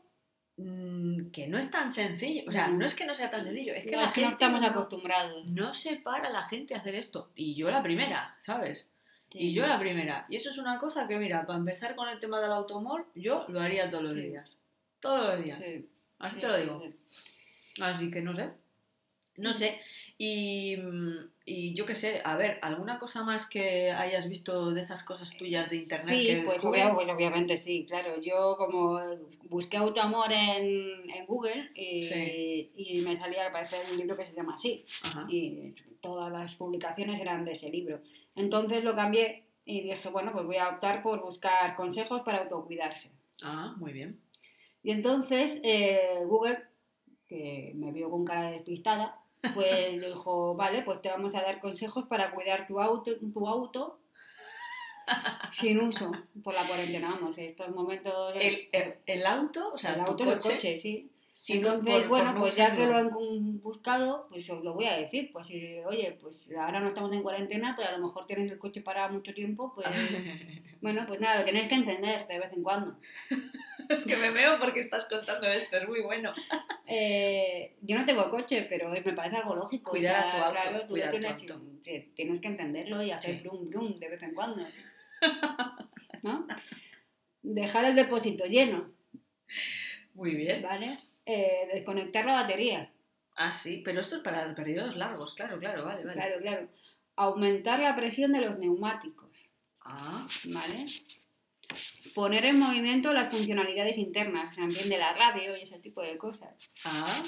que 1.32 1.46
no 1.46 1.58
es 1.58 1.70
tan 1.70 1.92
sencillo. 1.92 2.42
O 2.48 2.52
sea, 2.52 2.68
no 2.68 2.84
es 2.84 2.94
que 2.94 3.06
no 3.06 3.14
sea 3.14 3.30
tan 3.30 3.42
sencillo, 3.44 3.72
es 3.72 3.84
que, 3.84 3.90
No, 3.92 3.98
la 3.98 4.04
es 4.06 4.12
que 4.12 4.22
no 4.22 4.28
estamos 4.28 4.62
acostumbrados. 4.62 5.46
no 5.46 5.72
se 5.74 5.96
para 5.96 6.30
la 6.30 6.44
gente 6.46 6.74
a 6.74 6.78
hacer 6.78 6.94
esto. 6.94 7.30
Y 7.34 7.54
yo 7.54 7.70
la 7.70 7.82
primera, 7.82 8.36
¿sabes? 8.40 8.88
Y 9.32 9.52
yo 9.52 9.66
la 9.66 9.78
primera. 9.78 10.26
Y 10.28 10.36
eso 10.36 10.50
es 10.50 10.58
una 10.58 10.78
cosa 10.78 11.06
que, 11.06 11.16
mira, 11.18 11.46
para 11.46 11.58
empezar 11.58 11.94
con 11.94 12.08
el 12.08 12.18
tema 12.18 12.40
del 12.40 12.50
automóvil, 12.52 13.04
yo 13.14 13.44
lo 13.48 13.60
haría 13.60 13.88
todos 13.88 14.04
los 14.04 14.14
Sí. 14.14 14.20
días. 14.22 14.60
Todos 15.00 15.34
los 15.36 15.44
días. 15.44 15.64
Sí, 15.64 15.88
Así 16.18 16.34
sí, 16.34 16.40
te 16.40 16.48
lo 16.48 16.56
digo. 16.56 16.82
sí. 16.82 16.94
Así 17.80 18.10
que 18.10 18.20
no 18.20 18.34
sé. 18.34 18.50
No 19.36 19.52
sé. 19.52 19.80
Y, 20.18 20.76
mm, 20.76 21.30
y 21.52 21.74
yo 21.74 21.84
qué 21.84 21.94
sé, 21.94 22.20
a 22.24 22.36
ver, 22.36 22.58
¿alguna 22.62 22.98
cosa 22.98 23.24
más 23.24 23.44
que 23.44 23.90
hayas 23.90 24.28
visto 24.28 24.70
de 24.72 24.80
esas 24.80 25.02
cosas 25.02 25.36
tuyas 25.36 25.68
de 25.70 25.76
internet 25.78 26.14
Sí, 26.18 26.26
que 26.26 26.42
pues, 26.42 26.58
pues 26.62 26.94
obviamente 27.10 27.56
sí, 27.56 27.86
claro. 27.88 28.20
Yo 28.20 28.54
como 28.56 29.00
busqué 29.48 29.76
autoamor 29.76 30.30
en, 30.32 31.10
en 31.10 31.26
Google 31.26 31.70
y, 31.74 32.04
Sí. 32.04 32.70
y 32.76 33.00
me 33.02 33.16
salía, 33.16 33.50
parece 33.52 33.76
un 33.90 33.98
libro 33.98 34.16
que 34.16 34.24
se 34.26 34.34
llama 34.34 34.54
así. 34.54 34.84
Ajá. 35.04 35.26
y 35.28 35.74
todas 36.00 36.30
las 36.32 36.54
publicaciones 36.54 37.20
eran 37.20 37.44
de 37.44 37.52
ese 37.52 37.68
libro. 37.68 38.00
Entonces 38.34 38.82
lo 38.84 38.94
cambié 38.94 39.44
y 39.64 39.82
dije, 39.82 40.08
bueno, 40.08 40.32
pues 40.32 40.46
voy 40.46 40.56
a 40.56 40.68
optar 40.70 41.02
por 41.02 41.20
buscar 41.20 41.76
consejos 41.76 42.22
para 42.24 42.38
autocuidarse. 42.44 43.10
Ah, 43.42 43.74
muy 43.76 43.92
bien. 43.92 44.18
Y 44.82 44.92
entonces 44.92 45.58
eh, 45.62 46.20
Google, 46.26 46.58
que 47.28 47.72
me 47.74 47.92
vio 47.92 48.08
con 48.10 48.24
cara 48.24 48.44
de 48.50 48.52
despistada, 48.56 49.16
pues 49.54 50.00
dijo, 50.00 50.54
vale, 50.54 50.82
pues 50.82 51.00
te 51.02 51.08
vamos 51.08 51.34
a 51.34 51.42
dar 51.42 51.60
consejos 51.60 52.06
para 52.06 52.30
cuidar 52.32 52.66
tu 52.66 52.80
auto, 52.80 53.12
tu 53.32 53.48
auto 53.48 53.98
sin 55.52 55.80
uso 55.80 56.12
por 56.44 56.54
la 56.54 56.66
cuarentena. 56.66 57.10
Vamos, 57.12 57.36
estos 57.38 57.68
momentos... 57.74 58.34
El, 58.36 58.68
el- 58.72 58.94
el 59.06 59.26
auto, 59.26 59.72
o 59.72 59.78
sea, 59.78 59.94
el 59.94 60.04
tu 60.04 60.10
auto 60.10 60.24
y 60.24 60.28
el 60.28 60.34
coche, 60.38 60.54
coche, 60.54 60.78
sí. 60.78 61.10
si 61.32 61.54
Entonces, 61.54 61.92
por- 61.92 62.00
por 62.02 62.08
bueno, 62.08 62.32
no 62.32 62.40
pues 62.40 62.54
ya 62.54 62.74
que 62.74 62.86
lo 62.86 62.96
han 62.96 63.60
buscado, 63.60 64.26
pues 64.28 64.48
os 64.50 64.62
lo 64.62 64.74
voy 64.74 64.84
a 64.84 64.96
decir. 64.96 65.30
Pues 65.32 65.46
si, 65.46 65.78
oye, 65.80 66.16
pues 66.20 66.48
ahora 66.56 66.78
no 66.80 66.86
estamos 66.88 67.12
en 67.12 67.22
cuarentena, 67.22 67.74
pero 67.76 67.88
a 67.88 67.92
lo 67.98 68.06
mejor 68.06 68.26
tienes 68.26 68.50
el 68.52 68.58
coche 68.58 68.82
parado 68.82 69.12
mucho 69.12 69.34
tiempo, 69.34 69.72
pues 69.74 69.86
bueno, 70.80 71.04
pues 71.08 71.20
nada, 71.20 71.38
lo 71.38 71.44
tienes 71.44 71.68
que 71.68 71.74
encender 71.74 72.26
de 72.28 72.38
vez 72.38 72.52
en 72.52 72.62
cuando. 72.62 72.94
es 73.94 74.06
que 74.06 74.16
me 74.16 74.30
veo 74.30 74.58
porque 74.58 74.80
estás 74.80 75.04
contando 75.06 75.46
esto, 75.48 75.76
es 75.76 75.86
muy 75.88 76.00
bueno. 76.02 76.32
Eh, 76.86 77.76
yo 77.82 77.98
no 77.98 78.04
tengo 78.04 78.30
coche, 78.30 78.66
pero 78.68 78.88
me 78.88 79.00
parece 79.12 79.36
algo 79.36 79.54
lógico. 79.56 79.90
Cuidar 79.90 80.26
a 80.26 80.30
tu 80.30 80.36
auto, 80.38 80.52
claro, 80.52 80.70
tú 80.78 80.82
lo 80.84 80.88
cuidar 80.88 81.10
tu 81.12 81.18
tienes, 81.18 81.40
auto. 81.42 81.62
sí, 81.82 82.12
tienes 82.14 82.40
que 82.40 82.48
encenderlo 82.48 83.02
y 83.02 83.10
hacer 83.10 83.36
Sí. 83.36 83.40
brum 83.42 83.68
brum 83.70 83.94
de 83.98 84.08
vez 84.08 84.22
en 84.22 84.34
cuando. 84.34 84.66
¿No? 86.22 86.46
Dejar 87.42 87.84
el 87.86 87.94
depósito 87.96 88.44
lleno, 88.46 88.92
Muy 90.14 90.34
bien. 90.34 90.62
¿vale? 90.62 90.98
Eh, 91.26 91.68
desconectar 91.72 92.24
la 92.26 92.32
batería. 92.32 92.92
Ah, 93.36 93.50
sí, 93.52 93.80
pero 93.84 94.00
esto 94.00 94.16
es 94.16 94.22
para 94.22 94.54
periodos 94.54 94.96
largos, 94.96 95.34
claro, 95.34 95.58
claro, 95.58 95.84
vale, 95.84 96.04
vale. 96.04 96.14
Claro, 96.20 96.40
claro. 96.40 96.68
Aumentar 97.16 97.80
la 97.80 97.94
presión 97.94 98.32
de 98.32 98.40
los 98.42 98.58
neumáticos, 98.58 99.30
Ah, 99.82 100.26
¿vale? 100.52 100.84
Poner 102.14 102.44
en 102.44 102.58
movimiento 102.58 103.12
las 103.12 103.30
funcionalidades 103.30 103.96
internas, 103.98 104.54
se 104.54 104.60
entiende 104.62 104.98
la 104.98 105.12
radio 105.12 105.56
y 105.56 105.62
ese 105.62 105.78
tipo 105.78 106.02
de 106.02 106.16
cosas. 106.18 106.50
ah, 106.84 107.22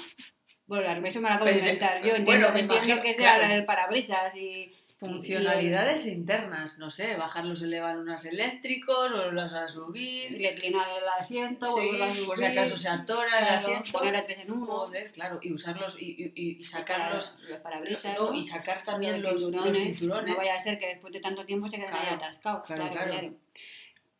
Bueno, 0.65 1.07
eso 1.07 1.21
me 1.21 1.29
lo 1.29 1.35
acabo 1.35 1.49
de 1.49 1.57
inventar. 1.57 2.01
Yo 2.01 2.15
entiendo, 2.15 2.25
bueno, 2.25 2.47
entiendo 2.47 2.75
imagino, 2.75 3.01
que 3.01 3.13
sea 3.15 3.35
claro. 3.37 3.53
el 3.53 3.65
parabrisas 3.65 4.35
y... 4.35 4.73
funcionalidades 4.97 6.05
internas, 6.05 6.77
no 6.79 6.89
sé, 6.89 7.15
bajar 7.15 7.43
los 7.45 7.61
elevalunas 7.61 8.23
eléctricos, 8.25 9.11
volverlos 9.11 9.51
a 9.53 9.65
y 9.65 9.69
subir, 9.69 10.31
reclinar 10.41 10.87
el 10.97 11.07
asiento, 11.19 11.65
sí, 11.67 11.87
volverlo 11.87 12.05
a 12.05 12.07
por 12.07 12.37
si 12.37 12.45
subir, 12.45 12.45
acaso 12.59 12.77
se 12.77 12.89
atora 12.89 13.39
el 13.39 13.45
claro, 13.45 13.55
asiento, 13.55 13.91
poner 13.91 14.15
a 14.15 14.23
tres 14.25 14.39
en 14.39 14.51
uno, 14.51 14.65
joder, 14.65 15.11
claro, 15.11 15.39
y 15.41 15.51
usarlos 15.51 15.97
y, 15.99 16.05
y- 16.05 16.31
y- 16.35 16.57
y 16.61 16.63
sacarlos, 16.63 17.37
los 17.49 17.59
parabrisas, 17.59 18.17
no, 18.17 18.31
¿no? 18.31 18.33
y 18.33 18.41
sacar 18.43 18.81
también 18.83 19.21
los, 19.21 19.41
los, 19.41 19.51
los 19.65 19.77
cinturones, 19.77 20.31
No 20.31 20.37
vaya 20.37 20.55
a 20.55 20.59
ser 20.61 20.79
que 20.79 20.87
después 20.87 21.11
de 21.11 21.19
tanto 21.19 21.45
tiempo 21.45 21.67
se 21.67 21.75
queden 21.77 21.89
Claro, 21.89 22.07
ahí 22.09 22.15
atascados. 22.15 22.65
claro. 22.67 22.89
claro. 22.91 23.33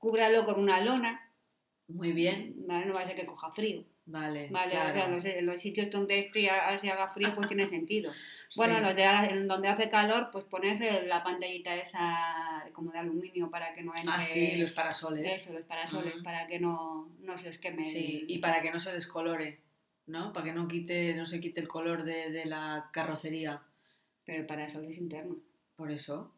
Cúbralo 0.08 0.44
con 0.46 0.60
una 0.60 0.82
lona, 0.82 1.30
muy 1.88 2.12
bien, 2.12 2.56
¿vale? 2.68 2.86
No 2.88 2.94
vaya 2.94 3.06
a 3.06 3.10
ser 3.12 3.16
que 3.22 3.26
coja 3.26 3.52
frío. 3.52 3.86
vale, 4.06 4.50
Vale, 4.52 4.72
claro. 4.72 5.16
o 5.16 5.20
sea, 5.22 5.42
los, 5.42 5.62
sitios 5.62 5.90
donde 5.90 6.20
es 6.20 6.32
fría- 6.32 6.78
se 6.82 6.90
haga 6.92 7.08
frío, 7.14 7.34
pues 7.34 7.48
tiene 7.48 7.68
sentido. 7.68 8.12
Bueno, 8.56 8.76
Sí. 8.78 8.82
los 8.84 8.96
de, 8.96 9.04
en 9.04 9.48
donde 9.48 9.68
hace 9.70 9.90
calor, 9.90 10.30
pues 10.32 10.44
pones 10.46 10.78
la 11.08 11.24
pantallita 11.24 11.74
esa 11.76 12.64
como 12.74 12.92
de 12.92 13.00
aluminio 13.00 13.50
para 13.50 13.74
que 13.74 13.82
no 13.82 13.96
entre... 13.96 14.14
Ah, 14.14 14.22
sí, 14.22 14.58
los 14.58 14.74
parasoles. 14.74 15.26
Eso, 15.38 15.54
los 15.54 15.64
parasoles, 15.64 16.16
para 16.22 16.46
que 16.48 16.60
no, 16.60 17.10
no 17.22 17.38
se 17.40 17.48
os 17.50 17.58
queme. 17.58 17.84
Sí, 17.90 18.20
el- 18.24 18.30
y 18.32 18.38
para 18.40 18.62
que 18.62 18.72
no 18.72 18.78
se 18.80 18.92
descolore, 18.92 19.60
¿no? 20.06 20.34
Para 20.34 20.46
que 20.48 20.54
no 20.54 20.68
quite, 20.68 21.16
no 21.16 21.26
se 21.26 21.40
quite 21.40 21.62
el 21.62 21.68
color 21.70 22.04
de, 22.04 22.30
de 22.30 22.46
la 22.46 22.90
carrocería. 22.92 23.62
Pero 24.26 24.42
el 24.42 24.46
parasol 24.46 24.86
es 24.86 24.98
interno. 25.00 25.38
Por 25.78 25.90
eso, 25.92 26.32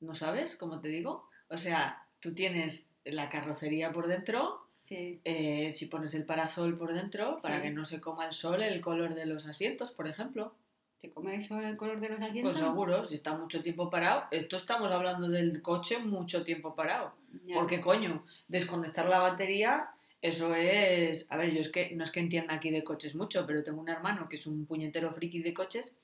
¿no 0.00 0.14
sabes? 0.14 0.56
Como 0.56 0.80
te 0.80 0.88
digo. 0.88 1.28
O 1.48 1.56
sea, 1.58 2.03
tú 2.24 2.34
tienes 2.34 2.86
la 3.04 3.28
carrocería 3.28 3.92
por 3.92 4.06
dentro, 4.08 4.66
Sí. 4.84 5.20
eh, 5.24 5.72
si 5.74 5.86
pones 5.86 6.14
el 6.14 6.24
parasol 6.24 6.76
por 6.78 6.92
dentro, 6.94 7.36
para 7.42 7.56
Sí. 7.56 7.62
que 7.64 7.70
no 7.70 7.84
se 7.84 8.00
coma 8.00 8.26
el 8.26 8.32
sol 8.32 8.62
el 8.62 8.80
color 8.80 9.14
de 9.14 9.26
los 9.26 9.46
asientos, 9.46 9.92
por 9.92 10.06
ejemplo. 10.08 10.54
¿Te 11.00 11.10
comes 11.10 11.44
eso 11.44 11.60
el 11.60 11.76
color 11.76 12.00
de 12.00 12.08
los 12.08 12.20
asientos? 12.20 12.56
Pues 12.56 12.64
seguro, 12.64 13.04
si 13.04 13.14
está 13.14 13.36
mucho 13.36 13.62
tiempo 13.62 13.90
parado. 13.90 14.24
Esto 14.30 14.56
estamos 14.56 14.90
hablando 14.90 15.28
del 15.28 15.60
coche 15.60 15.98
mucho 15.98 16.44
tiempo 16.44 16.74
parado. 16.74 17.12
Ya. 17.44 17.56
Porque, 17.56 17.82
coño, 17.82 18.24
desconectar 18.48 19.06
la 19.06 19.18
batería, 19.18 19.88
eso 20.22 20.54
es. 20.54 21.26
A 21.30 21.36
ver, 21.36 21.52
yo 21.52 21.60
es 21.60 21.68
que 21.68 21.90
no 21.94 22.02
es 22.04 22.10
que 22.10 22.20
entienda 22.20 22.54
aquí 22.54 22.70
de 22.70 22.82
coches 22.84 23.14
mucho, 23.14 23.44
pero 23.46 23.62
tengo 23.62 23.82
un 23.82 23.90
hermano 23.90 24.30
que 24.30 24.36
es 24.36 24.46
un 24.46 24.64
puñetero 24.64 25.12
friki 25.12 25.40
de 25.42 25.52
coches. 25.52 25.94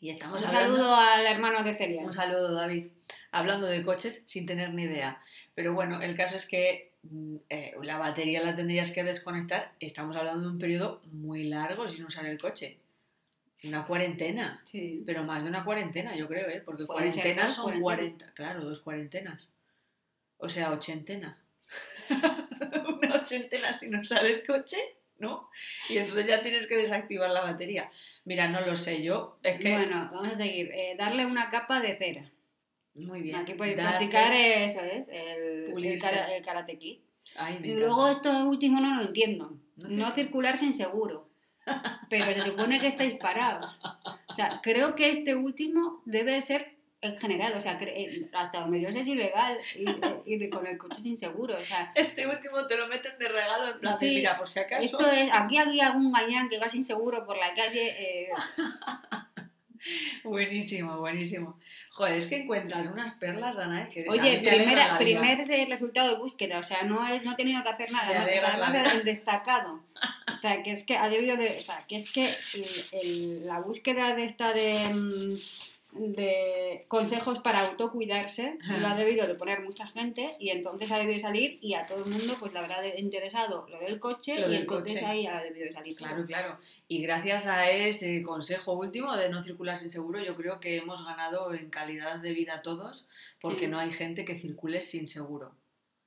Y 0.00 0.10
Un 0.12 0.22
hablando. 0.22 0.38
saludo 0.38 0.94
al 0.94 1.26
hermano 1.26 1.62
de 1.62 1.74
Celia. 1.76 2.02
Un 2.02 2.12
saludo, 2.12 2.54
David. 2.54 2.86
Hablando 3.32 3.66
de 3.66 3.84
coches 3.84 4.24
sin 4.26 4.46
tener 4.46 4.72
ni 4.72 4.84
idea. 4.84 5.20
Pero 5.54 5.74
bueno, 5.74 6.00
el 6.00 6.16
caso 6.16 6.36
es 6.36 6.46
que 6.46 6.92
mm, 7.02 7.36
eh, 7.50 7.74
la 7.82 7.98
batería 7.98 8.42
la 8.42 8.56
tendrías 8.56 8.90
que 8.92 9.04
desconectar. 9.04 9.72
Estamos 9.78 10.16
hablando 10.16 10.42
de 10.42 10.48
un 10.52 10.58
periodo 10.58 11.02
muy 11.12 11.44
largo 11.44 11.86
sin 11.88 12.04
usar 12.06 12.24
el 12.24 12.38
coche. 12.40 12.78
Una 13.62 13.84
cuarentena. 13.84 14.62
Sí. 14.64 15.02
Pero 15.04 15.22
más 15.22 15.44
de 15.44 15.50
una 15.50 15.64
cuarentena, 15.64 16.16
yo 16.16 16.26
creo, 16.28 16.48
¿eh? 16.48 16.62
Porque 16.64 16.86
cuarentenas 16.86 17.54
son 17.54 17.78
cuarentenas. 17.80 18.32
40. 18.32 18.34
Claro, 18.34 18.64
dos 18.64 18.80
cuarentenas. 18.80 19.48
O 20.38 20.48
sea, 20.48 20.72
ochentena. 20.72 21.36
una 22.08 23.16
ochentena 23.16 23.70
si 23.70 23.88
no 23.88 24.02
sale 24.02 24.32
el 24.32 24.46
coche, 24.46 24.78
¿no? 25.20 25.48
Y 25.88 25.98
entonces 25.98 26.26
ya 26.26 26.42
tienes 26.42 26.66
que 26.66 26.76
desactivar 26.76 27.30
la 27.30 27.42
batería. 27.42 27.88
Mira, 28.24 28.48
no 28.48 28.60
lo 28.62 28.74
sé 28.74 29.02
yo, 29.02 29.38
es 29.42 29.58
que... 29.60 29.70
Bueno, 29.72 30.10
vamos 30.12 30.28
a 30.34 30.36
seguir. 30.36 30.70
Eh, 30.74 30.96
darle 30.98 31.24
una 31.26 31.48
capa 31.50 31.80
de 31.80 31.96
cera. 31.96 32.30
Muy 32.94 33.22
bien. 33.22 33.36
Aquí 33.36 33.54
puedes 33.54 33.76
Darle- 33.76 33.90
practicar 33.98 34.32
eso, 34.32 34.80
¿es? 34.80 35.06
El, 35.08 35.84
el, 35.86 36.42
karate 36.44 36.76
kid. 36.78 36.98
Ay, 37.36 37.58
me 37.60 37.68
Y 37.68 37.74
luego 37.74 38.08
esto 38.08 38.48
último 38.48 38.80
no 38.80 38.96
lo 38.96 39.02
entiendo. 39.02 39.52
No 39.76 39.88
No, 39.88 39.88
circula. 39.88 40.14
circular 40.14 40.56
sin 40.58 40.74
seguro. 40.74 41.28
Pero 42.08 42.32
se 42.32 42.42
supone 42.46 42.80
que 42.80 42.88
estáis 42.88 43.14
parados. 43.14 43.78
O 44.28 44.34
sea, 44.34 44.60
creo 44.62 44.94
que 44.96 45.10
este 45.10 45.36
último 45.36 46.02
debe 46.04 46.32
de 46.32 46.42
ser 46.42 46.74
en 47.02 47.16
general. 47.18 47.54
O 47.54 47.60
sea, 47.60 47.78
eh, 47.80 48.28
hasta 48.32 48.60
donde 48.60 48.80
yo 48.80 48.92
sé 48.92 49.00
es 49.00 49.06
ilegal 49.06 49.58
ir, 49.76 49.98
ir 50.26 50.50
con 50.50 50.66
el 50.66 50.76
coche 50.78 51.02
sin 51.02 51.16
seguro. 51.16 51.56
O 51.56 51.64
sea, 51.64 51.90
Este 51.94 52.26
último 52.26 52.66
te 52.66 52.76
lo 52.76 52.86
meten 52.88 53.18
de 53.18 53.28
regalo 53.28 53.72
en 53.72 53.78
plan 53.80 53.98
de, 53.98 54.06
mira, 54.06 54.36
por 54.38 54.48
si 54.48 54.58
acaso... 54.60 54.84
esto 54.84 55.10
es, 55.10 55.30
aquí 55.32 55.58
hay 55.58 55.80
algún 55.80 56.12
gañán 56.12 56.48
que 56.48 56.58
va 56.58 56.68
sin 56.68 56.84
seguro 56.84 57.24
por 57.26 57.36
la 57.38 57.54
calle. 57.54 57.96
eh, 57.98 58.28
Buenísimo, 60.24 60.98
buenísimo. 60.98 61.58
Joder, 61.92 62.14
es 62.16 62.26
que 62.26 62.36
encuentras 62.42 62.86
unas 62.86 63.14
perlas, 63.14 63.56
Ana, 63.56 63.88
que 63.88 64.04
Oye, 64.10 64.38
primera, 64.40 64.98
primer 64.98 65.48
resultado 65.70 66.10
de 66.10 66.16
búsqueda, 66.16 66.58
o 66.58 66.62
sea, 66.62 66.82
no, 66.82 67.06
es, 67.08 67.24
no 67.24 67.32
he 67.32 67.36
tenido 67.36 67.62
que 67.62 67.68
hacer 67.70 67.90
nada, 67.90 68.24
Se 68.24 68.38
además 68.40 68.94
el 68.94 69.04
destacado. 69.04 69.80
O 70.36 70.40
sea, 70.42 70.62
que 70.62 70.72
es 70.72 70.84
que 70.84 70.98
ha 70.98 71.08
debido 71.08 71.36
de, 71.38 71.58
o 71.58 71.62
sea, 71.62 71.82
que 71.88 71.96
es 71.96 72.12
que 72.12 72.24
el- 72.24 73.00
el- 73.02 73.46
la 73.46 73.60
búsqueda 73.60 74.14
de 74.14 74.24
esta 74.26 74.52
de, 74.52 74.90
mm, 74.92 75.34
de 75.92 76.84
consejos 76.88 77.40
para 77.40 77.60
autocuidarse 77.66 78.58
lo 78.80 78.86
ha 78.86 78.96
debido 78.96 79.26
de 79.26 79.34
poner 79.34 79.62
mucha 79.62 79.86
gente 79.88 80.36
y 80.38 80.50
entonces 80.50 80.90
ha 80.92 80.98
debido 80.98 81.16
de 81.16 81.22
salir 81.22 81.58
y 81.60 81.74
a 81.74 81.84
todo 81.86 82.04
el 82.04 82.10
mundo 82.10 82.34
pues 82.38 82.52
le 82.52 82.58
habrá 82.60 82.86
interesado 82.98 83.66
lo 83.68 83.78
del 83.80 83.98
coche 83.98 84.38
Lo 84.38 84.46
y 84.46 84.50
del 84.52 84.60
entonces 84.62 84.94
coche. 84.94 85.06
ahí 85.06 85.26
ha 85.26 85.42
debido 85.42 85.66
de 85.66 85.72
salir. 85.72 85.96
Claro, 85.96 86.24
claro. 86.26 86.58
Y 86.88 87.02
gracias 87.02 87.46
a 87.46 87.68
ese 87.70 88.22
consejo 88.22 88.72
último 88.72 89.16
de 89.16 89.28
no 89.28 89.42
circular 89.42 89.78
sin 89.78 89.90
seguro, 89.90 90.20
yo 90.22 90.36
creo 90.36 90.60
que 90.60 90.76
hemos 90.76 91.04
ganado 91.04 91.52
en 91.54 91.70
calidad 91.70 92.18
de 92.20 92.32
vida 92.32 92.62
todos, 92.62 93.06
porque 93.40 93.66
Mm. 93.68 93.70
no 93.70 93.78
hay 93.78 93.92
gente 93.92 94.24
que 94.24 94.36
circule 94.36 94.80
sin 94.80 95.06
seguro. 95.08 95.52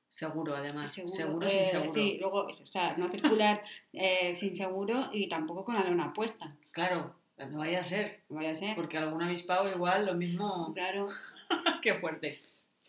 Seguro, 0.08 0.56
además. 0.56 0.94
Seguro, 0.94 1.14
Seguro, 1.16 1.50
sin 1.50 1.60
eh, 1.60 1.66
seguro. 1.66 1.94
Sí, 1.94 2.18
luego, 2.20 2.46
o 2.46 2.54
sea, 2.68 2.96
no 2.98 3.10
circular 3.10 3.64
eh, 3.94 4.36
sin 4.36 4.56
seguro 4.56 5.10
y 5.12 5.28
tampoco 5.28 5.66
con 5.66 5.76
la 5.76 5.84
lona 5.84 6.14
puesta. 6.14 6.56
Claro, 6.72 7.16
no 7.38 7.58
vaya 7.60 7.80
a 7.82 7.84
ser, 7.84 8.22
No 8.30 8.38
vaya 8.38 8.52
a 8.52 8.56
ser. 8.56 8.76
porque 8.76 8.98
algún 8.98 9.22
avispado 9.24 9.70
igual 9.70 10.06
lo 10.06 10.14
mismo... 10.14 10.72
Claro. 10.74 11.08
¡Qué 11.82 11.96
fuerte! 11.96 12.40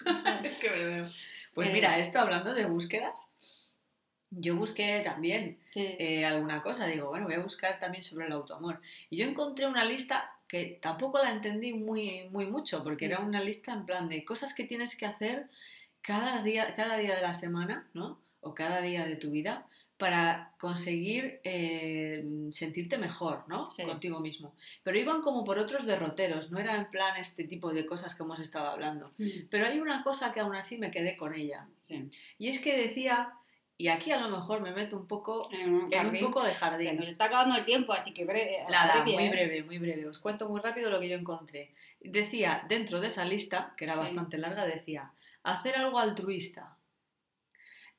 o 0.06 0.14
sea, 0.14 0.40
Es 0.40 0.58
que 0.58 0.70
me 0.70 0.84
veo. 0.84 1.06
Pues 1.54 1.68
Eh. 1.68 1.72
mira, 1.72 1.98
esto 1.98 2.18
hablando 2.18 2.52
de 2.54 2.66
búsquedas, 2.66 3.28
yo 4.30 4.56
busqué 4.56 5.00
también 5.04 5.58
sí. 5.72 5.94
eh, 5.98 6.24
alguna 6.24 6.60
cosa. 6.62 6.86
Digo, 6.86 7.08
bueno, 7.08 7.26
voy 7.26 7.34
a 7.34 7.40
buscar 7.42 7.78
también 7.78 8.02
sobre 8.02 8.26
el 8.26 8.32
autoamor. 8.32 8.80
Y 9.10 9.18
yo 9.18 9.26
encontré 9.26 9.66
una 9.66 9.84
lista 9.84 10.30
que 10.48 10.78
tampoco 10.82 11.18
la 11.18 11.30
entendí 11.30 11.72
muy, 11.72 12.28
muy 12.30 12.46
mucho, 12.46 12.82
porque 12.84 13.06
era 13.06 13.20
una 13.20 13.40
lista 13.40 13.72
en 13.72 13.86
plan 13.86 14.08
de 14.08 14.24
cosas 14.24 14.52
que 14.54 14.64
tienes 14.64 14.96
que 14.96 15.06
hacer 15.06 15.48
cada 16.02 16.38
día, 16.40 16.74
cada 16.76 16.96
día 16.96 17.14
de 17.16 17.22
la 17.22 17.34
semana, 17.34 17.88
¿no? 17.94 18.18
O 18.40 18.54
cada 18.54 18.80
día 18.80 19.06
de 19.06 19.16
tu 19.16 19.30
vida 19.30 19.66
para 19.96 20.52
conseguir 20.58 21.40
eh, 21.44 22.24
sentirte 22.50 22.98
mejor, 22.98 23.44
¿no? 23.48 23.70
Sí. 23.70 23.84
Contigo 23.84 24.18
mismo. 24.20 24.54
Pero 24.82 24.98
iban 24.98 25.20
como 25.22 25.44
por 25.44 25.58
otros 25.58 25.86
derroteros, 25.86 26.50
no 26.50 26.58
era 26.58 26.74
en 26.76 26.90
plan 26.90 27.16
este 27.16 27.44
tipo 27.44 27.72
de 27.72 27.86
cosas 27.86 28.14
que 28.14 28.22
hemos 28.24 28.40
estado 28.40 28.68
hablando. 28.68 29.12
Mm, 29.18 29.46
Pero 29.50 29.66
hay 29.66 29.78
una 29.78 30.02
cosa 30.02 30.32
que 30.32 30.40
aún 30.40 30.56
así 30.56 30.78
me 30.78 30.90
quedé 30.90 31.16
con 31.16 31.32
ella. 31.34 31.68
sí. 31.88 32.10
Y 32.38 32.48
es 32.48 32.60
que 32.60 32.76
decía, 32.76 33.34
y 33.78 33.86
aquí 33.88 34.10
a 34.10 34.18
lo 34.20 34.28
mejor 34.30 34.60
me 34.62 34.72
meto 34.72 34.96
un 34.96 35.06
poco 35.06 35.48
En 35.52 35.60
un 35.72 35.76
en 35.76 35.84
un 35.84 35.90
jardín. 35.90 36.20
poco 36.24 36.42
de 36.44 36.52
Se 36.52 36.58
jardín. 36.58 36.96
nos 36.96 37.08
está 37.08 37.26
acabando 37.26 37.56
el 37.56 37.64
tiempo, 37.64 37.92
así 37.92 38.12
que 38.12 38.24
breve. 38.24 38.64
Nada, 38.70 39.02
breve, 39.02 39.12
muy 39.16 39.24
¿eh? 39.26 39.30
breve, 39.30 39.62
muy 39.62 39.78
breve. 39.78 40.06
Os 40.08 40.18
cuento 40.18 40.48
muy 40.48 40.60
rápido 40.60 40.90
lo 40.90 40.98
que 40.98 41.08
yo 41.08 41.16
encontré. 41.16 41.72
Decía, 42.00 42.64
dentro 42.68 43.00
de 43.00 43.06
esa 43.06 43.24
lista, 43.24 43.74
que 43.76 43.84
era 43.84 43.94
Sí. 43.94 44.00
bastante 44.00 44.38
larga, 44.38 44.66
decía, 44.66 45.12
hacer 45.44 45.76
algo 45.76 45.98
altruista. 46.00 46.76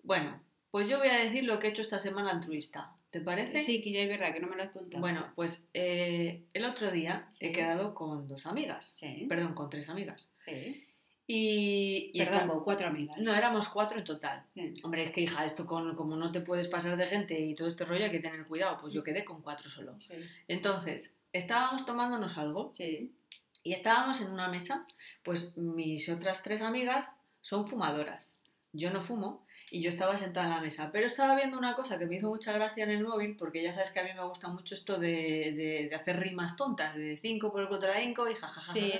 Bueno, 0.03 0.41
pues 0.75 0.89
yo 0.89 0.99
voy 0.99 1.07
a 1.07 1.23
decir 1.23 1.45
lo 1.45 1.57
que 1.57 1.67
he 1.67 1.69
hecho 1.69 1.81
esta 1.81 1.99
semana 1.99 2.31
altruista. 2.31 2.91
¿Te 3.09 3.21
parece? 3.21 3.63
Sí, 3.63 3.81
que 3.81 3.93
ya 3.93 4.01
es 4.01 4.09
verdad, 4.09 4.33
que 4.33 4.41
no 4.41 4.49
me 4.49 4.57
lo 4.57 4.63
has 4.63 4.71
contado. 4.71 4.99
Bueno, 4.99 5.31
pues 5.33 5.65
eh, 5.73 6.43
el 6.53 6.65
otro 6.65 6.91
día 6.91 7.29
he 7.39 7.53
quedado 7.53 7.95
con 7.95 8.27
dos 8.27 8.45
amigas. 8.45 8.93
Sí, 8.99 9.25
Perdón, 9.29 9.53
con 9.53 9.69
tres 9.69 9.87
amigas. 9.87 10.33
sí. 10.45 10.85
Y, 11.27 12.11
y 12.13 12.19
Perdón, 12.25 12.49
con 12.49 12.63
cuatro 12.65 12.87
amigas. 12.87 13.17
No, 13.19 13.33
éramos 13.33 13.69
cuatro 13.69 13.97
en 13.99 14.03
total. 14.03 14.43
Sí. 14.53 14.73
Hombre, 14.83 15.05
es 15.05 15.11
que 15.11 15.21
hija, 15.21 15.45
esto 15.45 15.65
con, 15.65 15.95
como 15.95 16.17
no 16.17 16.33
te 16.33 16.41
puedes 16.41 16.67
pasar 16.67 16.97
de 16.97 17.07
gente 17.07 17.39
y 17.39 17.55
todo 17.55 17.69
este 17.69 17.85
rollo 17.85 18.03
hay 18.03 18.11
que 18.11 18.19
tener 18.19 18.45
cuidado. 18.45 18.77
Pues 18.81 18.93
yo 18.93 19.01
quedé 19.01 19.23
con 19.23 19.41
cuatro 19.41 19.69
solo. 19.69 19.97
Sí, 20.05 20.13
Entonces, 20.49 21.15
estábamos 21.31 21.85
tomándonos 21.85 22.37
algo 22.37 22.73
sí. 22.75 23.15
y 23.63 23.71
estábamos 23.71 24.19
en 24.19 24.29
una 24.29 24.49
mesa. 24.49 24.85
Pues 25.23 25.55
mis 25.55 26.09
otras 26.09 26.43
tres 26.43 26.61
amigas 26.61 27.13
son 27.39 27.65
fumadoras. 27.65 28.35
Yo 28.73 28.91
no 28.91 29.01
fumo 29.01 29.44
y 29.71 29.81
yo 29.81 29.89
estaba 29.89 30.17
sentada 30.17 30.45
en 30.45 30.51
la 30.53 30.61
mesa. 30.61 30.89
Pero 30.91 31.07
estaba 31.07 31.35
viendo 31.35 31.57
una 31.57 31.73
cosa 31.75 31.97
que 31.97 32.05
me 32.05 32.15
hizo 32.17 32.29
mucha 32.29 32.53
gracia 32.53 32.83
en 32.83 32.91
el 32.91 33.03
móvil, 33.03 33.35
porque 33.35 33.63
ya 33.63 33.71
sabes 33.73 33.91
que 33.91 33.99
a 33.99 34.03
mí 34.03 34.09
me 34.15 34.23
gusta 34.23 34.47
mucho 34.47 34.75
esto 34.75 34.97
de, 34.99 35.07
de- 35.55 35.87
de 35.89 35.95
hacer 35.95 36.19
rimas 36.19 36.55
tontas, 36.55 36.95
de 36.95 37.17
5 37.17 37.51
por 37.51 37.61
el 37.63 37.67
cuadrainco 37.67 38.29
y 38.29 38.35
jajaja. 38.35 38.71
Sí, 38.73 38.91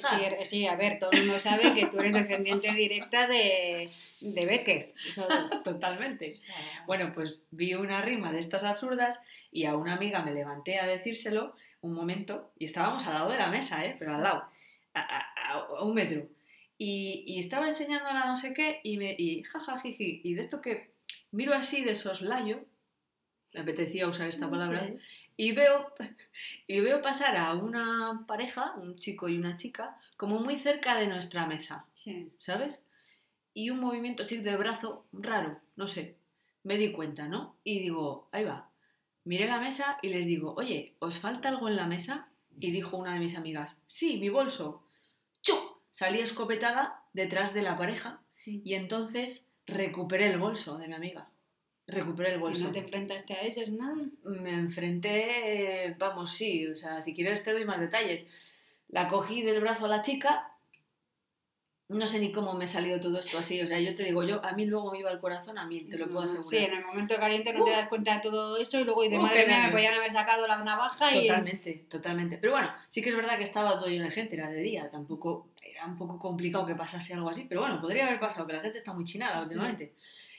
sí, 0.42 0.46
sí, 0.46 0.68
a 0.68 0.76
ver, 0.76 0.98
todo 1.00 1.12
el 1.12 1.20
mundo 1.26 1.40
sabe 1.40 1.74
que 1.76 1.86
tú 1.86 2.00
eres 2.00 2.14
descendiente 2.14 2.72
directa 2.74 3.28
de, 3.28 3.92
de 4.22 4.46
Becker. 4.46 4.94
Eso- 4.96 5.28
Totalmente. 5.64 6.36
Bueno, 6.88 7.12
pues 7.14 7.44
vi 7.52 7.74
una 7.76 8.02
rima 8.02 8.32
de 8.32 8.40
estas 8.40 8.64
absurdas 8.64 9.22
y 9.52 9.66
a 9.66 9.76
una 9.76 9.94
amiga 9.94 10.22
me 10.24 10.34
levanté 10.34 10.80
a 10.80 10.86
decírselo 10.88 11.56
un 11.82 11.94
momento 11.94 12.52
y 12.58 12.66
estábamos 12.66 13.06
al 13.06 13.14
lado 13.14 13.30
de 13.30 13.38
la 13.38 13.48
mesa, 13.50 13.86
¿eh? 13.86 13.96
pero 14.00 14.16
al 14.16 14.24
lado, 14.24 14.44
a- 14.96 15.00
a- 15.00 15.54
a 15.78 15.84
un 15.84 15.94
metro. 15.94 16.24
Y, 16.78 17.24
y 17.26 17.40
estaba 17.40 17.68
enseñándola 17.68 18.26
no 18.26 18.36
sé 18.36 18.54
qué 18.54 18.82
y, 18.84 18.98
me, 18.98 19.16
y 19.18 19.44
jajajiji, 19.44 20.22
y 20.24 20.34
de 20.34 20.42
esto 20.42 20.62
que 20.62 20.94
miro 21.32 21.54
así 21.54 21.84
de 21.84 21.96
soslayo, 21.96 22.66
me 23.54 23.62
apetecía 23.62 24.08
usar 24.08 24.28
esta 24.28 24.50
palabra, 24.50 24.90
y 25.38 25.52
veo, 25.54 25.94
y 26.68 26.80
veo 26.82 27.02
pasar 27.02 27.38
a 27.38 27.54
una 27.54 28.26
pareja, 28.28 28.74
un 28.76 28.96
chico 28.98 29.30
y 29.30 29.38
una 29.38 29.56
chica, 29.56 29.98
como 30.18 30.40
muy 30.40 30.58
cerca 30.58 30.96
de 30.96 31.08
nuestra 31.08 31.48
mesa. 31.48 31.86
Sí. 31.96 32.32
¿sabes? 32.40 32.86
Y 33.54 33.70
un 33.70 33.80
movimiento 33.80 34.24
así 34.24 34.38
del 34.38 34.58
brazo 34.58 35.06
raro, 35.12 35.60
no 35.76 35.88
sé. 35.88 36.18
Me 36.64 36.78
di 36.78 36.92
cuenta, 36.92 37.28
¿no? 37.28 37.58
Y 37.64 37.80
digo, 37.80 38.28
ahí 38.32 38.44
va. 38.44 38.70
Miré 39.24 39.48
la 39.48 39.60
mesa 39.60 39.98
y 40.02 40.10
les 40.10 40.26
digo, 40.26 40.54
oye, 40.56 40.96
¿os 41.00 41.20
falta 41.20 41.50
algo 41.50 41.68
en 41.68 41.76
la 41.76 41.88
mesa? 41.88 42.30
Y 42.60 42.72
dijo 42.72 42.98
una 42.98 43.14
de 43.14 43.20
mis 43.20 43.36
amigas, 43.36 43.82
sí, 43.88 44.18
mi 44.18 44.30
bolso. 44.30 44.84
Salí 45.96 46.20
escopetada 46.20 47.06
detrás 47.14 47.54
de 47.54 47.62
la 47.62 47.78
pareja 47.78 48.20
y 48.46 48.74
entonces 48.74 49.48
recuperé 49.66 50.30
el 50.30 50.38
bolso 50.38 50.78
de 50.78 50.90
mi 50.90 50.94
amiga. 50.94 51.30
Recuperé 51.88 52.32
el 52.32 52.36
¿Y 52.36 52.42
bolso. 52.42 52.66
no 52.66 52.72
te 52.74 52.80
enfrentaste 52.80 53.34
a 53.34 53.44
ellos 53.44 53.70
nada? 53.72 53.96
Me 54.24 54.52
enfrenté, 54.56 55.96
vamos, 55.98 56.32
sí, 56.34 56.68
o 56.68 56.76
sea, 56.76 57.00
si 57.00 57.14
quieres 57.16 57.46
te 57.46 57.54
doy 57.54 57.64
más 57.64 57.80
detalles. 57.80 58.28
La 58.90 59.08
cogí 59.08 59.42
del 59.42 59.62
brazo 59.62 59.86
a 59.86 59.88
la 59.88 60.02
chica, 60.02 60.52
no 61.88 62.10
sé 62.10 62.20
ni 62.20 62.34
cómo 62.34 62.56
me 62.56 62.68
salió 62.68 63.00
todo 63.00 63.18
esto 63.18 63.38
así, 63.38 63.62
o 63.62 63.66
sea, 63.66 63.80
yo 63.80 63.96
te 63.96 64.04
digo, 64.04 64.22
yo 64.26 64.44
a 64.44 64.52
mí 64.52 64.66
luego 64.66 64.92
me 64.92 65.00
iba 65.00 65.10
el 65.12 65.20
corazón 65.22 65.58
a 65.58 65.66
mí, 65.66 65.86
te 65.86 65.98
lo 65.98 66.08
puedo 66.08 66.24
asegurar. 66.26 66.50
Sí, 66.50 66.58
en 66.58 66.74
el 66.74 66.84
momento 66.86 67.16
caliente 67.16 67.54
no 67.54 67.64
te 67.64 67.72
Uh. 67.72 67.74
das 67.74 67.88
cuenta 67.88 68.16
de 68.16 68.22
todo 68.22 68.58
eso 68.58 68.78
y 68.78 68.84
luego 68.84 69.02
dices, 69.04 69.20
Uh, 69.20 69.22
madre 69.22 69.48
mía, 69.48 69.64
me 69.68 69.72
podían 69.72 69.94
haber 69.94 70.12
sacado 70.12 70.46
la 70.46 70.62
navaja 70.62 71.16
y... 71.16 71.26
Totalmente, 71.28 71.86
totalmente. 71.90 72.38
Pero 72.40 72.52
bueno, 72.52 72.74
sí 72.90 73.02
que 73.02 73.10
es 73.12 73.16
verdad 73.16 73.38
que 73.38 73.44
estaba 73.46 73.78
todo 73.80 73.88
lleno 73.88 74.04
de 74.04 74.12
gente, 74.12 74.36
era 74.36 74.50
de 74.50 74.60
día, 74.60 74.90
tampoco 74.90 75.48
era 75.76 75.86
un 75.86 75.98
poco 75.98 76.18
complicado 76.18 76.66
que 76.66 76.76
pasase 76.76 77.14
algo 77.14 77.30
así, 77.30 77.46
pero 77.50 77.62
bueno, 77.62 77.82
podría 77.82 78.08
haber 78.08 78.20
pasado, 78.20 78.48
que 78.48 78.54
la 78.54 78.62
gente 78.62 78.78
está 78.78 78.94
muy 78.94 79.04
chinada 79.04 79.42
últimamente. 79.42 79.94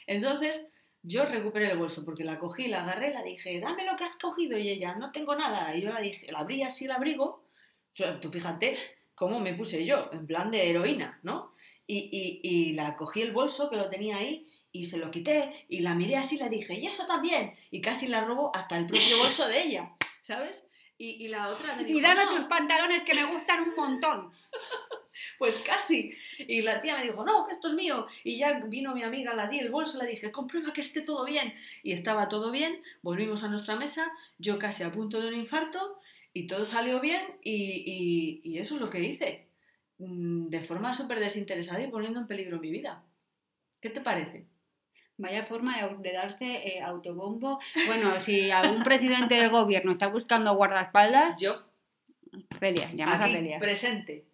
Entonces, 0.07 0.63
yo 1.03 1.27
recuperé 1.27 1.71
el 1.71 1.79
bolso 1.79 2.05
porque 2.05 2.25
la 2.25 2.39
cogí, 2.39 2.69
la 2.69 2.83
agarré, 2.83 3.13
la 3.13 3.23
dije, 3.23 3.61
dame 3.61 3.85
lo 3.85 3.97
que 3.97 4.05
has 4.05 4.17
cogido 4.17 4.57
y 4.57 4.69
ella, 4.69 4.95
no 4.95 5.13
tengo 5.13 5.37
nada. 5.37 5.77
Y 5.77 5.83
yo 5.83 5.91
la 5.91 6.01
dije, 6.01 6.33
la 6.33 6.41
abrí 6.41 6.63
así 6.63 6.87
el 6.87 6.93
abrigo, 6.93 7.25
o 7.25 7.45
sea, 7.93 8.19
tú 8.19 8.31
fíjate 8.31 8.77
cómo 9.15 9.41
me 9.41 9.55
puse 9.55 9.85
yo, 9.85 10.11
en 10.13 10.27
plan 10.27 10.51
de 10.51 10.69
heroína, 10.69 11.21
¿no? 11.23 11.53
Y, 11.87 12.09
y, 12.11 12.41
y 12.43 12.73
la 12.73 12.97
cogí 12.97 13.23
el 13.23 13.33
bolso 13.33 13.71
que 13.71 13.77
lo 13.77 13.89
tenía 13.89 14.17
ahí 14.17 14.47
y 14.73 14.87
se 14.87 14.99
lo 14.99 15.11
quité 15.11 15.67
y 15.69 15.81
la 15.81 15.95
miré 15.95 16.17
así 16.17 16.37
y 16.37 16.39
le 16.39 16.49
dije, 16.49 16.75
y 16.75 16.87
eso 16.87 17.07
también. 17.07 17.55
Y 17.71 17.81
casi 17.81 18.09
la 18.09 18.25
robo 18.25 18.51
hasta 18.55 18.77
el 18.77 18.87
propio 18.87 19.19
bolso 19.19 19.47
de 19.49 19.63
ella, 19.63 19.93
¿sabes? 20.23 20.69
Y, 20.99 21.25
y 21.25 21.29
la 21.29 21.49
otra 21.49 21.75
me 21.77 21.85
dijo, 21.85 21.99
Y 21.99 22.03
dame 22.03 22.25
"No". 22.25 22.31
tus 22.37 22.45
pantalones 22.47 23.03
que 23.03 23.15
me 23.15 23.25
gustan 23.25 23.69
un 23.69 23.75
montón. 23.75 24.33
Pues 25.39 25.59
casi. 25.61 26.15
Y 26.39 26.61
la 26.61 26.81
tía 26.83 26.95
me 26.99 27.03
dijo, 27.05 27.25
no, 27.25 27.47
que 27.47 27.53
esto 27.53 27.69
es 27.69 27.75
mío. 27.75 28.07
Y 28.23 28.37
ya 28.37 28.61
vino 28.67 28.95
mi 28.95 29.03
amiga, 29.03 29.33
la 29.35 29.47
di 29.47 29.59
el 29.59 29.71
bolso, 29.71 29.99
le 30.03 30.07
dije, 30.09 30.31
comprueba 30.31 30.75
que 30.75 30.83
esté 30.83 31.01
todo 31.01 31.25
bien. 31.25 31.55
Y 31.83 31.93
estaba 31.93 32.29
todo 32.29 32.51
bien, 32.51 32.83
volvimos 33.01 33.43
a 33.43 33.49
nuestra 33.49 33.77
mesa, 33.77 34.13
yo 34.39 34.59
casi 34.59 34.83
a 34.83 34.93
punto 34.93 35.19
de 35.21 35.29
un 35.29 35.35
infarto, 35.35 36.01
y 36.35 36.47
todo 36.47 36.67
salió 36.67 37.01
bien, 37.01 37.23
y, 37.43 37.83
y- 37.87 38.41
y 38.45 38.59
eso 38.59 38.75
es 38.75 38.81
lo 38.83 38.91
que 38.91 39.01
hice. 39.01 39.49
Mm, 39.99 40.49
De 40.49 40.63
forma 40.63 40.93
súper 40.93 41.19
desinteresada 41.19 41.83
y 41.83 41.89
poniendo 41.91 42.21
en 42.21 42.27
peligro 42.27 42.61
mi 42.61 42.71
vida. 42.71 43.03
¿Qué 43.81 43.89
te 43.89 44.03
parece? 44.03 44.47
Vaya 45.19 45.43
forma 45.43 45.77
de, 45.99 46.13
darse 46.13 46.45
eh, 46.45 46.83
autobombo. 46.83 47.59
Bueno, 47.87 48.21
si 48.21 48.51
algún 48.51 48.83
presidente 48.83 49.35
del 49.37 49.49
gobierno 49.51 49.93
está 49.93 50.09
buscando 50.09 50.55
guardaespaldas, 50.55 51.41
Yo, 51.41 51.65
Celia, 52.61 52.91
llamas 52.93 53.21
a 53.21 53.25
aquí, 53.25 53.35
Celia. 53.35 53.59
presente. 53.59 54.25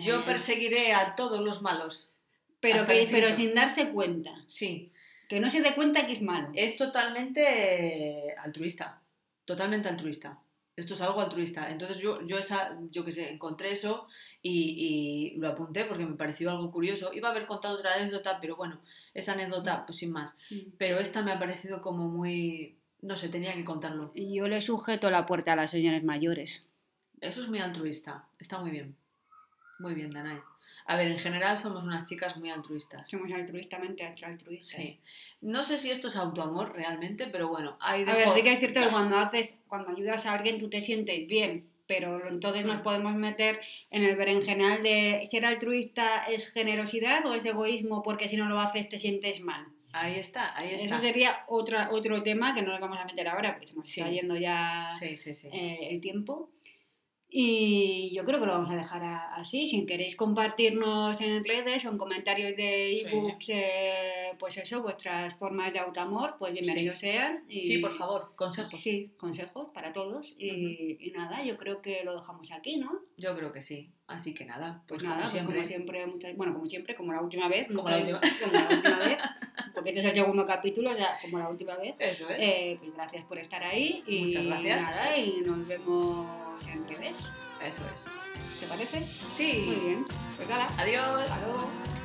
Yo 0.00 0.24
perseguiré 0.24 0.92
a 0.92 1.14
todos 1.16 1.40
los 1.40 1.62
malos. 1.62 2.12
pero, 2.60 2.86
que, 2.86 3.08
pero 3.10 3.32
sin 3.32 3.54
darse 3.54 3.88
cuenta. 3.90 4.30
Sí, 4.46 4.92
Que 5.28 5.40
no 5.40 5.50
se 5.50 5.60
dé 5.62 5.74
cuenta 5.74 6.06
que 6.06 6.12
es 6.12 6.22
malo. 6.22 6.50
es 6.54 6.76
totalmente 6.76 8.34
altruista. 8.38 9.00
Totalmente 9.44 9.88
altruista. 9.88 10.38
Esto 10.80 10.94
es 10.94 11.00
algo 11.02 11.20
altruista. 11.20 11.70
Entonces 11.70 11.98
yo, 11.98 12.24
yo 12.26 12.38
esa, 12.38 12.78
yo 12.90 13.04
qué 13.04 13.12
sé, 13.12 13.30
encontré 13.30 13.70
eso 13.70 14.08
y, 14.40 15.34
y 15.34 15.38
lo 15.38 15.48
apunté 15.48 15.84
porque 15.84 16.06
me 16.06 16.16
pareció 16.16 16.50
algo 16.50 16.72
curioso. 16.72 17.12
Iba 17.12 17.28
a 17.28 17.30
haber 17.32 17.46
contado 17.46 17.78
otra 17.78 17.94
anécdota, 17.94 18.38
pero 18.40 18.56
bueno, 18.56 18.80
esa 19.12 19.32
anécdota, 19.32 19.84
pues 19.86 19.98
sin 19.98 20.10
más. 20.10 20.38
Mm. 20.50 20.72
Pero 20.78 20.98
esta 20.98 21.22
me 21.22 21.32
ha 21.32 21.38
parecido 21.38 21.82
como 21.82 22.08
muy. 22.08 22.78
No 23.02 23.14
sé, 23.16 23.28
tenía 23.28 23.54
que 23.54 23.64
contarlo. 23.64 24.12
Yo 24.14 24.48
le 24.48 24.60
sujeto 24.62 25.10
la 25.10 25.26
puerta 25.26 25.52
a 25.52 25.56
las 25.56 25.70
señores 25.70 26.02
mayores. 26.02 26.64
Eso 27.20 27.42
es 27.42 27.48
muy 27.48 27.58
altruista. 27.58 28.24
Está 28.38 28.58
muy 28.58 28.70
bien. 28.70 28.96
Muy 29.78 29.94
bien, 29.94 30.10
Danae. 30.10 30.40
A 30.92 30.96
ver, 30.96 31.06
en 31.08 31.18
general 31.18 31.56
somos 31.56 31.84
unas 31.84 32.04
chicas 32.06 32.36
muy 32.36 32.50
altruistas. 32.50 33.08
Somos 33.08 33.30
altruistamente 33.32 34.02
altruistas. 34.04 34.80
Sí. 34.80 34.98
No 35.40 35.62
sé 35.62 35.78
si 35.78 35.90
esto 35.90 36.08
es 36.08 36.16
autoamor 36.16 36.72
realmente, 36.74 37.28
pero 37.28 37.48
bueno, 37.48 37.76
hay 37.80 38.02
A 38.02 38.14
ver, 38.14 38.28
sí 38.34 38.42
que 38.42 38.52
es 38.52 38.58
cierto 38.58 38.80
que 38.80 38.88
cuando 38.88 39.16
haces, 39.16 39.56
cuando 39.68 39.90
ayudas 39.92 40.26
a 40.26 40.32
alguien 40.32 40.58
tú 40.58 40.68
te 40.68 40.80
sientes 40.80 41.28
bien, 41.28 41.68
pero 41.86 42.28
entonces 42.28 42.64
nos 42.66 42.78
Mm. 42.78 42.82
podemos 42.82 43.14
meter 43.14 43.60
en 43.90 44.02
el 44.04 44.16
berenjenal 44.16 44.82
de 44.82 45.28
ser 45.30 45.44
altruista 45.44 46.24
es 46.24 46.50
generosidad 46.50 47.24
o 47.26 47.34
es 47.34 47.44
egoísmo 47.44 48.02
porque 48.02 48.28
si 48.28 48.36
no 48.36 48.48
lo 48.48 48.58
haces 48.60 48.88
te 48.88 48.98
sientes 48.98 49.40
mal. 49.40 49.64
Ahí 49.92 50.18
está, 50.20 50.56
ahí 50.56 50.74
está. 50.74 50.86
Eso 50.86 50.98
sería 51.00 51.44
otra, 51.48 51.88
otro 51.90 52.22
tema 52.22 52.54
que 52.54 52.62
no 52.62 52.70
nos 52.72 52.80
vamos 52.80 52.98
a 52.98 53.04
meter 53.04 53.26
ahora 53.28 53.52
porque 53.54 53.66
se 53.68 53.74
nos 53.76 53.90
Sí. 53.90 54.00
está 54.00 54.10
yendo 54.12 54.36
ya 54.36 54.88
Sí, 54.98 55.16
sí, 55.16 55.34
sí. 55.34 55.48
eh, 55.52 55.88
el 55.90 56.00
tiempo. 56.00 56.50
Y 57.32 58.12
yo 58.14 58.24
creo 58.24 58.40
que 58.40 58.46
lo 58.46 58.52
vamos 58.52 58.70
a 58.72 58.76
dejar 58.76 59.02
así. 59.32 59.66
Si 59.68 59.86
queréis 59.86 60.16
compartirnos 60.16 61.20
en 61.20 61.44
redes 61.44 61.84
o 61.84 61.90
en 61.90 61.98
comentarios 61.98 62.56
de 62.56 63.02
Sí. 63.04 63.06
ebooks, 63.08 63.48
eh, 64.30 64.36
pues 64.38 64.56
eso, 64.58 64.82
vuestras 64.82 65.34
formas 65.34 65.72
de 65.72 65.78
autamor, 65.78 66.36
pues 66.38 66.52
bienvenidos 66.52 66.98
sean. 66.98 67.44
Y, 67.48 67.62
Sí, 67.62 67.78
por 67.78 67.96
favor, 67.96 68.32
consejos. 68.36 68.80
Sí, 68.80 69.12
consejos 69.18 69.68
para 69.74 69.92
todos. 69.92 70.34
Y, 70.38 70.96
y 71.00 71.10
nada, 71.12 71.42
yo 71.44 71.56
creo 71.56 71.80
que 71.82 72.02
lo 72.04 72.16
dejamos 72.18 72.50
aquí, 72.52 72.78
¿no? 72.78 73.00
Yo 73.16 73.36
creo 73.36 73.52
que 73.52 73.62
sí. 73.62 73.90
Así 74.06 74.34
que 74.34 74.44
nada, 74.44 74.82
Pues, 74.88 75.00
pues, 75.00 75.02
nada, 75.04 75.14
como 75.16 75.22
pues 75.22 75.32
siempre. 75.32 75.54
como 75.54 75.66
siempre, 75.66 76.06
muchas, 76.06 76.36
bueno, 76.36 76.52
como 76.52 76.66
siempre, 76.66 76.94
como 76.96 77.12
la 77.12 77.20
última 77.22 77.48
vez. 77.48 77.68
Como 77.68 77.88
la 77.88 77.98
última. 77.98 78.20
como 78.40 78.52
la 78.52 78.68
última 78.76 78.98
vez, 78.98 79.18
porque 79.74 79.90
este 79.90 80.00
es 80.00 80.06
el 80.06 80.14
segundo 80.14 80.44
capítulo, 80.44 80.92
sea, 80.96 81.16
como 81.22 81.38
la 81.38 81.48
última 81.48 81.76
vez. 81.76 81.94
Eso 81.98 82.28
es. 82.28 82.36
Eh, 82.40 82.76
pues 82.80 82.92
gracias 82.94 83.24
por 83.26 83.38
estar 83.38 83.62
ahí 83.62 84.02
y 84.08 84.26
Muchas 84.26 84.44
gracias, 84.46 84.82
nada, 84.82 85.14
es. 85.16 85.28
y 85.28 85.40
nos 85.42 85.66
vemos 85.68 86.66
en 86.66 86.88
redes. 86.88 87.18
Eso 87.64 87.82
es. 87.94 88.04
¿Te 88.60 88.66
parece? 88.66 89.00
Sí. 89.36 89.62
Muy 89.66 89.76
bien. 89.76 90.06
Pues 90.36 90.48
nada. 90.48 90.66
Adiós. 90.78 91.28
Luego. 91.46 91.99